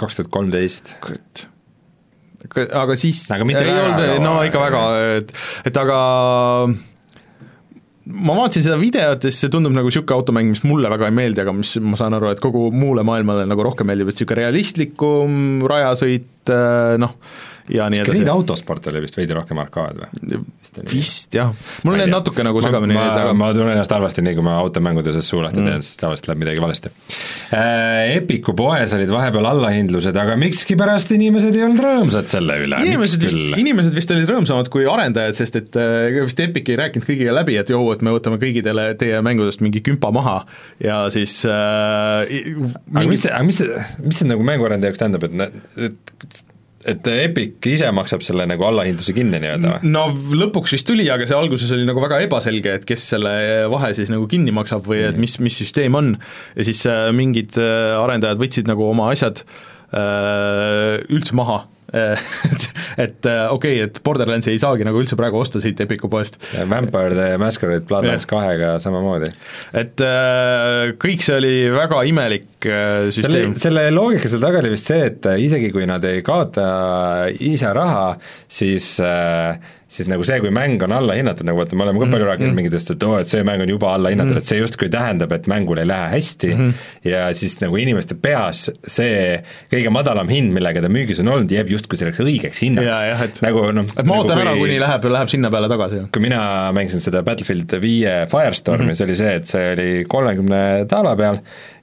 [0.01, 0.95] kaks tuhat kolmteist.
[2.47, 4.83] aga siis aga ei olnud, no ikka väga,
[5.17, 5.33] et,
[5.67, 6.03] et aga
[8.07, 11.17] ma vaatasin seda videot ja siis see tundub nagu niisugune automäng, mis mulle väga ei
[11.17, 14.45] meeldi, aga mis ma saan aru, et kogu muule maailmale nagu rohkem meeldib, et niisugune
[14.45, 16.55] realistlikum rajasõit,
[17.03, 17.17] noh,
[17.73, 18.15] ja nii edasi.
[18.15, 20.41] Grid autosport oli vist veidi rohkem arkaad või?
[20.91, 21.53] vist jah,
[21.87, 25.19] mul need natuke nagu segamini ma, ma, ma tunnen ennast halvasti, nii kui ma automängudes
[25.27, 25.71] suu lahti mm.
[25.71, 26.93] teen, siis tavaliselt läheb midagi valesti
[27.57, 28.17] äh,.
[28.17, 32.81] Epiku poes olid vahepeal allahindlused, aga mikskipärast inimesed ei olnud rõõmsad selle üle.
[32.87, 37.09] inimesed vist, inimesed vist olid rõõmsamad kui arendajad, sest et äh, vist Epic ei rääkinud
[37.09, 40.39] kõigiga läbi, et joo, et me võtame kõigidele teie mängudest mingi kümpa maha
[40.83, 42.67] ja siis äh, mingi...
[42.95, 46.45] aga mis see, aga mis see, mis see nagu mänguarendaja jaoks tähendab, et, et
[46.91, 49.93] et Epic ise maksab selle nagu allahindluse kinni nii-öelda või?
[49.93, 50.07] no
[50.43, 53.33] lõpuks vist tuli, aga see alguses oli nagu väga ebaselge, et kes selle
[53.73, 56.15] vahe siis nagu kinni maksab või et mis, mis süsteem on.
[56.57, 61.65] ja siis äh, mingid äh, arendajad võtsid nagu oma asjad äh, üldse maha
[62.51, 62.67] et,
[63.07, 66.39] et äh, okei okay,, et Borderlandsi ei saagi nagu üldse praegu osta siit Epiku poest.
[66.69, 69.31] Vampire the Masquerade Bloodlines kahega samamoodi.
[69.77, 73.57] et äh, kõik see oli väga imelik äh, süsteem.
[73.63, 76.67] selle loogika seal taga oli vist see, et isegi kui nad ei kaota
[77.47, 78.13] ise raha,
[78.49, 82.17] siis äh, siis nagu see, kui mäng on allahinnatud, nagu vaata, me oleme ka palju
[82.17, 82.31] mm -hmm.
[82.33, 82.57] rääkinud mm.
[82.59, 84.43] mingitest, et oo oh,, et see mäng on juba allahinnatud mm, -hmm.
[84.43, 87.11] et see justkui tähendab, et mängul ei lähe hästi mm, -hmm.
[87.11, 89.43] ja siis nagu inimeste peas see
[89.73, 93.43] kõige madalam hind, millega ta müügis on olnud, jääb justkui selleks õigeks hinnaks.
[93.43, 96.03] nagu noh et ma nagu ootan nagu, ära, kuni läheb, läheb sinna peale tagasi.
[96.13, 98.95] kui mina mängisin seda Battlefield viie Firestormi mm, -hmm.
[98.95, 101.39] see oli see, et see oli kolmekümne daala peal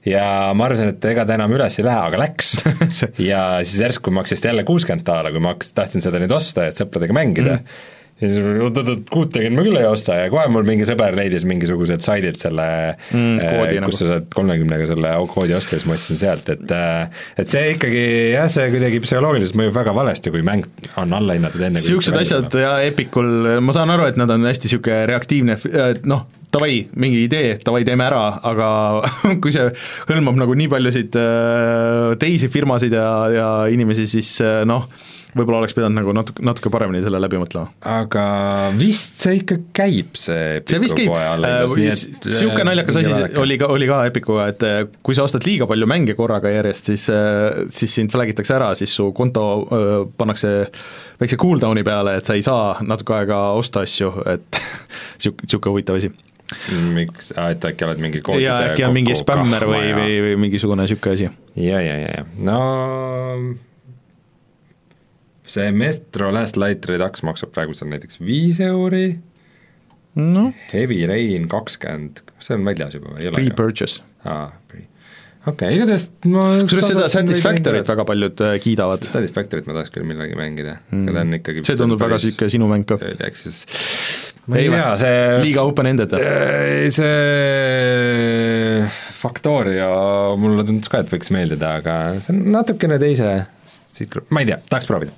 [0.08, 0.24] ja
[0.56, 2.54] ma arvasin, et ega ta enam üles ei lähe, aga läks.
[3.30, 6.68] Ja siis järsku maksis ta jälle kuuskümmend daala, kui ma hakkasin, tahtsin seda nüüd osta,
[6.68, 7.58] et sõpradega mängida.
[7.60, 11.46] Mm, ja siis oot-oot-oot, kuutekümmet ma küll ei osta ja kohe mul mingi sõber leidis
[11.48, 13.98] mingisugused saidid selle mm, koodi, äh, kus nagu.
[14.00, 17.74] sa saad kolmekümnega selle koodi osta ja siis ma ostsin sealt, et äh, et see
[17.74, 20.68] ikkagi jah, see kuidagi psühholoogiliselt mõjub väga valesti, kui mäng
[21.00, 25.04] on allahinnatud enne niisugused asjad ja Epicul, ma saan aru, et nad on hästi niisugune
[25.10, 25.58] reaktiivne,
[26.08, 28.68] noh, davai, mingi idee, davai, teeme ära, aga
[29.42, 29.66] kui see
[30.10, 34.86] hõlmab nagu nii paljusid äh, teisi firmasid ja, ja inimesi, siis äh, noh,
[35.34, 37.70] võib-olla oleks pidanud nagu natuke, natuke paremini selle läbi mõtlema.
[37.94, 38.24] aga
[38.78, 41.12] vist see ikka käib, see see vist käib,
[41.44, 45.88] niisugune naljakas asi oli ka, oli ka Epicuga, et äh, kui sa ostad liiga palju
[45.90, 50.54] mänge korraga järjest, siis, äh, siis sind flag itakse ära, siis su konto öö, pannakse
[51.20, 54.62] väikse cooldown'i peale, et sa ei saa natuke aega osta asju, et
[55.18, 56.12] niisugune, niisugune huvitav asi.
[56.94, 60.84] Miks, et äkki oled mingi koodide jaa, äkki on mingi spämmer või, või, või mingisugune
[60.84, 61.30] niisugune asi.
[61.58, 62.26] ja, ja, ja, ja.
[62.44, 62.58] No
[65.54, 69.06] see Metro Last Light Redux maksab praegu seal näiteks viis euri
[70.14, 70.48] no.
[70.72, 73.38] Heavy Rain kakskümmend, kas see on väljas juba või ei ole?
[73.38, 74.02] Pre-purchase.
[74.26, 74.86] aa, pre-,
[75.44, 79.06] okei okay,, igatahes ma kusjuures seda Satisfactory't väga paljud äh, kiidavad.
[79.10, 82.54] Satisfactory't ma tahaks küll millalgi mängida mm., aga ta on ikkagi see tundub väga niisugune
[82.56, 82.98] sinu mäng ka.
[83.14, 83.64] ehk siis
[84.48, 86.22] ma ei tea, see liiga open-ended või?
[86.94, 87.12] see
[89.24, 89.90] Factorio
[90.36, 93.28] mulle tundus ka, et võiks meeldida, aga see on natukene teise
[93.94, 95.14] siit, ma ei tea, tahaks proovida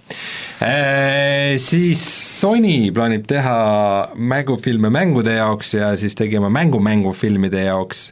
[0.61, 1.57] e,.
[1.63, 2.03] Siis
[2.41, 3.59] Sony plaanib teha
[4.17, 8.09] mängufilme mängude jaoks ja siis tegi oma mängu-mängufilmide jaoks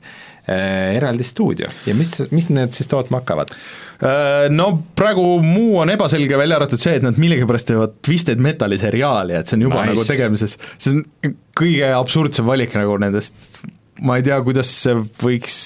[0.49, 0.57] e,
[0.97, 3.53] eraldi stuudio ja mis, mis need siis tootma hakkavad?
[4.51, 4.67] No
[4.99, 9.49] praegu muu on ebaselge, välja arvatud see, et nad millegipärast teevad Twisted Metali seriaali, et
[9.49, 9.95] see on juba nice.
[9.95, 13.61] nagu tegemises, see on kõige absurdsem valik nagu nendest,
[14.05, 15.59] ma ei tea, kuidas see võiks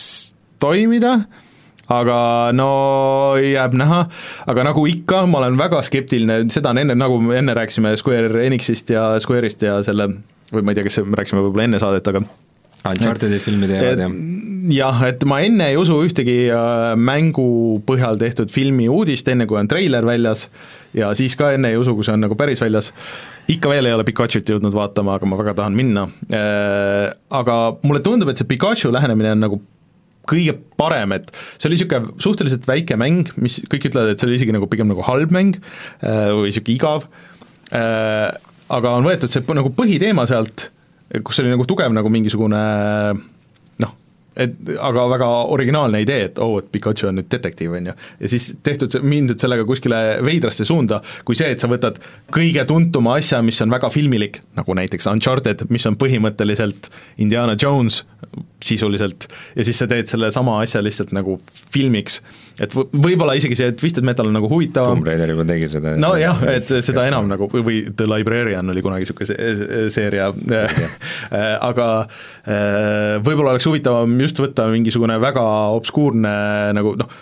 [0.63, 1.17] toimida,
[1.93, 2.19] aga
[2.57, 2.71] no
[3.41, 4.03] jääb näha,
[4.51, 8.45] aga nagu ikka, ma olen väga skeptiline, seda on enne, nagu me enne rääkisime Square
[8.45, 10.11] Enixist ja Square'ist ja selle,
[10.53, 12.25] või ma ei tea, kas me rääkisime võib-olla enne saadet, aga
[12.89, 14.13] Uncharted'i filmi teevad, jah?
[14.71, 17.49] jah, et ma enne ei usu ühtegi äh, mängu
[17.89, 20.47] põhjal tehtud filmi uudist, enne kui on treiler väljas,
[20.97, 22.93] ja siis ka enne ei usu, kui see on nagu päris väljas,
[23.51, 27.09] ikka veel ei ole Pikachu't jõudnud vaatama, aga ma väga tahan minna, äh,
[27.41, 29.61] aga mulle tundub, et see Pikachu lähenemine on nagu
[30.29, 34.39] kõige parem, et see oli niisugune suhteliselt väike mäng, mis kõik ütlevad, et see oli
[34.41, 37.09] isegi nagu pigem nagu halb mäng äh, või niisugune igav,
[37.69, 40.71] aga on võetud see nagu põhiteema sealt
[41.25, 42.61] kus oli nagu tugev nagu mingisugune
[43.83, 43.95] noh,
[44.37, 47.97] et aga väga originaalne idee, et oo oh,, et Pikachu on nüüd detektiiv, on ju.
[48.21, 52.01] ja siis tehtud, mindud sellega kuskile veidrasse suunda, kui see, et sa võtad
[52.35, 56.91] kõige tuntuma asja, mis on väga filmilik, nagu näiteks Uncharted, mis on põhimõtteliselt
[57.25, 58.03] Indiana Jones
[58.65, 61.37] sisuliselt, ja siis sa teed selle sama asja lihtsalt nagu
[61.75, 62.19] filmiks,
[62.59, 64.99] et võib-olla isegi see Twisted Metal on nagu huvitavam.
[64.99, 65.95] Tomb Raider juba tegi seda.
[66.01, 70.33] nojah, et seda enam nagu, või The Librarian oli kunagi niisugune seeria.
[71.69, 75.45] Aga äh, võib-olla oleks huvitavam just võtta mingisugune väga
[75.79, 76.35] obskuurne
[76.75, 77.19] nagu noh,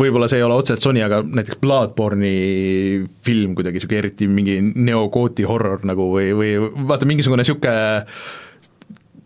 [0.00, 5.46] võib-olla see ei ole otseselt Sony, aga näiteks Bloodborne'i film kuidagi niisugune eriti mingi neogooti
[5.48, 6.54] horror nagu või, või
[6.90, 7.74] vaata, mingisugune niisugune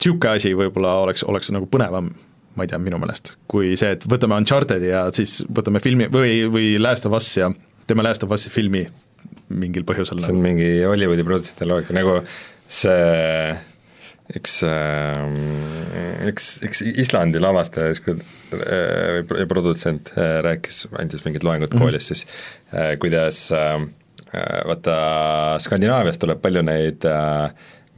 [0.04, 2.10] niisugune asi võib-olla oleks, oleks nagu põnevam,
[2.54, 6.44] ma ei tea, minu meelest, kui see, et võtame Uncharted'i ja siis võtame filmi või,
[6.50, 7.50] või Last of Us ja
[7.88, 8.84] teeme Last of Us'i filmi
[9.48, 10.20] mingil põhjusel.
[10.20, 10.44] see on nagu.
[10.44, 12.18] mingi Hollywoodi produtsenti loogika, nagu
[12.68, 13.56] see
[14.34, 14.60] üks,
[16.30, 18.22] üks, üks Islandi lavastaja ükskord
[18.54, 21.84] või produtsent äh, rääkis, andis mingit loengut -hmm.
[21.84, 22.24] koolis siis,
[22.72, 23.84] äh, kuidas äh,
[24.68, 24.96] vaata
[25.60, 27.52] Skandinaavias tuleb palju neid äh,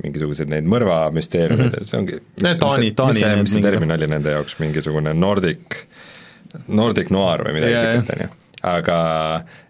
[0.05, 1.90] mingisuguseid neid mõrvamüsteeriumeid mm, -hmm.
[1.90, 5.78] see ongi mis, Taani, Taani mis see, mis see termin oli nende jaoks, mingisugune Nordic,
[6.68, 8.35] Nordic noir või midagi niisugust, on ju
[8.66, 8.98] aga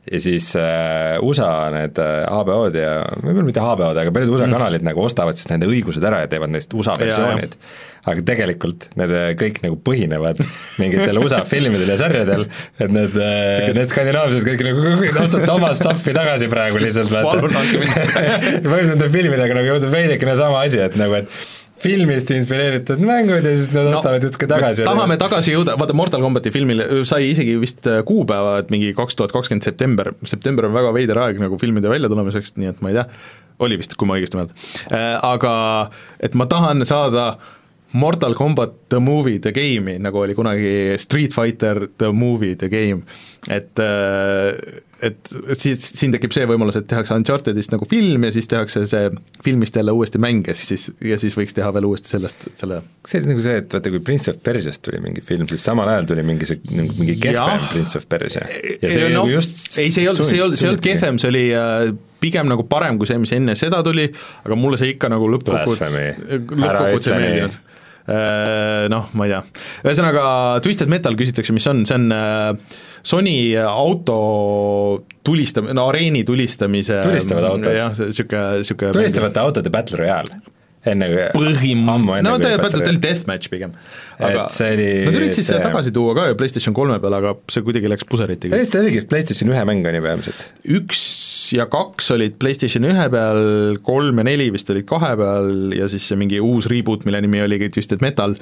[0.06, 4.55] ja siis äh, USA need äh, HBO-d ja võib-olla mitte HBO-d, aga paljud USA mm.
[4.55, 7.56] kanalid nagu ostavad siis nende õigused ära ja teevad neist USA versioonid.
[8.06, 10.40] aga tegelikult need äh, kõik nagu põhinevad
[10.81, 12.47] mingitel USA filmidel ja sarjadel,
[12.78, 17.82] et need äh,, need skandinaavsed kõik nagu ostavad oma stuff'i tagasi praegu lihtsalt palun andke
[17.82, 23.44] mind põhimõtteliselt nende filmidega nagu juhtub veidikene sama asi, et nagu, et filmist inspireeritud mängud
[23.44, 24.85] ja siis nad no, ostavad justkui tagasi.
[24.86, 29.19] tahame tagasi jõuda, vaata Mortal Combati filmil sai isegi vist äh, kuupäeva, et mingi kaks
[29.19, 33.01] tuhat kakskümmend september, september on väga veider aeg nagu filmide väljatulemiseks, nii et ma ei
[33.01, 33.07] tea,
[33.66, 34.73] oli vist, kui ma õigesti mäletan.
[34.89, 35.55] Äh, aga
[36.20, 37.35] et ma tahan saada
[37.97, 43.06] Mortal Combat The Movie The Game'i, nagu oli kunagi Street Fighter The Movie The Game,
[43.48, 48.48] et äh, et, siis siin tekib see võimalus, et tehakse Unchartedist nagu film ja siis
[48.48, 49.10] tehakse see
[49.44, 53.12] filmist jälle uuesti mäng ja siis, ja siis võiks teha veel uuesti sellest, selle kas
[53.12, 55.90] see oli nagu see, et vaata, kui Prince of Persiast tuli mingi film, siis samal
[55.93, 58.47] ajal tuli mingi see, nagu mingi kehvem Prince of Persia?
[58.48, 60.73] ja see oli no, nagu just ei, see ei olnud, see ei olnud, see ei
[60.73, 61.93] olnud kehvem, see oli äh,
[62.23, 64.09] pigem nagu parem kui see, mis enne seda tuli,
[64.47, 65.97] aga mulle see ikka nagu lõppkokkuvõttes,
[66.40, 67.60] lõppkokkuvõttes ei meeldinud.
[67.60, 67.76] äh,
[68.06, 69.40] noh, ma ei tea,
[69.86, 70.26] ühesõnaga
[70.62, 74.18] Twisted Metal küsitakse, mis on, see on äh, Sony auto
[75.26, 77.72] tulistam-, no areeni tulistamise tulistavad autod?
[77.74, 80.42] jah, niisugune, niisugune tulistavate autode Battle Royale
[80.92, 83.00] enne põhim-, no ta oli Royale.
[83.02, 83.72] deathmatch pigem.
[84.16, 87.34] Et see oli Nad üritasid seda see- tagasi tuua ka ju PlayStation kolme peale, aga
[87.52, 88.48] see kuidagi läks puseriti.
[88.54, 90.46] Eesti oligi PlayStation ühe mäng on ju peamiselt.
[90.78, 91.02] üks
[91.56, 96.06] ja kaks olid PlayStation ühe peal, kolm ja neli vist olid kahe peal ja siis
[96.08, 98.34] see mingi uus reboot, mille nimi oligi Twisted Metal,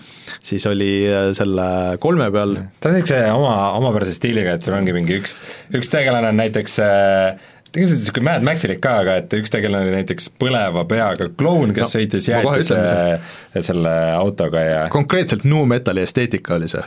[0.44, 4.94] siis oli äh, selle kolme peal ta on niisuguse oma, omapärase stiiliga, et sul ongi
[4.96, 5.36] mingi üks,
[5.74, 9.98] üks tegelane on näiteks äh, tegelikult niisugune Mad Maxilik ka, aga et üks tegelane oli
[9.98, 16.56] näiteks põleva peaga kloun, kes No, sõitis jäätise selle autoga ja konkreetselt nu metali esteetika
[16.56, 16.82] oli see,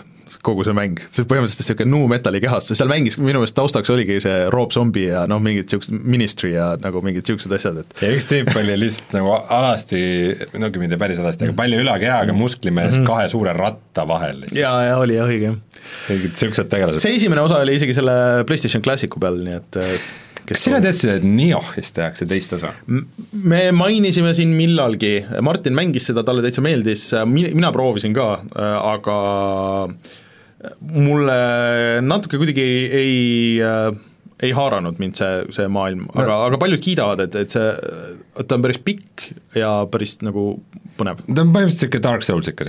[0.46, 4.20] kogu see mäng, see põhimõtteliselt niisugune nu metali kehastus, seal mängis, minu meelest taustaks oligi
[4.24, 8.12] see Rob Zombie ja noh, mingid niisugused Ministry ja nagu mingid niisugused asjad, et ja
[8.16, 10.02] üks tüüp oli lihtsalt nagu alasti,
[10.56, 13.10] no küll mitte päris alasti, aga palju ülakehaga musklimees mm -hmm.
[13.10, 14.62] kahe suure ratta vahel lihtsalt.
[14.62, 15.58] ja, ja oli jah, õige.
[16.10, 17.04] mingid niisugused tegelased.
[17.04, 20.00] see esimene osa oli isegi selle PlayStation Classicu peal, nii et äh,
[20.48, 22.74] kas sina teadsid, et Niohist tehakse teist osa?
[22.88, 28.30] me mainisime siin millalgi, Martin mängis seda, talle täitsa meeldis, mi-, mina proovisin ka,
[28.78, 29.18] aga
[30.82, 31.40] mulle
[32.06, 32.64] natuke kuidagi
[32.98, 33.60] ei,
[34.44, 37.68] ei haaranud mind see, see maailm, aga, aga paljud kiidavad, et, et see,
[38.46, 40.50] ta on päris pikk ja päris nagu
[40.98, 41.22] põnev.
[41.26, 42.68] ta on põhimõtteliselt niisugune Dark Souls ikka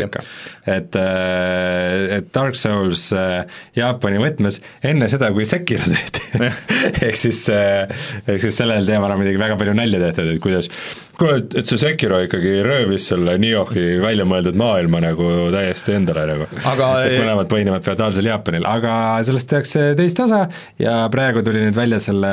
[0.67, 3.43] et äh, et Dark Souls äh,
[3.77, 6.49] Jaapani võtmes enne seda, kui Sekiro tehti
[7.09, 10.71] ehk siis, ehk siis sellel teemal on muidugi väga palju nalja tehtud, et kuidas
[11.19, 16.49] kuule, et, see Sekiro ikkagi röövis selle Niohi välja mõeldud maailma nagu täiesti endale nagu.
[16.63, 18.93] Aga- kes mõlemad põhinevad feodaalsel Jaapanil, aga
[19.27, 20.45] sellest tehakse teist osa
[20.81, 22.33] ja praegu tuli nüüd välja selle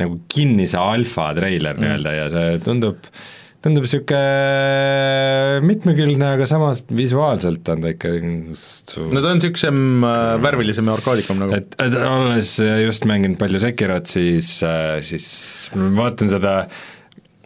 [0.00, 1.84] nagu kinnise alfa treiler mm.
[1.84, 3.08] nii-öelda ja see tundub
[3.64, 8.10] tundub niisugune mitmekülgne, aga samas visuaalselt on ta ikka
[8.60, 11.56] su- no ta on niisugusem äh, värvilisem ja orkaadikam nagu.
[11.56, 12.50] et, et olles
[12.84, 14.50] just mänginud palju Sekirot, siis,
[15.08, 15.30] siis
[15.78, 16.54] ma vaatan seda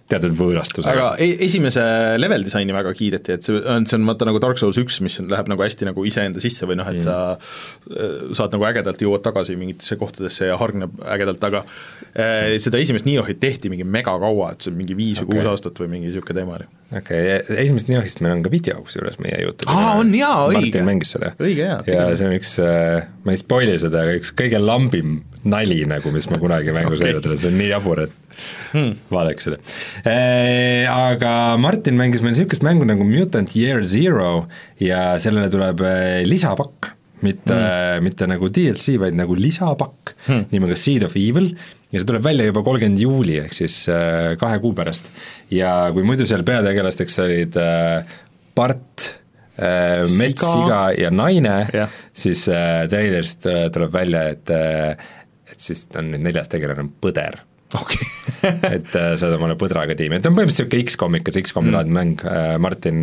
[0.08, 0.94] teatud võõrastusega.
[0.94, 1.82] aga e- esimese
[2.18, 5.18] level disaini väga kiideti, et see on, see on vaata nagu Dark Souls üks, mis
[5.20, 9.24] läheb nagu hästi nagu iseenda sisse või noh, et sa äh, saad nagu ägedalt, jõuad
[9.24, 14.52] tagasi mingitesse kohtadesse ja hargneb ägedalt, aga äh, seda esimest Niohit tehti mingi mega kaua,
[14.54, 15.40] et see on mingi viis või Okei.
[15.40, 16.68] kuus aastat või mingi niisugune teema oli.
[16.88, 19.74] okei okay,, esimesest Niohist meil on ka video kusjuures meie Youtube'is.
[19.76, 20.62] Aa, on jaa, õige.
[20.62, 21.34] Martin mängis seda.
[21.36, 22.54] Õige, jaa, ja see on üks,
[23.26, 25.18] ma ei spoil'i seda, aga üks kõige lambim
[25.48, 27.20] nali nagu, mis ma kunagi mängus okay.
[27.36, 28.27] see on nii jabur, et
[28.72, 28.94] Hmm.
[29.12, 29.58] vaadake seda.
[30.92, 34.46] Aga Martin mängis meil niisugust mängu nagu Mutant Year Zero
[34.82, 35.82] ja sellele tuleb
[36.28, 36.94] lisapakk
[37.24, 40.48] mitte mm., mitte nagu DLC, vaid nagu lisapakk mm.
[40.52, 41.50] nimega Seed of Evil
[41.88, 43.80] ja see tuleb välja juba kolmkümmend juuli, ehk siis
[44.40, 45.08] kahe kuu pärast.
[45.50, 48.18] ja kui muidu seal peategelasteks olid äh,
[48.58, 49.08] Bart
[49.56, 52.00] äh,, mets, siga ja naine Jah.
[52.12, 54.54] siis treilerist tuleb välja, et
[55.48, 57.40] et siis on nüüd neljas tegelane on põder
[57.76, 58.08] okei.
[58.76, 61.96] Et äh, saad omale põdraga tiimi, et on põhimõtteliselt niisugune X-kom ikka, see X-komi laadne
[61.96, 62.22] mäng,
[62.62, 63.00] Martin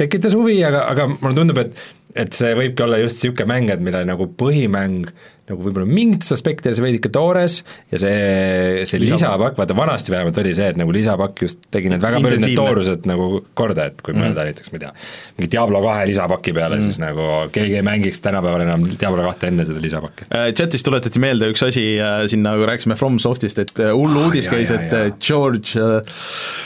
[0.00, 1.78] tekitas huvi, aga, aga mulle tundub, et
[2.14, 5.12] et see võibki olla just niisugune mäng, et mille nagu põhimäng
[5.50, 7.58] nagu võib-olla mingites aspektides veidike toores
[7.90, 12.02] ja see, see lisapakk, vaata vanasti vähemalt oli see, et nagu lisapakk just tegi need
[12.02, 14.92] väga paljud need toorused nagu korda, et kui mõelda näiteks, ma ei tea,
[15.38, 19.50] mingi Diablo kahe lisapaki peale mm., siis nagu keegi ei mängiks tänapäeval enam Diablo kahte
[19.50, 20.28] enne seda lisapakki.
[20.30, 24.28] Äh, chatis tuletati meelde üks asi äh, siin, nagu rääkisime FromSoftist, et äh, hull Ah,
[24.28, 25.08] uudis käis, et jaa.
[25.08, 26.14] äh, George äh,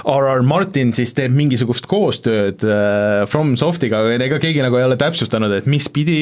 [0.05, 0.29] R.
[0.37, 0.45] R.
[0.47, 2.61] Martin siis teeb mingisugust koostööd
[3.31, 6.19] FromSoftiga, aga ega keegi nagu ei ole täpsustanud, et mis pidi,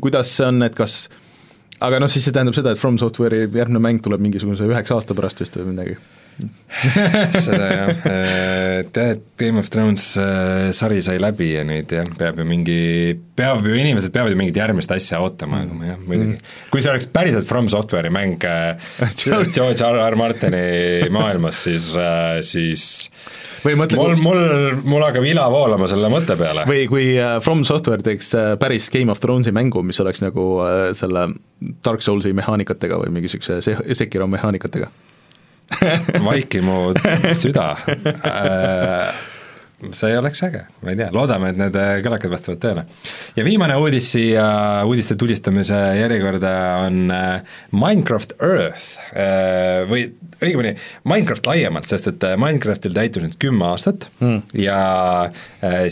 [0.00, 1.06] kuidas see on, et kas
[1.82, 5.16] aga noh, siis see tähendab seda, et From Software'i järgmine mäng tuleb mingisuguse üheksa aasta
[5.18, 5.96] pärast vist või midagi.
[7.44, 12.40] seda jah, tead, et Game of Thrones äh, sari sai läbi ja nüüd jah, peab
[12.40, 12.78] ju mingi,
[13.36, 16.40] peab ju, inimesed peavad ju mingit järgmist asja ootama, aga ma jah, muidugi.
[16.72, 18.74] kui see oleks päriselt From Software'i mäng äh,
[19.22, 20.00] George R.
[20.08, 20.18] R.
[20.18, 21.92] Martini maailmas, siis,
[22.48, 22.88] siis
[23.62, 24.42] või mõtle, mul, mul,
[24.88, 26.64] mul hakkab ila voolama selle mõtte peale.
[26.68, 30.46] või kui äh, From Software teeks äh, päris Game of Thronesi mängu, mis oleks nagu
[30.64, 31.28] äh, selle
[31.84, 34.90] Dark Soulsi mehaanikatega või mingi niisuguse Se-, Sekiro mehaanikatega
[36.28, 36.78] vaiki mu
[37.36, 39.12] süda äh,
[39.90, 42.84] see oleks äge, ma ei tea, loodame, et need kõlakad vastavad tõele.
[43.36, 44.44] ja viimane uudis siia
[44.86, 46.52] uudiste tulistamise järjekorda
[46.84, 50.06] on äh, Minecraft Earth äh, või
[50.38, 50.76] õigemini
[51.08, 54.40] Minecraft laiemalt, sest et äh, Minecraftil täitus nüüd kümme aastat mm.
[54.62, 54.80] ja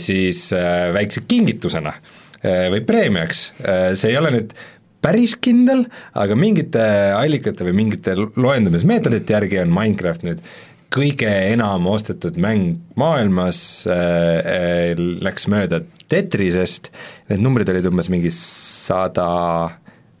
[0.01, 0.49] siis
[0.95, 4.55] väikse kingitusena äh, või preemiaks äh,, see ei ole nüüd
[5.01, 5.85] päris kindel,
[6.17, 6.83] aga mingite
[7.17, 10.43] allikate või mingite loendamismeetodite järgi on Minecraft nüüd
[10.91, 16.91] kõige enam ostetud mäng maailmas äh, äh, läks mööda Tetrisest,
[17.31, 19.27] need numbrid olid umbes mingi sada,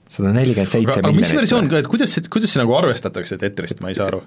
[0.07, 1.41] sada nelikümmend seitse aga mis miljonit.
[1.41, 4.23] versioon, kuidas see, kuidas see nagu arvestatakse Tetrist, ma ei saa aru?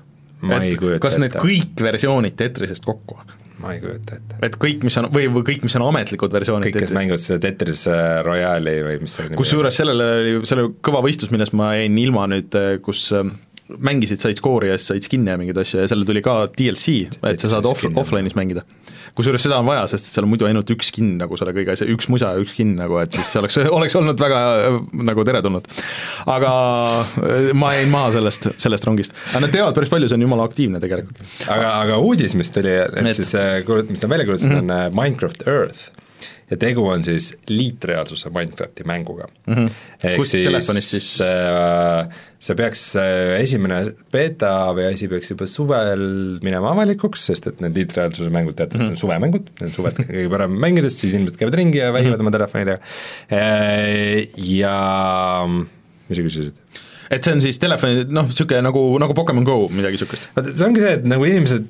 [1.00, 3.16] Kas need kõik versioonid Tetrisest kokku?
[3.64, 4.38] Ma ei kujuta ette.
[4.48, 7.40] et kõik, mis on, või, või kõik, mis on ametlikud versioonid kõik, kes mängivad seda
[7.46, 11.56] Tetris äh, Royale'i või mis see nimi kusjuures sellele oli, see oli kõva võistlus, millest
[11.56, 13.32] ma jäin ilma nüüd, kus äh,
[13.68, 16.96] mängisid, said skoori ja siis said skin'e ja mingeid asju ja sellele tuli ka DLC,
[17.30, 18.64] et sa saad off, offline'is mängida.
[19.16, 21.72] kusjuures seda on vaja, sest et seal on muidu ainult üks skin nagu selle kõige
[21.72, 24.78] asja, üks musa ja üks skin nagu, et siis see oleks, oleks olnud väga äh,
[25.10, 25.68] nagu teretulnud.
[26.36, 26.52] aga
[27.24, 29.16] äh, ma jäin maha sellest, sellest rongist.
[29.32, 31.24] aga nad teevad päris palju, see on jumala aktiivne tegelikult.
[31.48, 35.48] aga, aga uudis, mis tuli, et siis äh, mis nad välja kuulutasid, on äh, Minecraft
[35.48, 36.03] Earth
[36.50, 39.54] ja tegu on siis liitreaalsuse Minecrafti mänguga mm.
[39.54, 40.16] -hmm.
[40.16, 41.08] Kust telefonist siis?
[41.24, 42.08] äh,
[42.44, 42.82] see peaks,
[43.40, 43.78] esimene
[44.12, 46.02] beeta või asi peaks juba suvel
[46.44, 50.58] minema avalikuks, sest et need liitreaalsuse mängud teatavasti on suvemängud, need on suvel kõige parem
[50.66, 52.78] mängidest, siis inimesed käivad ringi ja vähivad oma telefonidega
[54.36, 54.74] ja
[55.48, 56.60] mis sa küsisid?
[57.14, 60.28] et see on siis telefoni, noh, niisugune nagu, nagu Pokemon Go, midagi niisugust.
[60.36, 61.66] vaata, see ongi see, et nagu inimesed,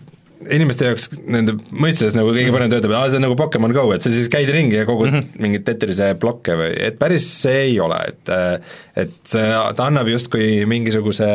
[0.53, 4.05] inimeste jaoks nende mõistes nagu kõige parem töötab, aa see on nagu Pokemon Go, et
[4.05, 5.41] sa siis käid ringi ja kogud mm -hmm.
[5.45, 8.35] mingeid Tetrise blokke või, et päris see ei ole, et
[9.05, 9.47] et see,
[9.77, 11.31] ta annab justkui mingisuguse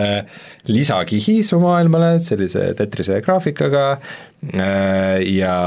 [0.68, 3.86] lisakihi su maailmale, sellise Tetrise graafikaga
[4.54, 5.58] äh, ja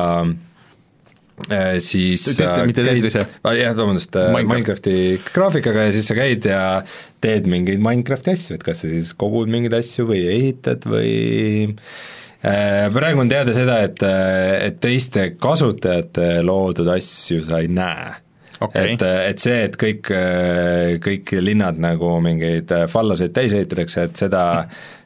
[1.50, 3.26] äh, siis Tet- mitte Tetrise.
[3.42, 4.48] Ah, jah, vabandust, Minecraft.
[4.54, 6.82] Minecrafti graafikaga ja siis sa käid ja
[7.20, 11.14] teed mingeid Minecrafti asju, et kas sa siis kogud mingeid asju või ehitad või
[11.72, 18.10] äh, praegu on teada seda, et, et teiste kasutajate loodud asju sa ei näe
[18.62, 18.93] Okei.
[18.94, 20.10] et, et see, et kõik,
[21.02, 24.43] kõik linnad nagu mingeid falloseid täis ehitatakse, et seda,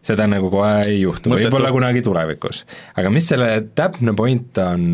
[0.04, 2.64] seda nagu kohe ei juhtu, võib-olla kunagi tulevikus.
[2.98, 3.48] aga mis selle
[3.78, 4.84] täpne point on,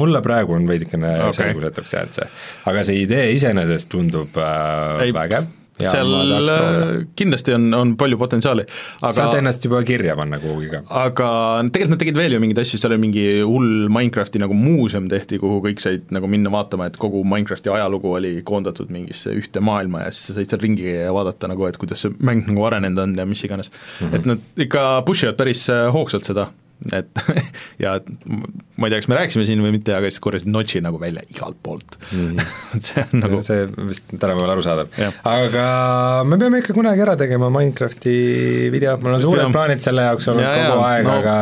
[0.00, 1.38] mulle praegu on veidikene okay.
[1.42, 2.28] selgusetuks jäänud see,
[2.72, 5.48] aga see idee iseenesest tundub äh, Ei, vägev
[5.84, 6.14] ja seal
[6.54, 8.66] äh, kindlasti on, on palju potentsiaali,
[9.00, 10.82] saad aga ennast juba kirja panna kuhugi ka.
[11.02, 11.30] aga
[11.72, 15.40] tegelikult nad tegid veel ju mingeid asju, seal oli mingi hull Minecrafti nagu muuseum tehti,
[15.42, 20.06] kuhu kõik said nagu minna vaatama, et kogu Minecrafti ajalugu oli koondatud mingisse ühte maailma
[20.06, 22.64] ja siis sa said seal ringi käia ja vaadata nagu, et kuidas see mäng nagu
[22.68, 24.06] arenenud on ja mis iganes mm.
[24.06, 24.16] -hmm.
[24.16, 26.50] et nad ikka push ivad päris äh, hoogsalt seda,
[26.96, 27.22] et
[27.84, 31.00] ja ma ei tea, kas me rääkisime siin või mitte, aga siis korjasid notši nagu
[31.02, 31.98] välja igalt poolt.
[32.10, 32.40] Mm.
[32.40, 32.82] -hmm.
[32.86, 34.98] see on nagu see vist tänapäeval arusaadav.
[35.28, 35.68] Aga
[36.26, 38.16] me peame ikka kunagi ära tegema Minecrafti
[38.72, 41.38] video, mul on suured plaanid selle jaoks olnud Jaa, kogu jaa, aeg no, aga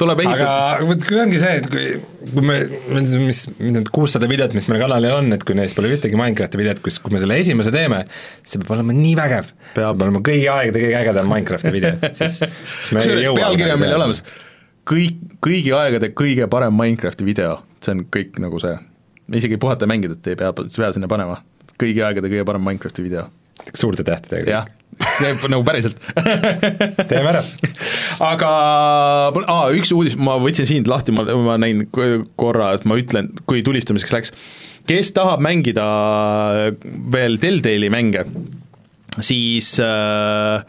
[0.00, 1.86] tuleb ehitada, aga vot kui ongi see, et kui,
[2.32, 2.56] kui me,
[2.96, 6.82] mis, need kuussada videot, mis meil kanalil on, et kui neist pole ühtegi Minecrafti videot,
[6.84, 8.02] kus, kui me selle esimese teeme,
[8.46, 12.38] see peab olema nii vägev, see peab olema kõigi aegade kõige ägedam Minecrafti video, siis,
[12.40, 14.24] siis me ei kusjuures jõua pealkiri on meil olemas,
[14.90, 18.74] kõik, kõigi aegade kõige parem Minecrafti video, see on kõik nagu see,
[19.38, 21.40] isegi puhata ja mängida, et ei pea, pea sinna panema,
[21.80, 23.28] kõigi aegade kõige parem Minecrafti video,
[23.70, 24.68] suurte tähtedega, jah,
[25.48, 26.00] nagu päriselt.
[27.10, 27.42] Teeme ära.
[28.26, 28.50] aga
[29.46, 33.30] aa, üks uudis, ma võtsin sind lahti, ma, ma näin ko- korra, et ma ütlen,
[33.48, 34.34] kui tulistamiseks läks,
[34.90, 35.86] kes tahab mängida
[37.14, 38.26] veel Telltale'i mänge,
[39.22, 40.64] siis äh,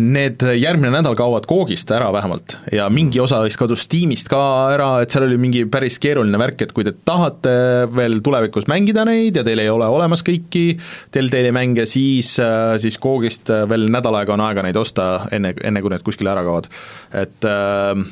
[0.00, 4.40] need järgmine nädal kaovad Koogist ära vähemalt ja mingi osa vist kadus Steamist ka
[4.74, 7.52] ära, et seal oli mingi päris keeruline värk, et kui te tahate
[7.92, 10.64] veel tulevikus mängida neid ja teil ei ole olemas kõiki
[11.12, 12.36] Telltale'i mänge, siis,
[12.82, 16.44] siis Koogist veel nädal aega on aega neid osta, enne, enne kui need kuskile ära
[16.46, 16.70] kaovad.
[17.12, 18.06] et äh,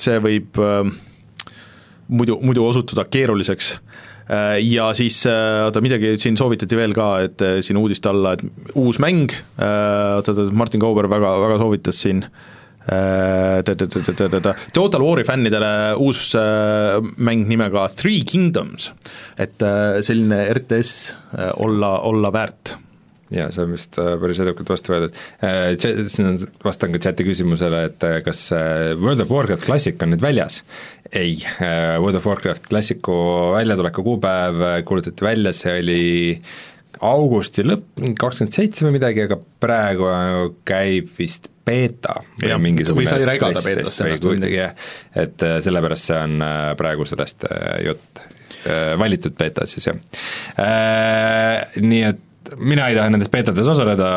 [0.00, 0.84] see võib äh,
[2.08, 4.09] muidu, muidu osutuda keeruliseks Äh,
[4.62, 8.74] ja siis äh, oota, midagi siin soovitati veel ka, et äh, siin uudiste alla, et
[8.78, 12.50] uus mäng, oota, Martin Kauber väga, väga soovitas siin äh,
[14.74, 18.92] Total War'i fännidele uus äh, mäng nimega Three Kingdoms,
[19.38, 20.94] et äh, selline RTS
[21.36, 22.76] äh, olla, olla väärt
[23.34, 25.20] jaa, see on vist äh, päris edukalt vastu võetud.
[26.10, 30.14] Siin on, vastan ka chati küsimusele, et äh, kas äh, World of Warcraft Classic on
[30.14, 30.62] nüüd väljas?
[31.10, 33.14] ei, World of Warcraft Classicu
[33.56, 36.02] väljatuleku kuupäev äh, kuulutati välja, see oli
[37.00, 43.04] augusti lõpp, kakskümmend seitse või midagi, aga praegu äh, käib vist beeta või Jah, mingisugune
[43.04, 44.74] või sai beetast test või kuidagi jah,
[45.22, 48.26] et äh, sellepärast see on äh, praegu sellest äh, jutt,
[49.00, 49.96] valitud beetad siis jah.
[51.80, 52.18] Nii et
[52.58, 54.10] mina ei taha nendes beetades osaleda,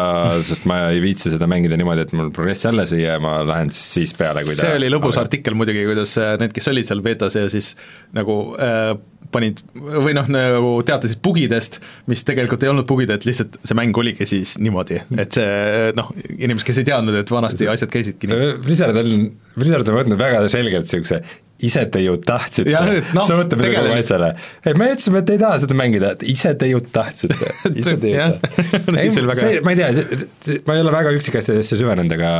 [0.46, 3.72] sest ma ei viitsi seda mängida niimoodi, et mul progress alles ei jää, ma lähen
[3.74, 6.90] siis, siis peale, kui ta see oli lõbus artikkel muidugi, kuidas äh, need, kes olid
[6.90, 7.74] seal betas ja siis
[8.16, 8.94] nagu äh,
[9.34, 11.80] panid või noh, nagu teatasid bugidest,
[12.12, 16.12] mis tegelikult ei olnud bugid, et lihtsalt see mäng oligi siis niimoodi, et see noh,
[16.36, 18.52] inimesed, kes ei teadnud, et vanasti asjad käisidki nii.
[18.64, 19.28] Blizzard on,
[19.58, 21.24] Blizzard on võtnud väga selgelt niisuguse
[21.64, 24.30] ise te ju tahtsite suhtumise kogu tegelikult- asjale.
[24.66, 27.50] ei, me ütlesime, et ei taha seda mängida, et ise te ju tahtsite,
[27.82, 28.96] ise te ju tahtsite.
[29.04, 32.34] ei, See ma ei tea, ma ei ole väga üksikasjadesse süvenenud, aga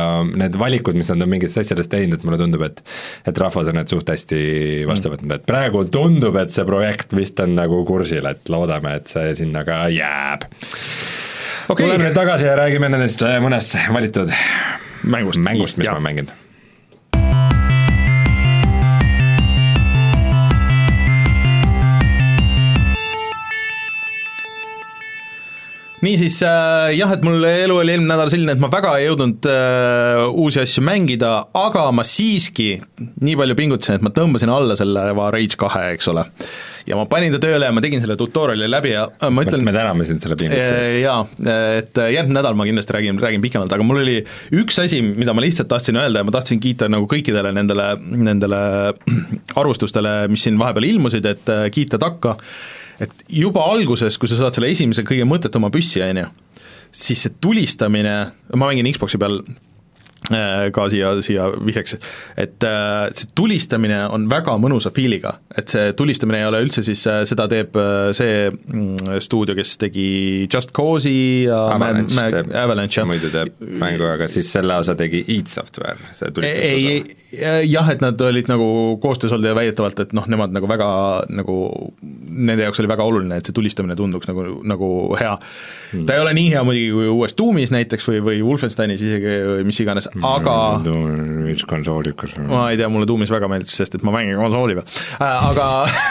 [0.44, 2.82] need valikud, mis nad on mingitest asjadest teinud, et mulle tundub, et
[3.30, 4.40] et rahvas on need suht hästi
[4.88, 5.16] vastu Mm.
[5.18, 9.34] võtnud, et praegu tundub, et see projekt vist on nagu kursil, et loodame, et see
[9.36, 10.46] sinna ka jääb
[11.68, 14.32] okei tuleme nüüd tagasi ja räägime nendest äh, mõnest valitud
[15.04, 15.40] mängust.
[15.44, 15.94] mängust, mis Jaa.
[15.98, 16.28] ma mängin.
[26.04, 29.48] Niisiis äh, jah, et mul elu oli eelmine nädal selline, et ma väga ei jõudnud
[29.50, 32.68] äh, uusi asju mängida, aga ma siiski
[33.24, 36.26] nii palju pingutasin, et ma tõmbasin alla selle Rage kahe, eks ole.
[36.84, 39.64] ja ma panin ta tööle ja ma tegin selle tutorial'i läbi ja äh, ma ütlen
[39.66, 40.98] me täname sind selle pingutuse eest.
[41.00, 41.18] jaa,
[41.80, 44.20] et järgmine nädal ma kindlasti räägin, räägin pikemalt, aga mul oli
[44.60, 48.62] üks asi, mida ma lihtsalt tahtsin öelda ja ma tahtsin kiita nagu kõikidele nendele, nendele
[49.60, 52.36] arvustustele, mis siin vahepeal ilmusid, et äh, kiita takka,
[53.02, 56.30] et juba alguses, kui sa saad selle esimese kõige mõttetuma püssi, on ju,
[56.94, 58.16] siis see tulistamine,
[58.54, 59.40] ma mängin Xbox'i peal
[60.30, 61.96] äh, ka siia, siia vihjeks,
[62.40, 67.02] et äh, see tulistamine on väga mõnusa feel'iga, et see tulistamine ei ole üldse siis,
[67.28, 70.06] seda teeb äh, see mm, stuudio, kes tegi
[70.46, 73.10] Just Cause'i ja Avalanche Ma- Ma- Avalanche, jah.
[73.10, 77.18] muidu teeb mängu, aga siis selle osa tegi id Software, see tulistuse ei,
[77.68, 78.66] jah, et nad olid nagu
[79.02, 80.88] koostöös olnud ja väidetavalt, et noh, nemad nagu väga
[81.34, 81.56] nagu,
[82.02, 84.90] nende jaoks oli väga oluline, et see tulistamine tunduks nagu, nagu
[85.20, 85.34] hea.
[85.92, 86.06] Hmm..
[86.08, 89.66] ta ei ole nii hea muidugi kui uues Doomis näiteks või, või Wolfensteinis isegi või
[89.68, 90.56] mis iganes, aga
[91.44, 94.88] mis konsoolikas ma ei tea, mulle Doomis väga meeldis, sest et ma mängin konsooli peal.
[95.18, 95.68] Äh, aga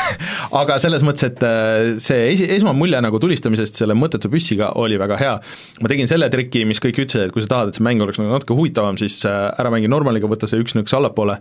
[0.61, 4.97] aga selles mõttes, et äh, see esi, esmane mulje nagu tulistamisest selle mõttetu püssiga oli
[5.01, 5.33] väga hea.
[5.81, 8.21] ma tegin selle triki, mis kõik ütlesid, et kui sa tahad, et see mäng oleks
[8.21, 11.37] nagu natuke huvitavam, siis äh, ära mängi normaliga, võta see üks nõks allapoole,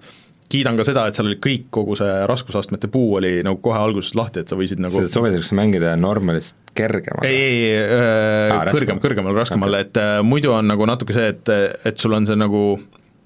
[0.52, 4.14] kiidan ka seda, et seal oli kõik, kogu see raskusastmete puu oli nagu kohe alguses
[4.18, 7.28] lahti, et sa võisid nagu seda soovitakse mängida normalist kergemaga.
[7.28, 8.80] ei, ei, ei äh, raskem.
[8.80, 11.54] kõrgem, kõrgemal, raskemal okay., et äh, muidu on nagu natuke see, et,
[11.88, 12.66] et sul on see nagu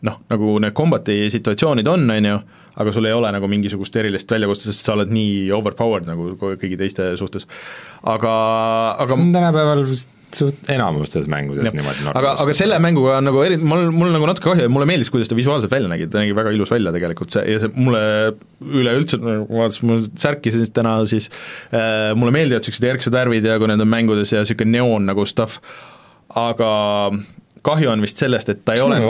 [0.06, 2.39] noh, nagu need kombati situatsioonid on, on ju,
[2.77, 6.78] aga sul ei ole nagu mingisugust erilist väljakutset, sest sa oled nii overpowered nagu kõigi
[6.78, 7.48] teiste suhtes.
[8.05, 8.35] aga,
[9.01, 13.43] aga see on tänapäeval vist suht enamustes mängudes niimoodi aga, aga selle mänguga on nagu
[13.44, 16.35] eri-, mul, mul nagu natuke kahju, mulle meeldis, kuidas ta visuaalselt välja nägi, ta nägi
[16.36, 18.03] väga ilus välja tegelikult, see, ja see mulle
[18.82, 21.31] üleüldse, vaatasin mul särki siis täna, siis
[21.70, 25.27] äh, mulle meeldivad niisugused erksad värvid ja kui need on mängudes ja niisugune neoon nagu
[25.28, 25.61] stuff,
[26.35, 26.70] aga
[27.67, 29.01] kahju on vist sellest, et ta ei me ole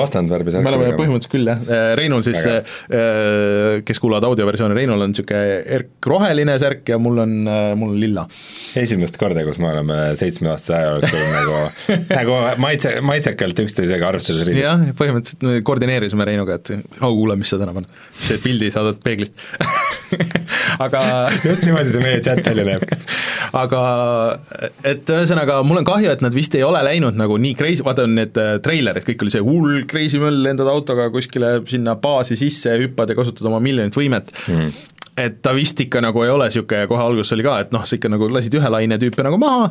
[0.65, 2.65] me oleme põhimõtteliselt küll, jah, Reinul siis, Väga
[3.87, 7.35] kes kuulavad audioversiooni, Reinul on niisugune erkroheline särk ja mul on,
[7.79, 8.27] mul on lilla.
[8.79, 11.59] esimest korda, kus me oleme seitsmeaastase aja jooksul nagu,
[12.13, 14.65] nagu maitse, maitsekalt üksteisega arvestades riidis.
[14.67, 17.91] jah, põhimõtteliselt me koordineerisime Reinuga, et au, kuule, mis sa täna paned.
[18.27, 19.37] see pildi saadad peeglist
[20.85, 21.03] aga
[21.45, 22.85] just niimoodi see meie chat välja näeb.
[23.57, 23.83] aga
[24.87, 28.07] et ühesõnaga, mul on kahju, et nad vist ei ole läinud nagu nii crazy, vaata
[28.11, 32.77] need äh, treilerid, kõik oli see hull crazy möll, lendad autoga kuskile sinna baasi sisse,
[32.83, 34.79] hüppad ja kasutad oma miljonit võimet mm.
[35.27, 37.99] et ta vist ikka nagu ei ole niisugune, kohe alguses oli ka, et noh, sa
[37.99, 39.71] ikka nagu lasid ühe laine tüüpe nagu maha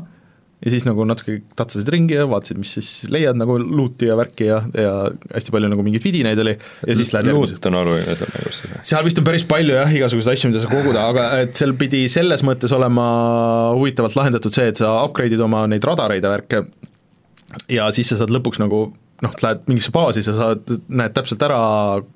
[0.64, 4.48] ja siis nagu natuke tatsasid ringi ja vaatasid, mis siis leiad nagu luuti ja värki
[4.48, 4.94] ja, ja
[5.34, 6.56] hästi palju nagu mingeid vidinaid oli.
[6.88, 8.76] Ja siis lähed järgmise luut on oluline seal mängus siis.
[8.92, 12.06] seal vist on päris palju jah, igasuguseid asju, mida sa koguda, aga et seal pidi
[12.12, 13.08] selles mõttes olema
[13.76, 16.66] huvitavalt lahendatud see, et sa upgrade'id oma neid radareid ja värke.
[17.72, 18.88] Ja siis sa saad lõpuks nagu
[19.24, 21.60] noh, lähed mingisse baasi, sa saad, näed täpselt ära,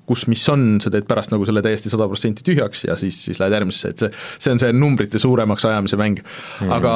[0.08, 3.40] kus mis on, sa teed pärast nagu selle täiesti sada protsenti tühjaks ja siis, siis
[3.40, 4.10] lähed järgmisesse, et see,
[4.44, 6.20] see on see numbrite suuremaks ajamise mäng.
[6.60, 6.74] Mm..
[6.76, 6.94] aga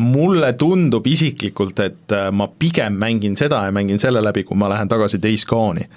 [0.00, 4.70] mulle tundub isiklikult, et äh, ma pigem mängin seda ja mängin selle läbi, kui ma
[4.72, 5.88] lähen tagasi Days Gone'i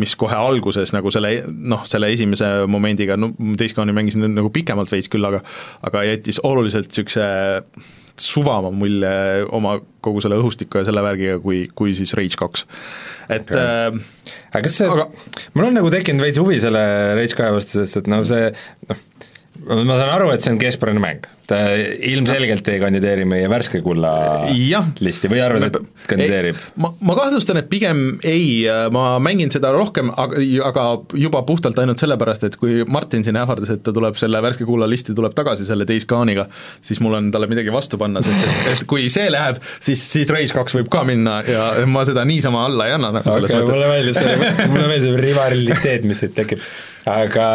[0.00, 4.90] mis kohe alguses nagu selle noh, selle esimese momendiga, no Days Gone'i mängisin nagu pikemalt
[4.90, 5.44] veits küll, aga
[5.86, 7.28] aga jättis oluliselt niisuguse
[8.20, 9.10] suvama mulje
[9.54, 12.66] oma kogu selle õhustiku ja selle värgiga, kui, kui siis Rage kaks.
[13.28, 13.60] et Okei.
[13.60, 15.08] äh, aga kas see aga...
[15.54, 16.84] mul on nagu tekkinud veits huvi selle
[17.18, 18.52] Rage kahe vastu, sest et noh, see
[18.90, 19.02] noh,
[19.64, 21.58] ma saan aru, et see on keskpärane mäng, ta
[22.08, 24.10] ilmselgelt ei kandideeri meie värske kulla
[24.56, 24.86] Jah.
[25.04, 26.60] listi või arvad, et kandideerib?
[26.80, 28.64] ma, ma kahtlustan, et pigem ei,
[28.94, 30.86] ma mängin seda rohkem, aga, aga
[31.20, 34.88] juba puhtalt ainult sellepärast, et kui Martin siin ähvardas, et ta tuleb selle värske kulla
[34.90, 36.46] listi, tuleb tagasi selle Days Gone'iga,
[36.84, 40.32] siis mul on talle midagi vastu panna, sest et, et kui see läheb, siis, siis
[40.34, 43.62] Rage kaks võib ka minna ja ma seda niisama alla ei anna nagu selles okay,,
[43.62, 46.64] mõttes mulle meeldib see, mulle meeldib rivaliteet, mis siit tekib.
[47.10, 47.48] Aga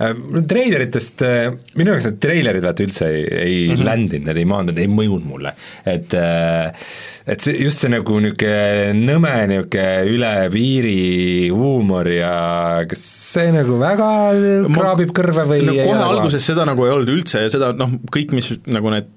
[0.00, 0.16] äh,
[0.48, 3.86] treileritest äh, minu jaoks need treilerid vaata üldse ei, ei mm -hmm.
[3.88, 5.54] ländinud, need ei maandunud, ei mõjunud mulle,
[5.84, 6.72] et äh,
[7.30, 12.34] et see, just see nagu niisugune nõme niisugune üle piiri huumor ja
[12.90, 13.02] kas
[13.34, 14.10] see nagu väga
[14.68, 17.96] kraabib kõrva või no ei kohe alguses seda nagu ei olnud üldse ja seda noh,
[18.12, 19.08] kõik, mis nagu need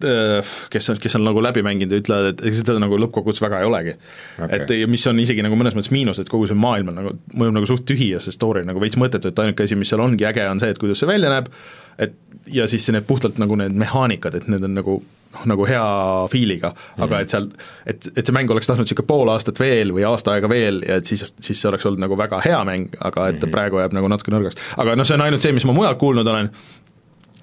[0.00, 3.68] kes on, kes on nagu läbi mänginud ja ütlevad, et seda nagu lõppkokkuvõttes väga ei
[3.68, 3.94] olegi.
[4.38, 4.64] Okay.
[4.64, 7.56] et mis on isegi nagu mõnes mõttes miinus, et kogu see maailm on nagu, mõjub
[7.58, 10.02] nagu suht tühi ja see story on nagu veits mõttetu, et ainuke asi, mis seal
[10.04, 11.52] ongi äge, on see, et kuidas see välja näeb,
[12.00, 12.18] et
[12.50, 15.84] ja siis need puhtalt nagu need mehaanikad, et need on nagu noh, nagu hea
[16.32, 16.72] feel'iga,
[17.04, 17.46] aga et seal,
[17.88, 20.98] et, et see mäng oleks tahtnud niisugune pool aastat veel või aasta aega veel ja
[21.00, 23.94] et siis, siis see oleks olnud nagu väga hea mäng, aga et ta praegu jääb
[23.96, 24.58] nagu natuke nõrgaks.
[24.80, 26.50] aga noh, see on ainult see, mis ma mujalt kuulnud olen,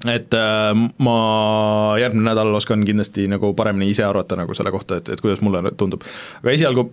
[0.05, 0.71] et äh,
[1.01, 1.17] ma
[1.97, 5.63] järgmine nädal oskan kindlasti nagu paremini ise arvata nagu selle kohta, et, et kuidas mulle
[5.77, 6.05] tundub.
[6.43, 6.89] aga esialgu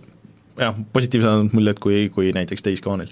[0.59, 3.11] jah, positiivsemad muljed kui, kui näiteks Days Gone'il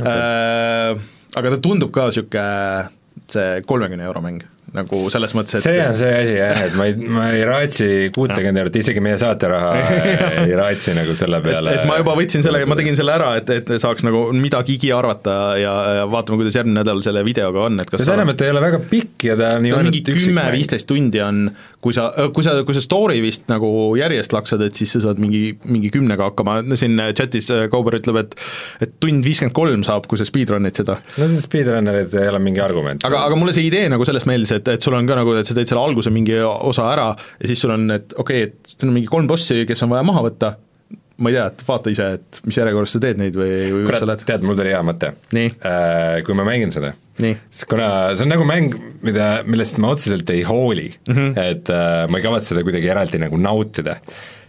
[0.00, 0.12] okay.
[0.12, 1.06] äh,
[1.36, 2.92] aga ta tundub ka niisugune
[3.32, 4.44] see kolmekümne euro mäng,
[4.74, 7.88] nagu selles mõttes, et see on see asi jah, et ma ei, ma ei raatsi
[8.14, 9.70] kuutekümmet eurot, isegi meie saateraha
[10.46, 11.76] ei raatsi nagu selle peale.
[11.78, 15.36] et ma juba võtsin selle, ma tegin selle ära, et, et saaks nagu midagigi arvata
[15.60, 18.48] ja, ja vaatame, kuidas järgmine nädal selle videoga on, et kas seda enam, et ta
[18.48, 21.46] ei ole väga pikk ja ta on ju ainult kümme-viisteist tundi on,
[21.84, 25.22] kui sa, kui sa, kui sa story vist nagu järjest laksad, et siis sa saad
[25.22, 28.36] mingi, mingi kümnega hakkama, siin chatis äh, Kauber ütleb, et
[28.82, 30.98] et tund viiskümmend kolm saab, kui sa speedrun'id seda.
[31.20, 33.04] no see speedrunnerid ei ole mingi argument.
[33.06, 35.48] aga, aga mulle see idee nagu sellest meeldis, et, et sul on ka nagu, et
[35.48, 38.76] sa teed selle alguse mingi osa ära ja siis sul on, et okei okay,, et
[38.76, 40.52] siin on mingi kolm bossi, kes on vaja maha võtta,
[41.16, 44.02] ma ei tea, et vaata ise, et mis järjekorras sa teed neid või, või kus
[44.02, 44.24] sa lähed.
[44.28, 45.12] tead, mul tuli hea mõte.
[45.36, 45.52] Nii.
[46.26, 48.74] Kui ma mängin seda, siis kuna see on nagu mäng,
[49.06, 51.14] mida, millest ma otseselt ei hooli mm.
[51.14, 51.36] -hmm.
[51.40, 53.96] et äh, ma ei kavatse seda kuidagi eraldi nagu nautida,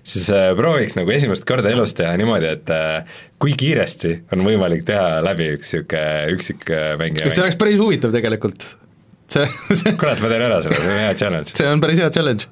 [0.03, 4.83] siis äh, prooviks nagu esimest korda elus teha niimoodi, et äh, kui kiiresti on võimalik
[4.87, 8.67] teha läbi üks niisugune üksikmängija see oleks päris huvitav tegelikult.
[9.31, 11.55] See, see kurat, ma teen ära selle, see on hea challenge.
[11.59, 12.47] see on päris hea challenge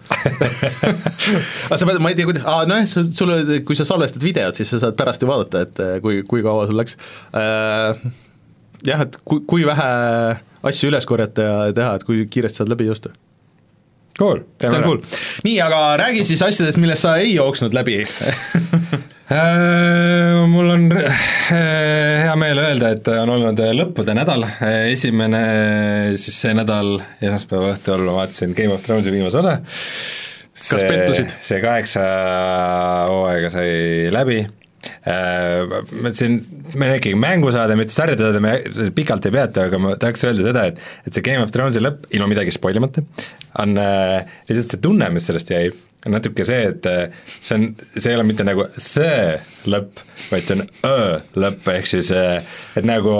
[1.69, 3.33] aga sa pead, ma ei tea, kuidas, aa nojah, sul, sul,
[3.67, 6.67] kui sa salvestad videot, siis sa saad pärast ju vaadata, et eh, kui, kui kaua
[6.69, 6.99] sul läks
[7.35, 8.05] äh,
[8.85, 9.89] jah, et kui, kui vähe
[10.65, 13.13] asju üles korjata ja teha, et kui kiiresti saad läbi joosta.
[14.15, 15.01] Cool, teeme ära cool.
[15.43, 17.99] nii, aga räägi siis asjadest, millest sa ei jooksnud läbi
[19.25, 24.45] mul on äh, hea meel öelda, et on olnud lõppude nädal,
[24.91, 25.39] esimene
[26.21, 29.55] siis see nädal, esmaspäeva õhtul ma vaatasin Game of Thronesi viimase osa.
[30.55, 31.33] Kas pettusid?
[31.43, 32.03] see kaheksa
[33.09, 33.71] hooaega sai
[34.13, 36.37] läbi äh, ma mõtlesin,
[36.75, 40.45] meil on ikkagi mängusaade, mitte sarjade saade, me pikalt ei peata, aga ma tahaks öelda
[40.45, 40.79] seda, et
[41.09, 43.03] et see Game of Thronesi lõpp, ilma midagi spoil imata,
[43.63, 45.73] on äh, lihtsalt see tunne, mis sellest jäi,
[46.05, 47.07] on natuke see, et äh,
[47.41, 50.97] see on, see ei ole mitte nagu the lõpp, vaid see on ö
[51.41, 52.35] lõpp, ehk siis äh,
[52.77, 53.13] et nagu,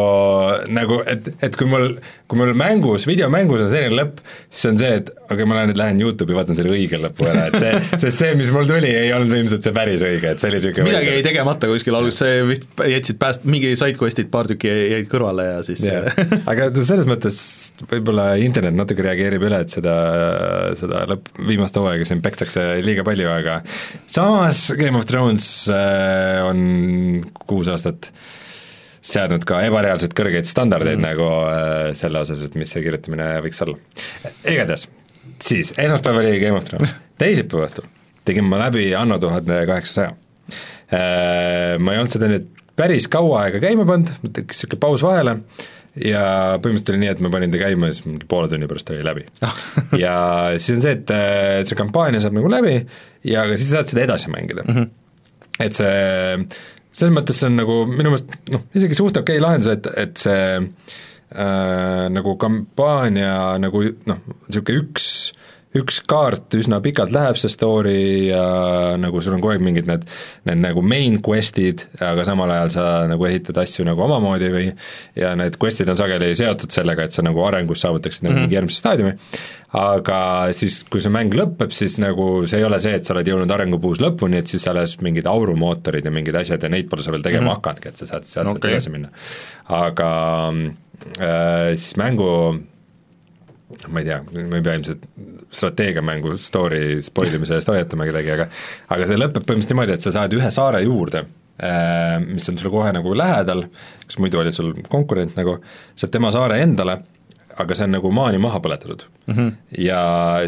[0.73, 1.95] nagu et, et kui mul,
[2.29, 5.71] kui mul mängus, videomängus on selline lõpp, siis on see, et okei okay,, ma lähen
[5.71, 8.91] nüüd lähen YouTube'i, vaatan selle õige lõpu ära, et see, sest see, mis mul tuli,
[8.93, 12.21] ei olnud ilmselt see päris õige, et see oli niisugune midagi jäi tegemata kuskil alguses,
[12.21, 16.09] see vist jätsid pääst-, mingi side-quest'id paar tükki jäid kõrvale ja siis jah,
[16.51, 17.41] aga selles mõttes
[17.89, 19.95] võib-olla internet natuke reageerib üle, et seda,
[20.79, 23.60] seda lõpp, viimast hooaega siin pekstakse liiga palju, aga
[24.10, 28.11] samas Game of Thrones äh, on kuus aastat
[29.06, 31.06] seadnud ka ebareaalselt kõrgeid standardeid mm.
[31.06, 33.77] nagu äh, selle osas, et mis see kirjutamine võiks olla.
[34.43, 34.88] igatahes,
[35.39, 37.91] siis esmaspäev oli Game of Thrones, teisipäeva õhtul
[38.26, 40.14] tegin ma läbi Anno tuhande kaheksasaja.
[40.91, 45.38] Ma ei olnud seda nüüd päris kaua aega käima pannud, niisugune paus vahele
[46.03, 46.23] ja
[46.59, 49.05] põhimõtteliselt oli nii, et ma panin ta käima ja siis mingi poole tunni pärast oli
[49.05, 49.26] läbi
[50.03, 50.15] ja
[50.57, 52.76] siis on see, et äh, see kampaania saab nagu läbi
[53.27, 54.76] ja aga siis saad seda edasi mängida mm.
[54.76, 54.89] -hmm.
[55.65, 56.59] et see,
[56.91, 60.19] selles mõttes see on nagu minu meelest noh, isegi suht okei okay lahendus, et, et
[60.19, 65.09] see äh, nagu kampaania nagu noh, niisugune üks
[65.76, 68.43] üks kaart üsna pikalt läheb, see story ja
[69.02, 70.06] nagu sul on kogu aeg mingid need,
[70.47, 74.65] need nagu main quest'id, aga samal ajal sa nagu ehitad asju nagu omamoodi või
[75.19, 78.47] ja need quest'id on sageli seotud sellega, et sa nagu arengus saavutaksid nagu mm -hmm.
[78.47, 79.15] mingi järgmise staadiumi,
[79.76, 80.19] aga
[80.56, 83.52] siis, kui see mäng lõpeb, siis nagu see ei ole see, et sa oled jõudnud
[83.52, 87.26] arengupuus lõpuni, et siis alles mingid aurumootorid ja mingid asjad ja neid pole sa veel
[87.26, 87.60] tegema mm -hmm.
[87.60, 88.72] hakanudki, et sa saad sealt okay.
[88.72, 89.10] edasi minna.
[89.65, 90.10] aga
[91.19, 92.31] äh, siis mängu
[93.87, 95.07] ma ei tea, ma ei pea ilmselt
[95.55, 98.47] strateegiamängu story spoil imise eest hoiatama kedagi, aga
[98.93, 101.25] aga see lõpeb põhimõtteliselt niimoodi, et sa saad ühe saare juurde,
[102.27, 103.65] mis on sulle kohe nagu lähedal,
[104.05, 105.57] kas muidu oli sul konkurent nagu,
[105.97, 106.99] saad tema saare endale,
[107.55, 109.33] aga see on nagu maani maha põletatud mm.
[109.33, 109.51] -hmm.
[109.79, 109.99] ja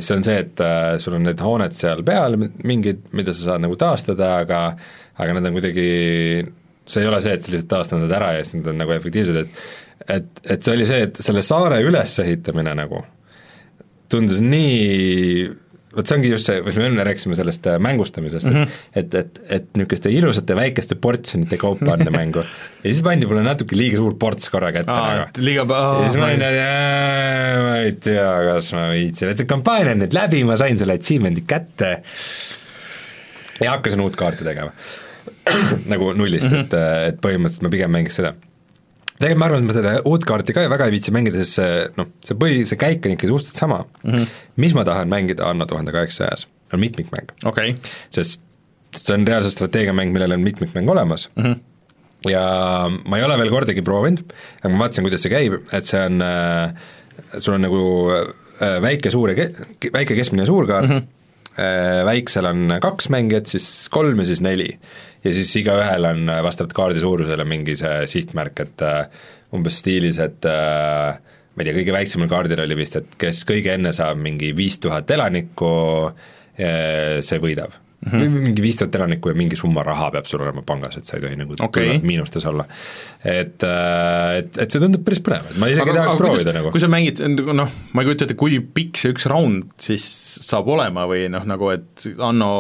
[0.03, 3.63] see on see, et äh, sul on need hooned seal peal, mingid, mida sa saad
[3.63, 4.61] nagu taastada, aga
[5.17, 5.87] aga nad on kuidagi,
[6.85, 8.93] see ei ole see, et sa lihtsalt taastad nad ära ja siis nad on nagu
[8.93, 9.49] efektiivsed, et
[10.07, 13.03] et, et see oli see, et selle saare ülesehitamine nagu
[14.11, 15.47] tundus nii
[15.97, 18.75] vot see ongi just see, mis me enne rääkisime sellest äh, mängustamisest mm, -hmm.
[19.01, 22.43] et, et, et niisuguste ilusate väikeste portsjonite kaupa anda mängu.
[22.83, 25.43] ja siis pandi mulle natuke liiga suur ports korra kätte Aa, nagu.
[25.49, 29.95] liiga ja siis ma olin, et ma ei tea, kas ma viitsin, et see kampaania
[29.97, 31.91] on nüüd läbi, ma sain selle achievement'i kätte
[33.63, 34.75] ja hakkasin uut kaarti tegema
[35.93, 36.67] nagu nullist mm, -hmm.
[36.67, 38.35] et, et põhimõtteliselt ma pigem mängiks seda
[39.17, 41.85] tegelikult ma arvan, et ma seda uut kaarti ka väga ei viitsi mängida, sest see
[41.97, 44.11] noh, see põhi, see käik on ikkagi suhteliselt sama mm.
[44.11, 44.35] -hmm.
[44.63, 47.95] mis ma tahan mängida Anno tuhande kaheksasajas, on mitmikmäng okei okay..
[48.09, 48.43] sest
[48.95, 51.43] see on reaalselt strateegiamäng, millel on mitmikmäng olemas mm.
[51.43, 51.65] -hmm
[52.25, 52.43] ja
[53.05, 56.23] ma ei ole veel kordagi proovinud, aga ma vaatasin, kuidas see käib, et see on
[56.25, 56.73] äh,,
[57.37, 57.81] sul on nagu
[58.13, 61.53] äh, väike, suur ja ke-, väike, keskmine ja suur kaart mm, -hmm.
[61.61, 64.71] äh, väiksel on kaks mängijat, siis kolm ja siis neli
[65.27, 69.25] ja siis igaühel on äh, vastavalt kaardi suurusele mingi see sihtmärk, et äh,
[69.55, 73.73] umbes stiilis, et äh, ma ei tea, kõige väiksemal kaardil oli vist, et kes kõige
[73.75, 75.73] enne saab mingi viis tuhat elanikku,
[76.57, 78.11] see võidab mm.
[78.11, 78.37] -hmm.
[78.47, 81.21] mingi viis tuhat elanikku ja mingi summa raha peab sul olema pangas, et sa ei
[81.21, 81.99] tohi nagu okay.
[82.01, 82.65] miinustes olla.
[83.23, 83.61] et,
[84.37, 86.73] et, et see tundub päris põnev, et ma isegi aga, tahaks aga, proovida kuidas, nagu.
[86.73, 87.21] kui sa mängid,
[87.61, 90.07] noh, ma ei kujuta ette, kui pikk see üks raund siis
[90.49, 92.51] saab olema või noh, nagu et Anno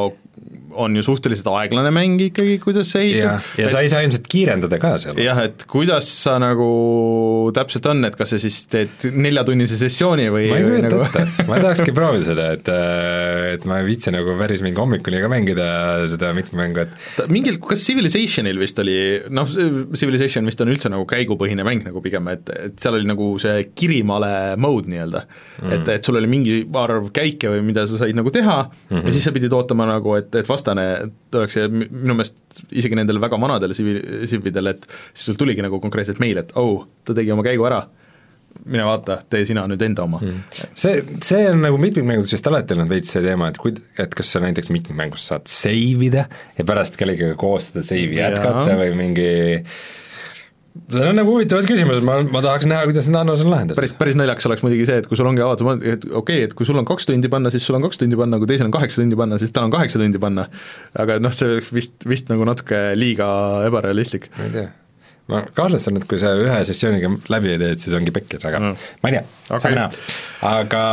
[0.77, 3.41] on ju suhteliselt aeglane mäng ikkagi, kuidas see ehitab.
[3.57, 5.19] ja, ja sa ei saa ilmselt kiirendada ka seal.
[5.21, 6.67] jah, et kuidas sa nagu
[7.55, 11.03] täpselt on, et kas sa siis teed neljatunnise sessiooni või ma ei kujuta nagu...
[11.07, 12.71] ette, ma tahakski proovida seda, et
[13.57, 15.67] et ma ei viitsi nagu päris mingi hommikuni ka mängida
[16.11, 18.97] seda mitmemängu, et mingil, kas Civilizationil vist oli,
[19.33, 19.47] noh,
[19.97, 23.69] Civilization vist on üldse nagu käigupõhine mäng nagu pigem, et, et seal oli nagu see
[23.77, 24.31] kirimale
[24.61, 25.73] mode nii-öelda mm..
[25.77, 29.05] et, et sul oli mingi arv käike või mida sa said nagu teha mm -hmm.
[29.07, 32.97] ja siis sa pidid ootama nagu, et, et vast vastane oleks see minu meelest isegi
[32.97, 34.83] nendel väga vanadel sivi-, sividel, et
[35.13, 37.83] siis sul tuligi nagu konkreetselt meil, et oh, ta tegi oma käigu ära,
[38.65, 40.21] mine vaata, tee sina nüüd enda oma.
[40.23, 40.63] Mm..
[40.73, 44.33] see, see on nagu mitmikmängudes vist alati olnud veits see teema, et kui, et kas
[44.33, 46.27] sa näiteks mitmikmängus saad save ida
[46.57, 48.81] ja pärast kellegagi koos seda save'i jätkata ja.
[48.81, 49.29] või mingi
[50.93, 53.79] Need on nagu huvitavad küsimused, ma, ma tahaks näha, kuidas need Annos on lahendatud.
[53.79, 56.57] päris, päris naljakas oleks muidugi see, et kui sul ongi avatud, et okei okay,, et
[56.57, 58.75] kui sul on kaks tundi panna, siis sul on kaks tundi panna, kui teisel on
[58.75, 60.47] kaheksa tundi panna, siis tal on kaheksa tundi panna.
[60.97, 63.29] aga noh, see oleks vist, vist nagu natuke liiga
[63.69, 64.29] ebarealistlik.
[64.37, 64.67] ma ei tea
[65.27, 68.61] ma kahtlustan, et kui sa ühe sessiooniga läbi ei tee, et siis ongi pekkis, aga
[68.61, 68.85] mm.
[69.03, 69.89] ma ei tea okay., saame näha.
[70.53, 70.83] aga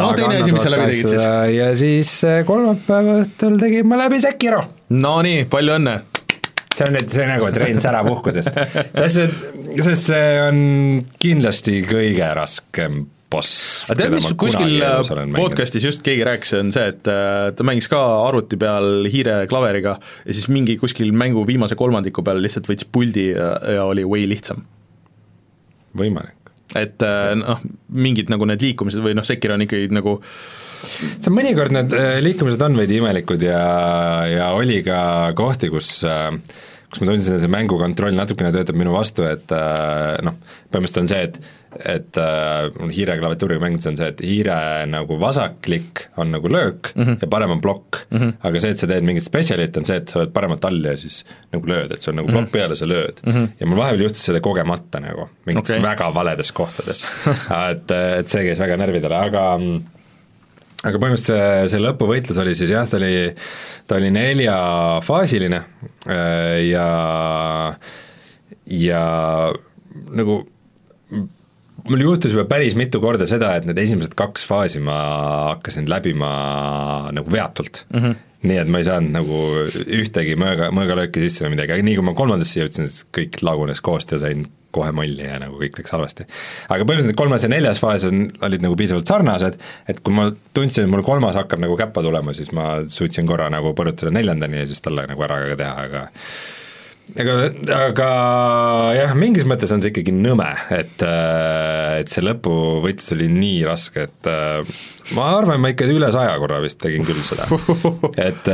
[0.00, 1.26] no teine asi, mis sa läbi tegid siis?
[1.58, 4.64] ja siis eh, kolmapäeva õhtul tegin ma läbi Sekiro.
[4.96, 5.98] Nonii, palju õnne!
[6.76, 8.58] See on nüüd, see nagu, et Rein särapuhkusest.
[9.00, 10.58] sest see, on
[11.22, 13.84] kindlasti kõige raskem boss.
[13.88, 14.84] aga tead, mis kuskil
[15.34, 20.36] podcast'is just keegi rääkis, on see, et äh, ta mängis ka arvuti peal hiireklaveriga ja
[20.36, 24.62] siis mingi kuskil mängu viimase kolmandiku peal lihtsalt võttis puldi ja, ja oli way lihtsam.
[25.96, 26.36] võimalik.
[26.78, 30.20] et äh, noh, mingid nagu need liikumised või noh, Sekiro on ikkagi nagu
[30.94, 33.66] see mõnikord need äh, liikumised on veidi imelikud ja,
[34.30, 35.00] ja oli ka
[35.38, 36.30] kohti, kus äh,
[36.90, 40.36] kus ma tundsin, et see mängukontroll natukene töötab minu vastu, et äh, noh,
[40.70, 41.40] põhimõtteliselt on see, et
[41.76, 44.56] et äh, hiire klaviatuuriga mängides on see, et hiire
[44.88, 47.18] nagu vasaklik on nagu löök mm -hmm.
[47.20, 48.18] ja parem on plokk mm.
[48.18, 48.32] -hmm.
[48.40, 50.96] aga see, et sa teed mingit spetsialit, on see, et sa oled paremat all ja
[50.96, 52.52] siis nagu lööd, et sul on nagu plokk mm -hmm.
[52.52, 53.32] peal ja sa lööd mm.
[53.32, 53.48] -hmm.
[53.60, 55.82] ja mul vahepeal juhtus seda kogemata nagu, mingites okay.
[55.82, 57.04] väga valedes kohtades
[57.70, 59.58] et, et see käis väga närvidele, aga
[60.84, 63.14] aga põhimõtteliselt see, see lõpuvõitlus oli siis jah, ta oli
[63.86, 65.62] ta oli neljafaasiline
[66.10, 66.88] äh, ja,
[68.66, 69.02] ja
[70.10, 70.40] nagu
[71.90, 74.98] mul juhtus juba päris mitu korda seda, et need esimesed kaks faasi ma
[75.54, 76.30] hakkasin läbima
[77.16, 78.02] nagu veatult mm.
[78.02, 78.20] -hmm.
[78.50, 79.40] nii et ma ei saanud nagu
[80.00, 83.82] ühtegi mõõga, mõõgalööki sisse või midagi, aga nii kui ma kolmandasse jõudsin, siis kõik lagunes
[83.84, 84.46] koost ja sain
[84.76, 86.26] kohe molli ja nagu kõik läks halvasti.
[86.68, 89.56] aga põhimõtteliselt kolmas ja neljas faas on, olid nagu piisavalt sarnased,
[89.88, 93.48] et kui ma tundsin, et mul kolmas hakkab nagu käppa tulema, siis ma suutsin korra
[93.52, 96.06] nagu põrutada neljandani ja siis talle nagu ära ka teha, aga
[97.14, 97.36] aga,
[97.76, 98.08] aga
[98.96, 104.30] jah, mingis mõttes on see ikkagi nõme, et, et see lõpuvõitlus oli nii raske, et
[105.16, 107.46] ma arvan, ma ikka üle saja korra vist tegin küll seda,
[108.28, 108.52] et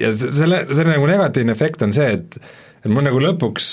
[0.00, 2.40] ja selle, selle nagu negatiivne efekt on see, et
[2.86, 3.68] et mul nagu lõpuks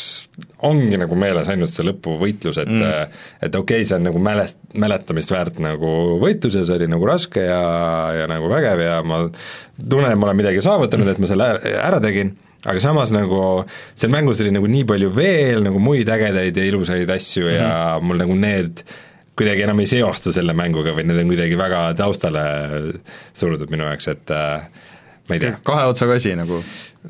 [0.66, 3.12] ongi nagu meeles ainult see lõpuvõitlus, et mm.
[3.46, 7.08] et okei okay,, see on nagu mälest-, mäletamist väärt nagu võitlus ja see oli nagu
[7.08, 7.60] raske ja,
[8.18, 12.02] ja nagu vägev ja ma tunnen, et ma olen midagi saavutanud, et ma selle ära
[12.04, 12.34] tegin,
[12.64, 13.40] aga samas nagu
[13.94, 17.56] seal mängus oli nagu nii palju veel nagu muid ägedaid ja ilusaid asju mm.
[17.58, 18.08] ja mhm.
[18.08, 18.86] mul nagu need
[19.38, 22.44] kuidagi enam ei seostu selle mänguga või need on kuidagi väga taustale
[23.34, 24.68] surutud minu jaoks, et äh,
[25.30, 25.56] ma ei tea.
[25.66, 26.62] kahe otsaga asi nagu.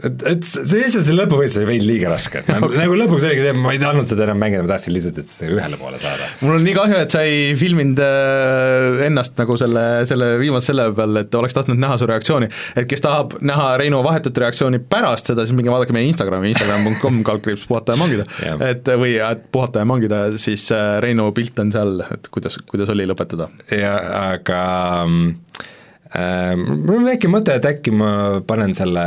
[0.02, 3.44] et, et see lihtsalt see lõpuvõitlus oli veidi liiga raske, et nagu, nagu lõpuks oligi
[3.46, 6.30] see, ma ei tahtnud seda enam mängida, ma tahtsin lihtsalt, et see ühele poole saada.
[6.42, 10.88] mul on nii kahju, et sa ei filminud äh, ennast nagu selle, selle viimase selle
[10.98, 12.50] peal, et oleks tahtnud näha su reaktsiooni.
[12.80, 17.22] et kes tahab näha Reinu vahetut reaktsiooni pärast seda, siis minge vaadake meie Instagrami, instagram.com
[17.28, 18.66] kaldkriips puhata ja mangida Jah.
[18.72, 22.90] et või et puhata ja mangida, siis äh, Reinu pilt on seal, et kuidas, kuidas
[22.94, 23.52] oli lõpetada.
[23.70, 23.94] ja
[24.34, 24.64] aga
[25.06, 25.70] mm,
[26.14, 28.12] mul on väike mõte, et äkki ma
[28.46, 29.04] panen selle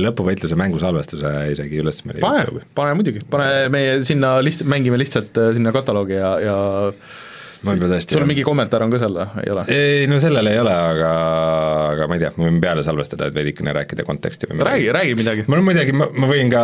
[0.00, 5.52] lõpuvõitluse mängusalvestuse isegi üles meie pane pane muidugi, pane meie sinna liht-, mängime lihtsalt äh,
[5.56, 6.56] sinna kataloogi ja, ja
[7.62, 9.64] võib-olla tõesti sul mingi kommentaar on ka seal või, ei ole?
[9.72, 11.10] ei no sellel ei ole, aga,
[11.92, 15.16] aga ma ei tea, ma võin peale salvestada, et veidikene rääkida konteksti või räägi, räägi
[15.18, 15.46] midagi.
[15.48, 16.62] mul on muidugi, ma ma võin ka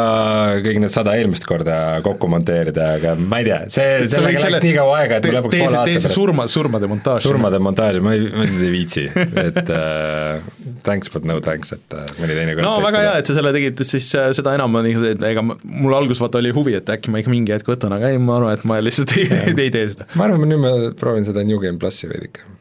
[0.64, 4.74] kõik need sada eelmist korda kokku monteerida, aga ma ei tea, see, sellega läks nii
[4.76, 7.26] kaua aega, et ma lõpuks poole aasta pärast surma, surmade montaaž.
[7.26, 9.06] surmade montaaži, ma ei, ma lihtsalt ei viitsi,
[9.46, 13.30] et äh, thanks but no thanks, et äh, mõni teine kord no väga hea, et
[13.30, 16.92] sa selle tegid, siis äh, seda enam on ega mul alguses vaata oli huvi, et
[16.92, 19.72] äkki ma ikka mingi hetk võtan, aga ei, ma arvan, et ma lihtsalt ei, ei
[19.72, 20.08] tee seda.
[20.18, 22.44] ma arvan, nüüd ma proovin seda New Game plussi veidike.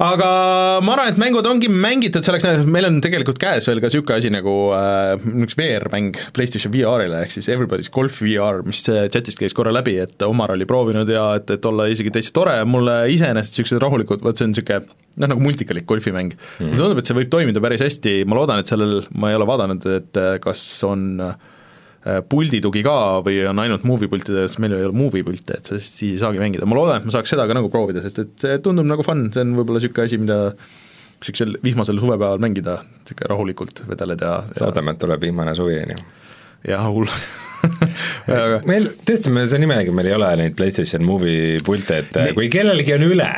[0.00, 0.28] aga
[0.84, 4.30] ma arvan, et mängud ongi mängitud selleks, meil on tegelikult käes veel ka niisugune asi
[4.32, 5.12] nagu äh,
[5.44, 9.98] üks VR-mäng PlayStation VR-ile, ehk siis Everybody's Golf VR, mis äh, chatist käis korra läbi,
[10.00, 14.24] et Omar oli proovinud ja et, et olla isegi täitsa tore, mulle iseenesest niisugused rahulikud,
[14.24, 14.80] vot see on niisugune
[15.20, 16.40] noh, nagu multikalik golfimäng mm.
[16.40, 16.70] -hmm.
[16.70, 19.48] mulle tundub, et see võib toimida päris hästi, ma loodan, et sellel, ma ei ole
[19.52, 21.34] vaadanud, et äh, kas on äh,
[22.00, 22.94] pulditugi ka
[23.24, 26.40] või on ainult movie pultide, sest meil ei ole movie pilte, et siis ei saagi
[26.40, 29.04] mängida, ma loodan, et ma saaks seda ka nagu proovida, sest et see tundub nagu
[29.04, 30.38] fun, see on võib-olla niisugune asi, mida
[31.20, 35.94] niisugusel vihmasel suvepäeval mängida, niisugune rahulikult vedeled ja, ja, loodame, et tuleb vihmane suvi, on
[35.96, 36.08] ju.
[36.72, 37.12] ja hull
[38.70, 42.32] meil, tõesti, me, see on imelik, meil ei ole neid PlayStation Movie pilte, et Me-
[42.36, 43.28] kui kellelgi on üle,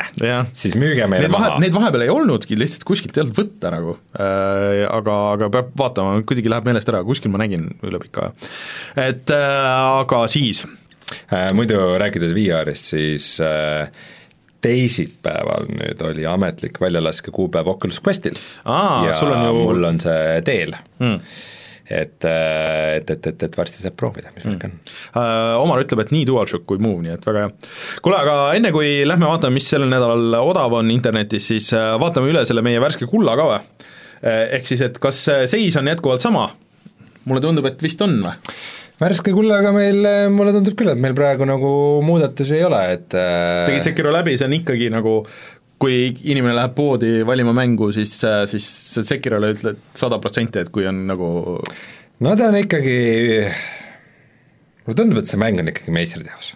[0.57, 1.59] siis müüge meile vahe maha,.
[1.63, 6.15] neid vahepeal ei olnudki, lihtsalt kuskilt ei olnud võtta nagu äh,, aga, aga peab vaatama,
[6.27, 8.53] kuidagi läheb meelest ära, kuskil ma nägin üle pika aja.
[9.09, 10.65] et äh, aga siis,
[11.29, 13.89] Äh, muidu rääkides VR-ist, siis äh,
[14.63, 18.37] teisipäeval nüüd oli ametlik väljalaskekuupäev Oculus Questil.
[18.65, 21.19] Ja sul on ju- mul on see teel mm.
[21.89, 24.75] et, et, et, et, et varsti saab proovida, mis värk on.
[25.19, 27.71] Äh, Omar ütleb, et nii DualShock kui Move, nii et väga hea.
[28.05, 32.31] kuule, aga enne kui lähme vaatame, mis sellel nädalal odav on internetis, siis äh, vaatame
[32.31, 33.89] üle selle meie värske kulla ka või?
[34.23, 36.51] Ehk siis, et kas äh, seis on jätkuvalt sama?
[37.23, 38.33] mulle tundub, et vist on või?
[39.03, 41.73] värske kullaga meil, mulle tundub küll, et meil praegu nagu
[42.05, 45.17] muudatusi ei ole, et äh, tegid Sekiro läbi, see on ikkagi nagu
[45.83, 48.15] kui inimene läheb poodi valima mängu, siis,
[48.49, 48.67] siis
[49.03, 51.29] Sekirole ütled sada protsenti, et kui on nagu
[52.23, 52.97] no ta on ikkagi,
[54.85, 56.53] mulle tundub, et see mäng on ikkagi meistriteos.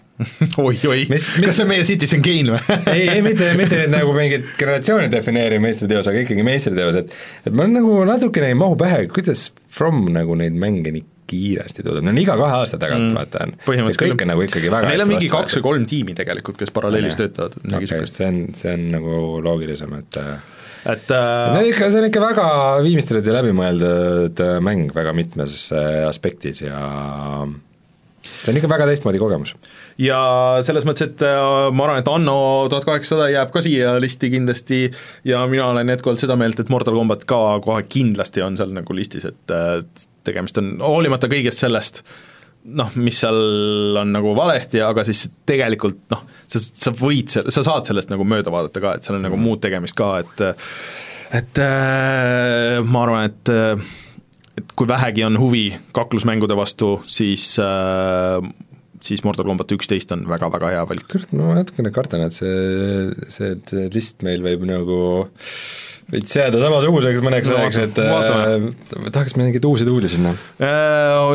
[0.64, 2.78] oi-oi, Mis- kas see on meie Citizen Kane või?
[2.96, 7.14] ei, ei mitte, mitte nüüd nagu mingit generatsiooni defineeriv meistriteos, aga ikkagi meistriteos, et
[7.46, 12.06] et mul nagu natukene ei mahu pähe, kuidas From nagu neid mänge nii kiiresti toodab,
[12.08, 13.56] no iga kahe aasta tagant mm, vaata on.
[13.66, 16.74] põhimõtteliselt kõik on nagu ikkagi väga Neil on mingi kaks või kolm tiimi tegelikult, kes
[16.76, 20.38] paralleelis töötavad, midagi okei, niisugust, see on, see on nagu loogilisem, et äh,
[20.88, 22.48] et äh, no ikka, see on ikka väga
[22.86, 26.80] viimistletud ja läbimõeldud äh, mäng väga mitmes äh, aspektis ja
[28.24, 29.56] see on ikka väga teistmoodi kogemus.
[30.02, 30.20] Ja
[30.66, 31.40] selles mõttes, et äh,
[31.74, 32.38] ma arvan, et Anno
[32.72, 34.84] tuhat kaheksasada jääb ka siia listi kindlasti
[35.28, 38.98] ja mina olen jätkuvalt seda meelt, et Mortal Combat ka kohe kindlasti on seal nagu
[38.98, 39.80] listis, et äh,
[40.28, 42.04] tegemist on, hoolimata kõigest sellest,
[42.78, 47.90] noh, mis seal on nagu valesti, aga siis tegelikult noh, sa, sa võid, sa saad
[47.90, 50.50] sellest nagu mööda vaadata ka, et seal on nagu muud tegemist ka, et
[51.38, 53.96] et äh, ma arvan, et äh,
[54.58, 58.42] et kui vähegi on huvi kaklusmängude vastu, siis äh,
[59.04, 61.18] siis Mortal Combat üksteist on väga-väga hea valik.
[61.32, 65.02] ma natukene kardan, et see, see, see list meil võib nagu
[66.12, 68.74] veits jääda samasuguseks mõneks No ajaks, et vaatame.
[68.96, 70.34] äh, tahaks mingeid uusi tuuli sinna.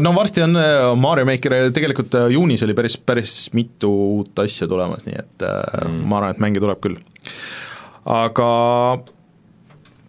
[0.02, 4.68] No varsti on äh, Mario Maker, tegelikult äh, juunis oli päris, päris mitu uut asja
[4.70, 5.98] tulemas, nii et mm.
[6.09, 6.97] ma arvan, et mänge tuleb küll.
[8.09, 8.48] aga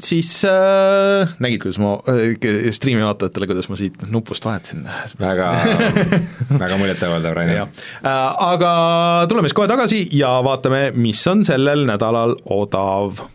[0.04, 4.88] siis äh, nägid, kuidas ma äh, striimi vaatajatele, kuidas ma siit nupust vahetasin?
[5.20, 5.52] Väga,
[6.64, 7.64] väga muljetavaldav, Rainer.
[7.64, 7.70] Jah,
[8.48, 8.74] aga
[9.32, 13.26] tuleme siis kohe tagasi ja vaatame, mis on sellel nädalal odav.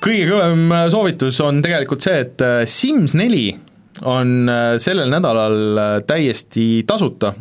[0.00, 3.50] Kõige kõvem äh, soovitus on tegelikult see, et äh, Sims neli
[4.08, 7.34] on äh, sellel nädalal äh, täiesti tasuta,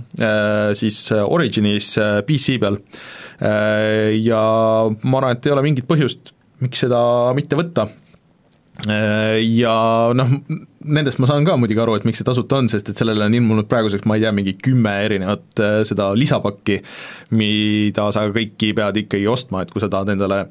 [0.76, 2.80] siis äh, Originis äh, PC peal.
[3.40, 4.40] Ja
[4.92, 7.00] ma arvan, et ei ole mingit põhjust, miks seda
[7.38, 7.86] mitte võtta.
[8.84, 9.76] Ja
[10.16, 10.34] noh,
[10.88, 13.36] nendest ma saan ka muidugi aru, et miks see tasuta on, sest et sellele on
[13.36, 16.80] ilmunud praeguseks, ma ei tea, mingi kümme erinevat äh, seda lisapakki,
[17.36, 20.46] mida sa kõiki pead ikkagi ostma, et kui sa tahad endale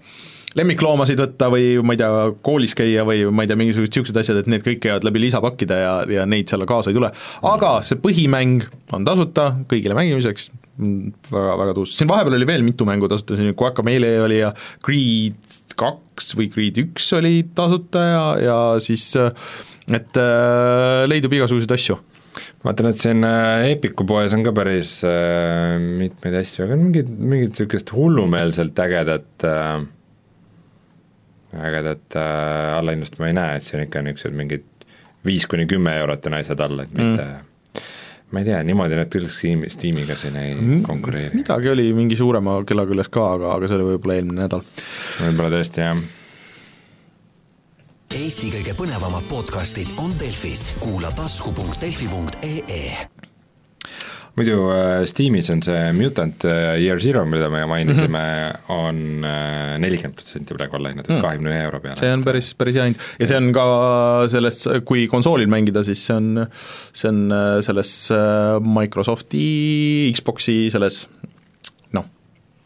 [0.59, 4.41] lemmikloomasid võtta või ma ei tea, koolis käia või ma ei tea, mingisugused niisugused asjad,
[4.43, 7.13] et need kõik käivad läbi lisapakkide ja, ja neid seal kaasa ei tule.
[7.51, 8.67] aga see põhimäng
[8.97, 10.51] on tasuta kõigile mängimiseks,
[11.31, 14.53] väga, väga tuus, siin vahepeal oli veel mitu mängu tasuta, siin Guacamelee oli ja
[14.85, 21.99] Creed kaks või Creed üks oli tasuta ja, ja siis et äh, leidub igasuguseid asju
[22.65, 27.55] vaatan, et siin äh, Epiku poes on ka päris äh, mitmeid asju, aga mingit, mingit
[27.55, 29.79] niisugust hullumeelselt ägedat äh,
[31.57, 34.67] ägedat äh, allahinnust ma ei näe, et siin ikka niisugused mingid
[35.25, 37.89] viis kuni kümme eurot on asjad all, et mitte mm.
[38.31, 41.41] ma ei tea, niimoodi nad küll Steam'i, Steamiga siin ei mm, konkureeri.
[41.41, 44.65] midagi oli mingi suurema kella küljes ka, aga, aga see oli võib-olla eelmine nädal.
[45.25, 46.07] võib-olla tõesti, jah.
[48.19, 53.18] Eesti kõige põnevamad podcastid on Delfis, kuula tasku.delfi.ee
[54.39, 58.73] muidu äh, Steamis on see Mutant äh, Year Zero, mida me mainisime mm, -hmm.
[58.73, 61.99] on äh, nelikümmend protsenti praegu alla hinnatud mm., kahekümne ühe euro peale.
[62.01, 63.67] see on päris, päris hea hind ja see on ka
[64.33, 66.47] selles, kui konsoolil mängida, siis see on,
[66.93, 67.25] see on
[67.63, 67.95] selles
[68.81, 71.07] Microsofti Xbox'i selles
[71.93, 72.07] noh,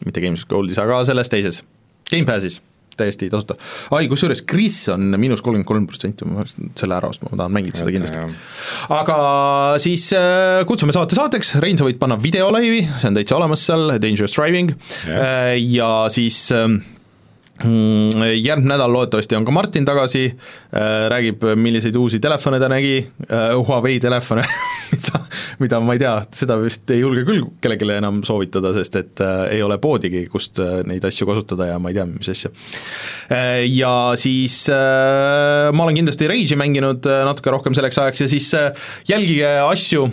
[0.05, 1.65] mitte Games Goldis, aga selles teises,
[2.11, 2.61] Gamepassis
[2.99, 3.57] täiesti tasuta.
[3.97, 7.57] ai, kusjuures Kris on miinus kolmkümmend kolm protsenti, ma peaks selle ära ostma, ma tahan
[7.57, 8.39] mängida seda kindlasti.
[8.99, 9.19] aga
[9.83, 13.97] siis äh, kutsume saate saateks, Rein, sa võid panna videolaivi, see on täitsa olemas seal,
[14.03, 14.75] Dangerous Driving
[15.07, 16.69] yeah., ja siis äh,
[17.63, 20.25] järgmine nädal loodetavasti on ka Martin tagasi,
[20.75, 22.97] äh, räägib, milliseid uusi telefone ta nägi,
[23.29, 24.43] äh, Huawei telefone
[24.93, 25.21] mida,
[25.63, 29.45] mida ma ei tea, seda vist ei julge küll kellelegi enam soovitada, sest et äh,
[29.57, 30.59] ei ole poodigi, kust
[30.89, 32.51] neid asju kasutada ja ma ei tea, mis asja.
[33.69, 38.51] Ja siis ma olen kindlasti Rage'i mänginud natuke rohkem selleks ajaks ja siis
[39.09, 40.07] jälgige asju,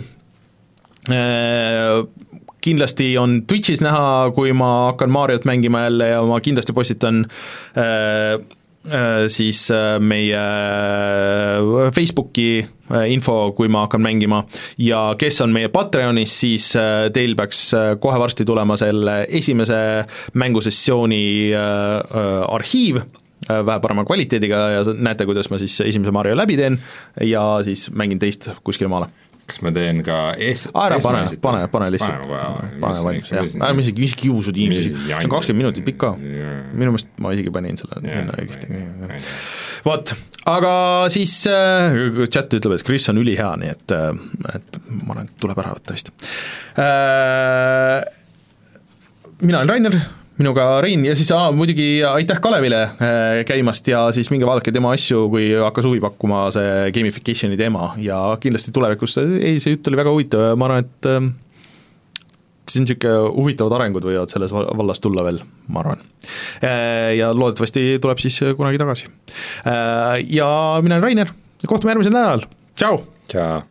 [2.60, 7.24] kindlasti on Twitch'is näha, kui ma hakkan Mariot mängima jälle ja ma kindlasti postitan
[7.76, 8.40] äh,
[8.92, 12.66] äh, siis äh, meie äh, Facebooki
[13.06, 14.42] info, kui ma hakkan mängima.
[14.78, 16.72] Ja kes on meie Patreonis, siis
[17.14, 17.68] teil peaks
[18.02, 19.78] kohe varsti tulema selle esimese
[20.34, 21.22] mängusessiooni
[22.50, 22.98] arhiiv,
[23.46, 26.80] vähe parema kvaliteediga ja näete, kuidas ma siis esimese Mario läbi teen
[27.22, 29.06] ja siis mängin teist kuskile maale
[29.50, 30.68] kas ma teen ka es-?
[30.70, 32.28] ära pane, pane, pane lihtsalt,
[32.82, 36.12] pane valmis, jah, ärme isegi, mis kiusu tiimisi, see on kakskümmend minutit pikk ka.
[36.20, 38.80] minu meelest ma isegi panin selle enne õigesti.
[39.86, 40.14] vot,
[40.54, 40.72] aga
[41.12, 41.98] siis äh,
[42.28, 44.14] chat ütleb, et Chris on ülihea, nii et, äh,
[44.54, 46.14] et ma arvan, et tuleb ära võtta vist
[46.78, 48.00] äh,.
[49.40, 50.00] mina olen Rainer
[50.40, 54.94] minuga Rein ja siis aa, muidugi aitäh Kalevile äh, käimast ja siis minge vaadake tema
[54.96, 60.00] asju, kui hakkas huvi pakkuma see gamification'i teema ja kindlasti tulevikus, ei, see jutt oli
[60.00, 61.30] väga huvitav ja ma arvan, et äh,
[62.70, 66.04] siin niisugune huvitavad arengud võivad selles vallas tulla veel, ma arvan.
[66.64, 69.10] Äh, ja loodetavasti tuleb siis kunagi tagasi.
[70.30, 70.52] Ja
[70.84, 72.48] mina olen Rainer ja kohtume järgmisel nädalal,
[72.78, 73.04] tšau!
[73.28, 73.69] tšau!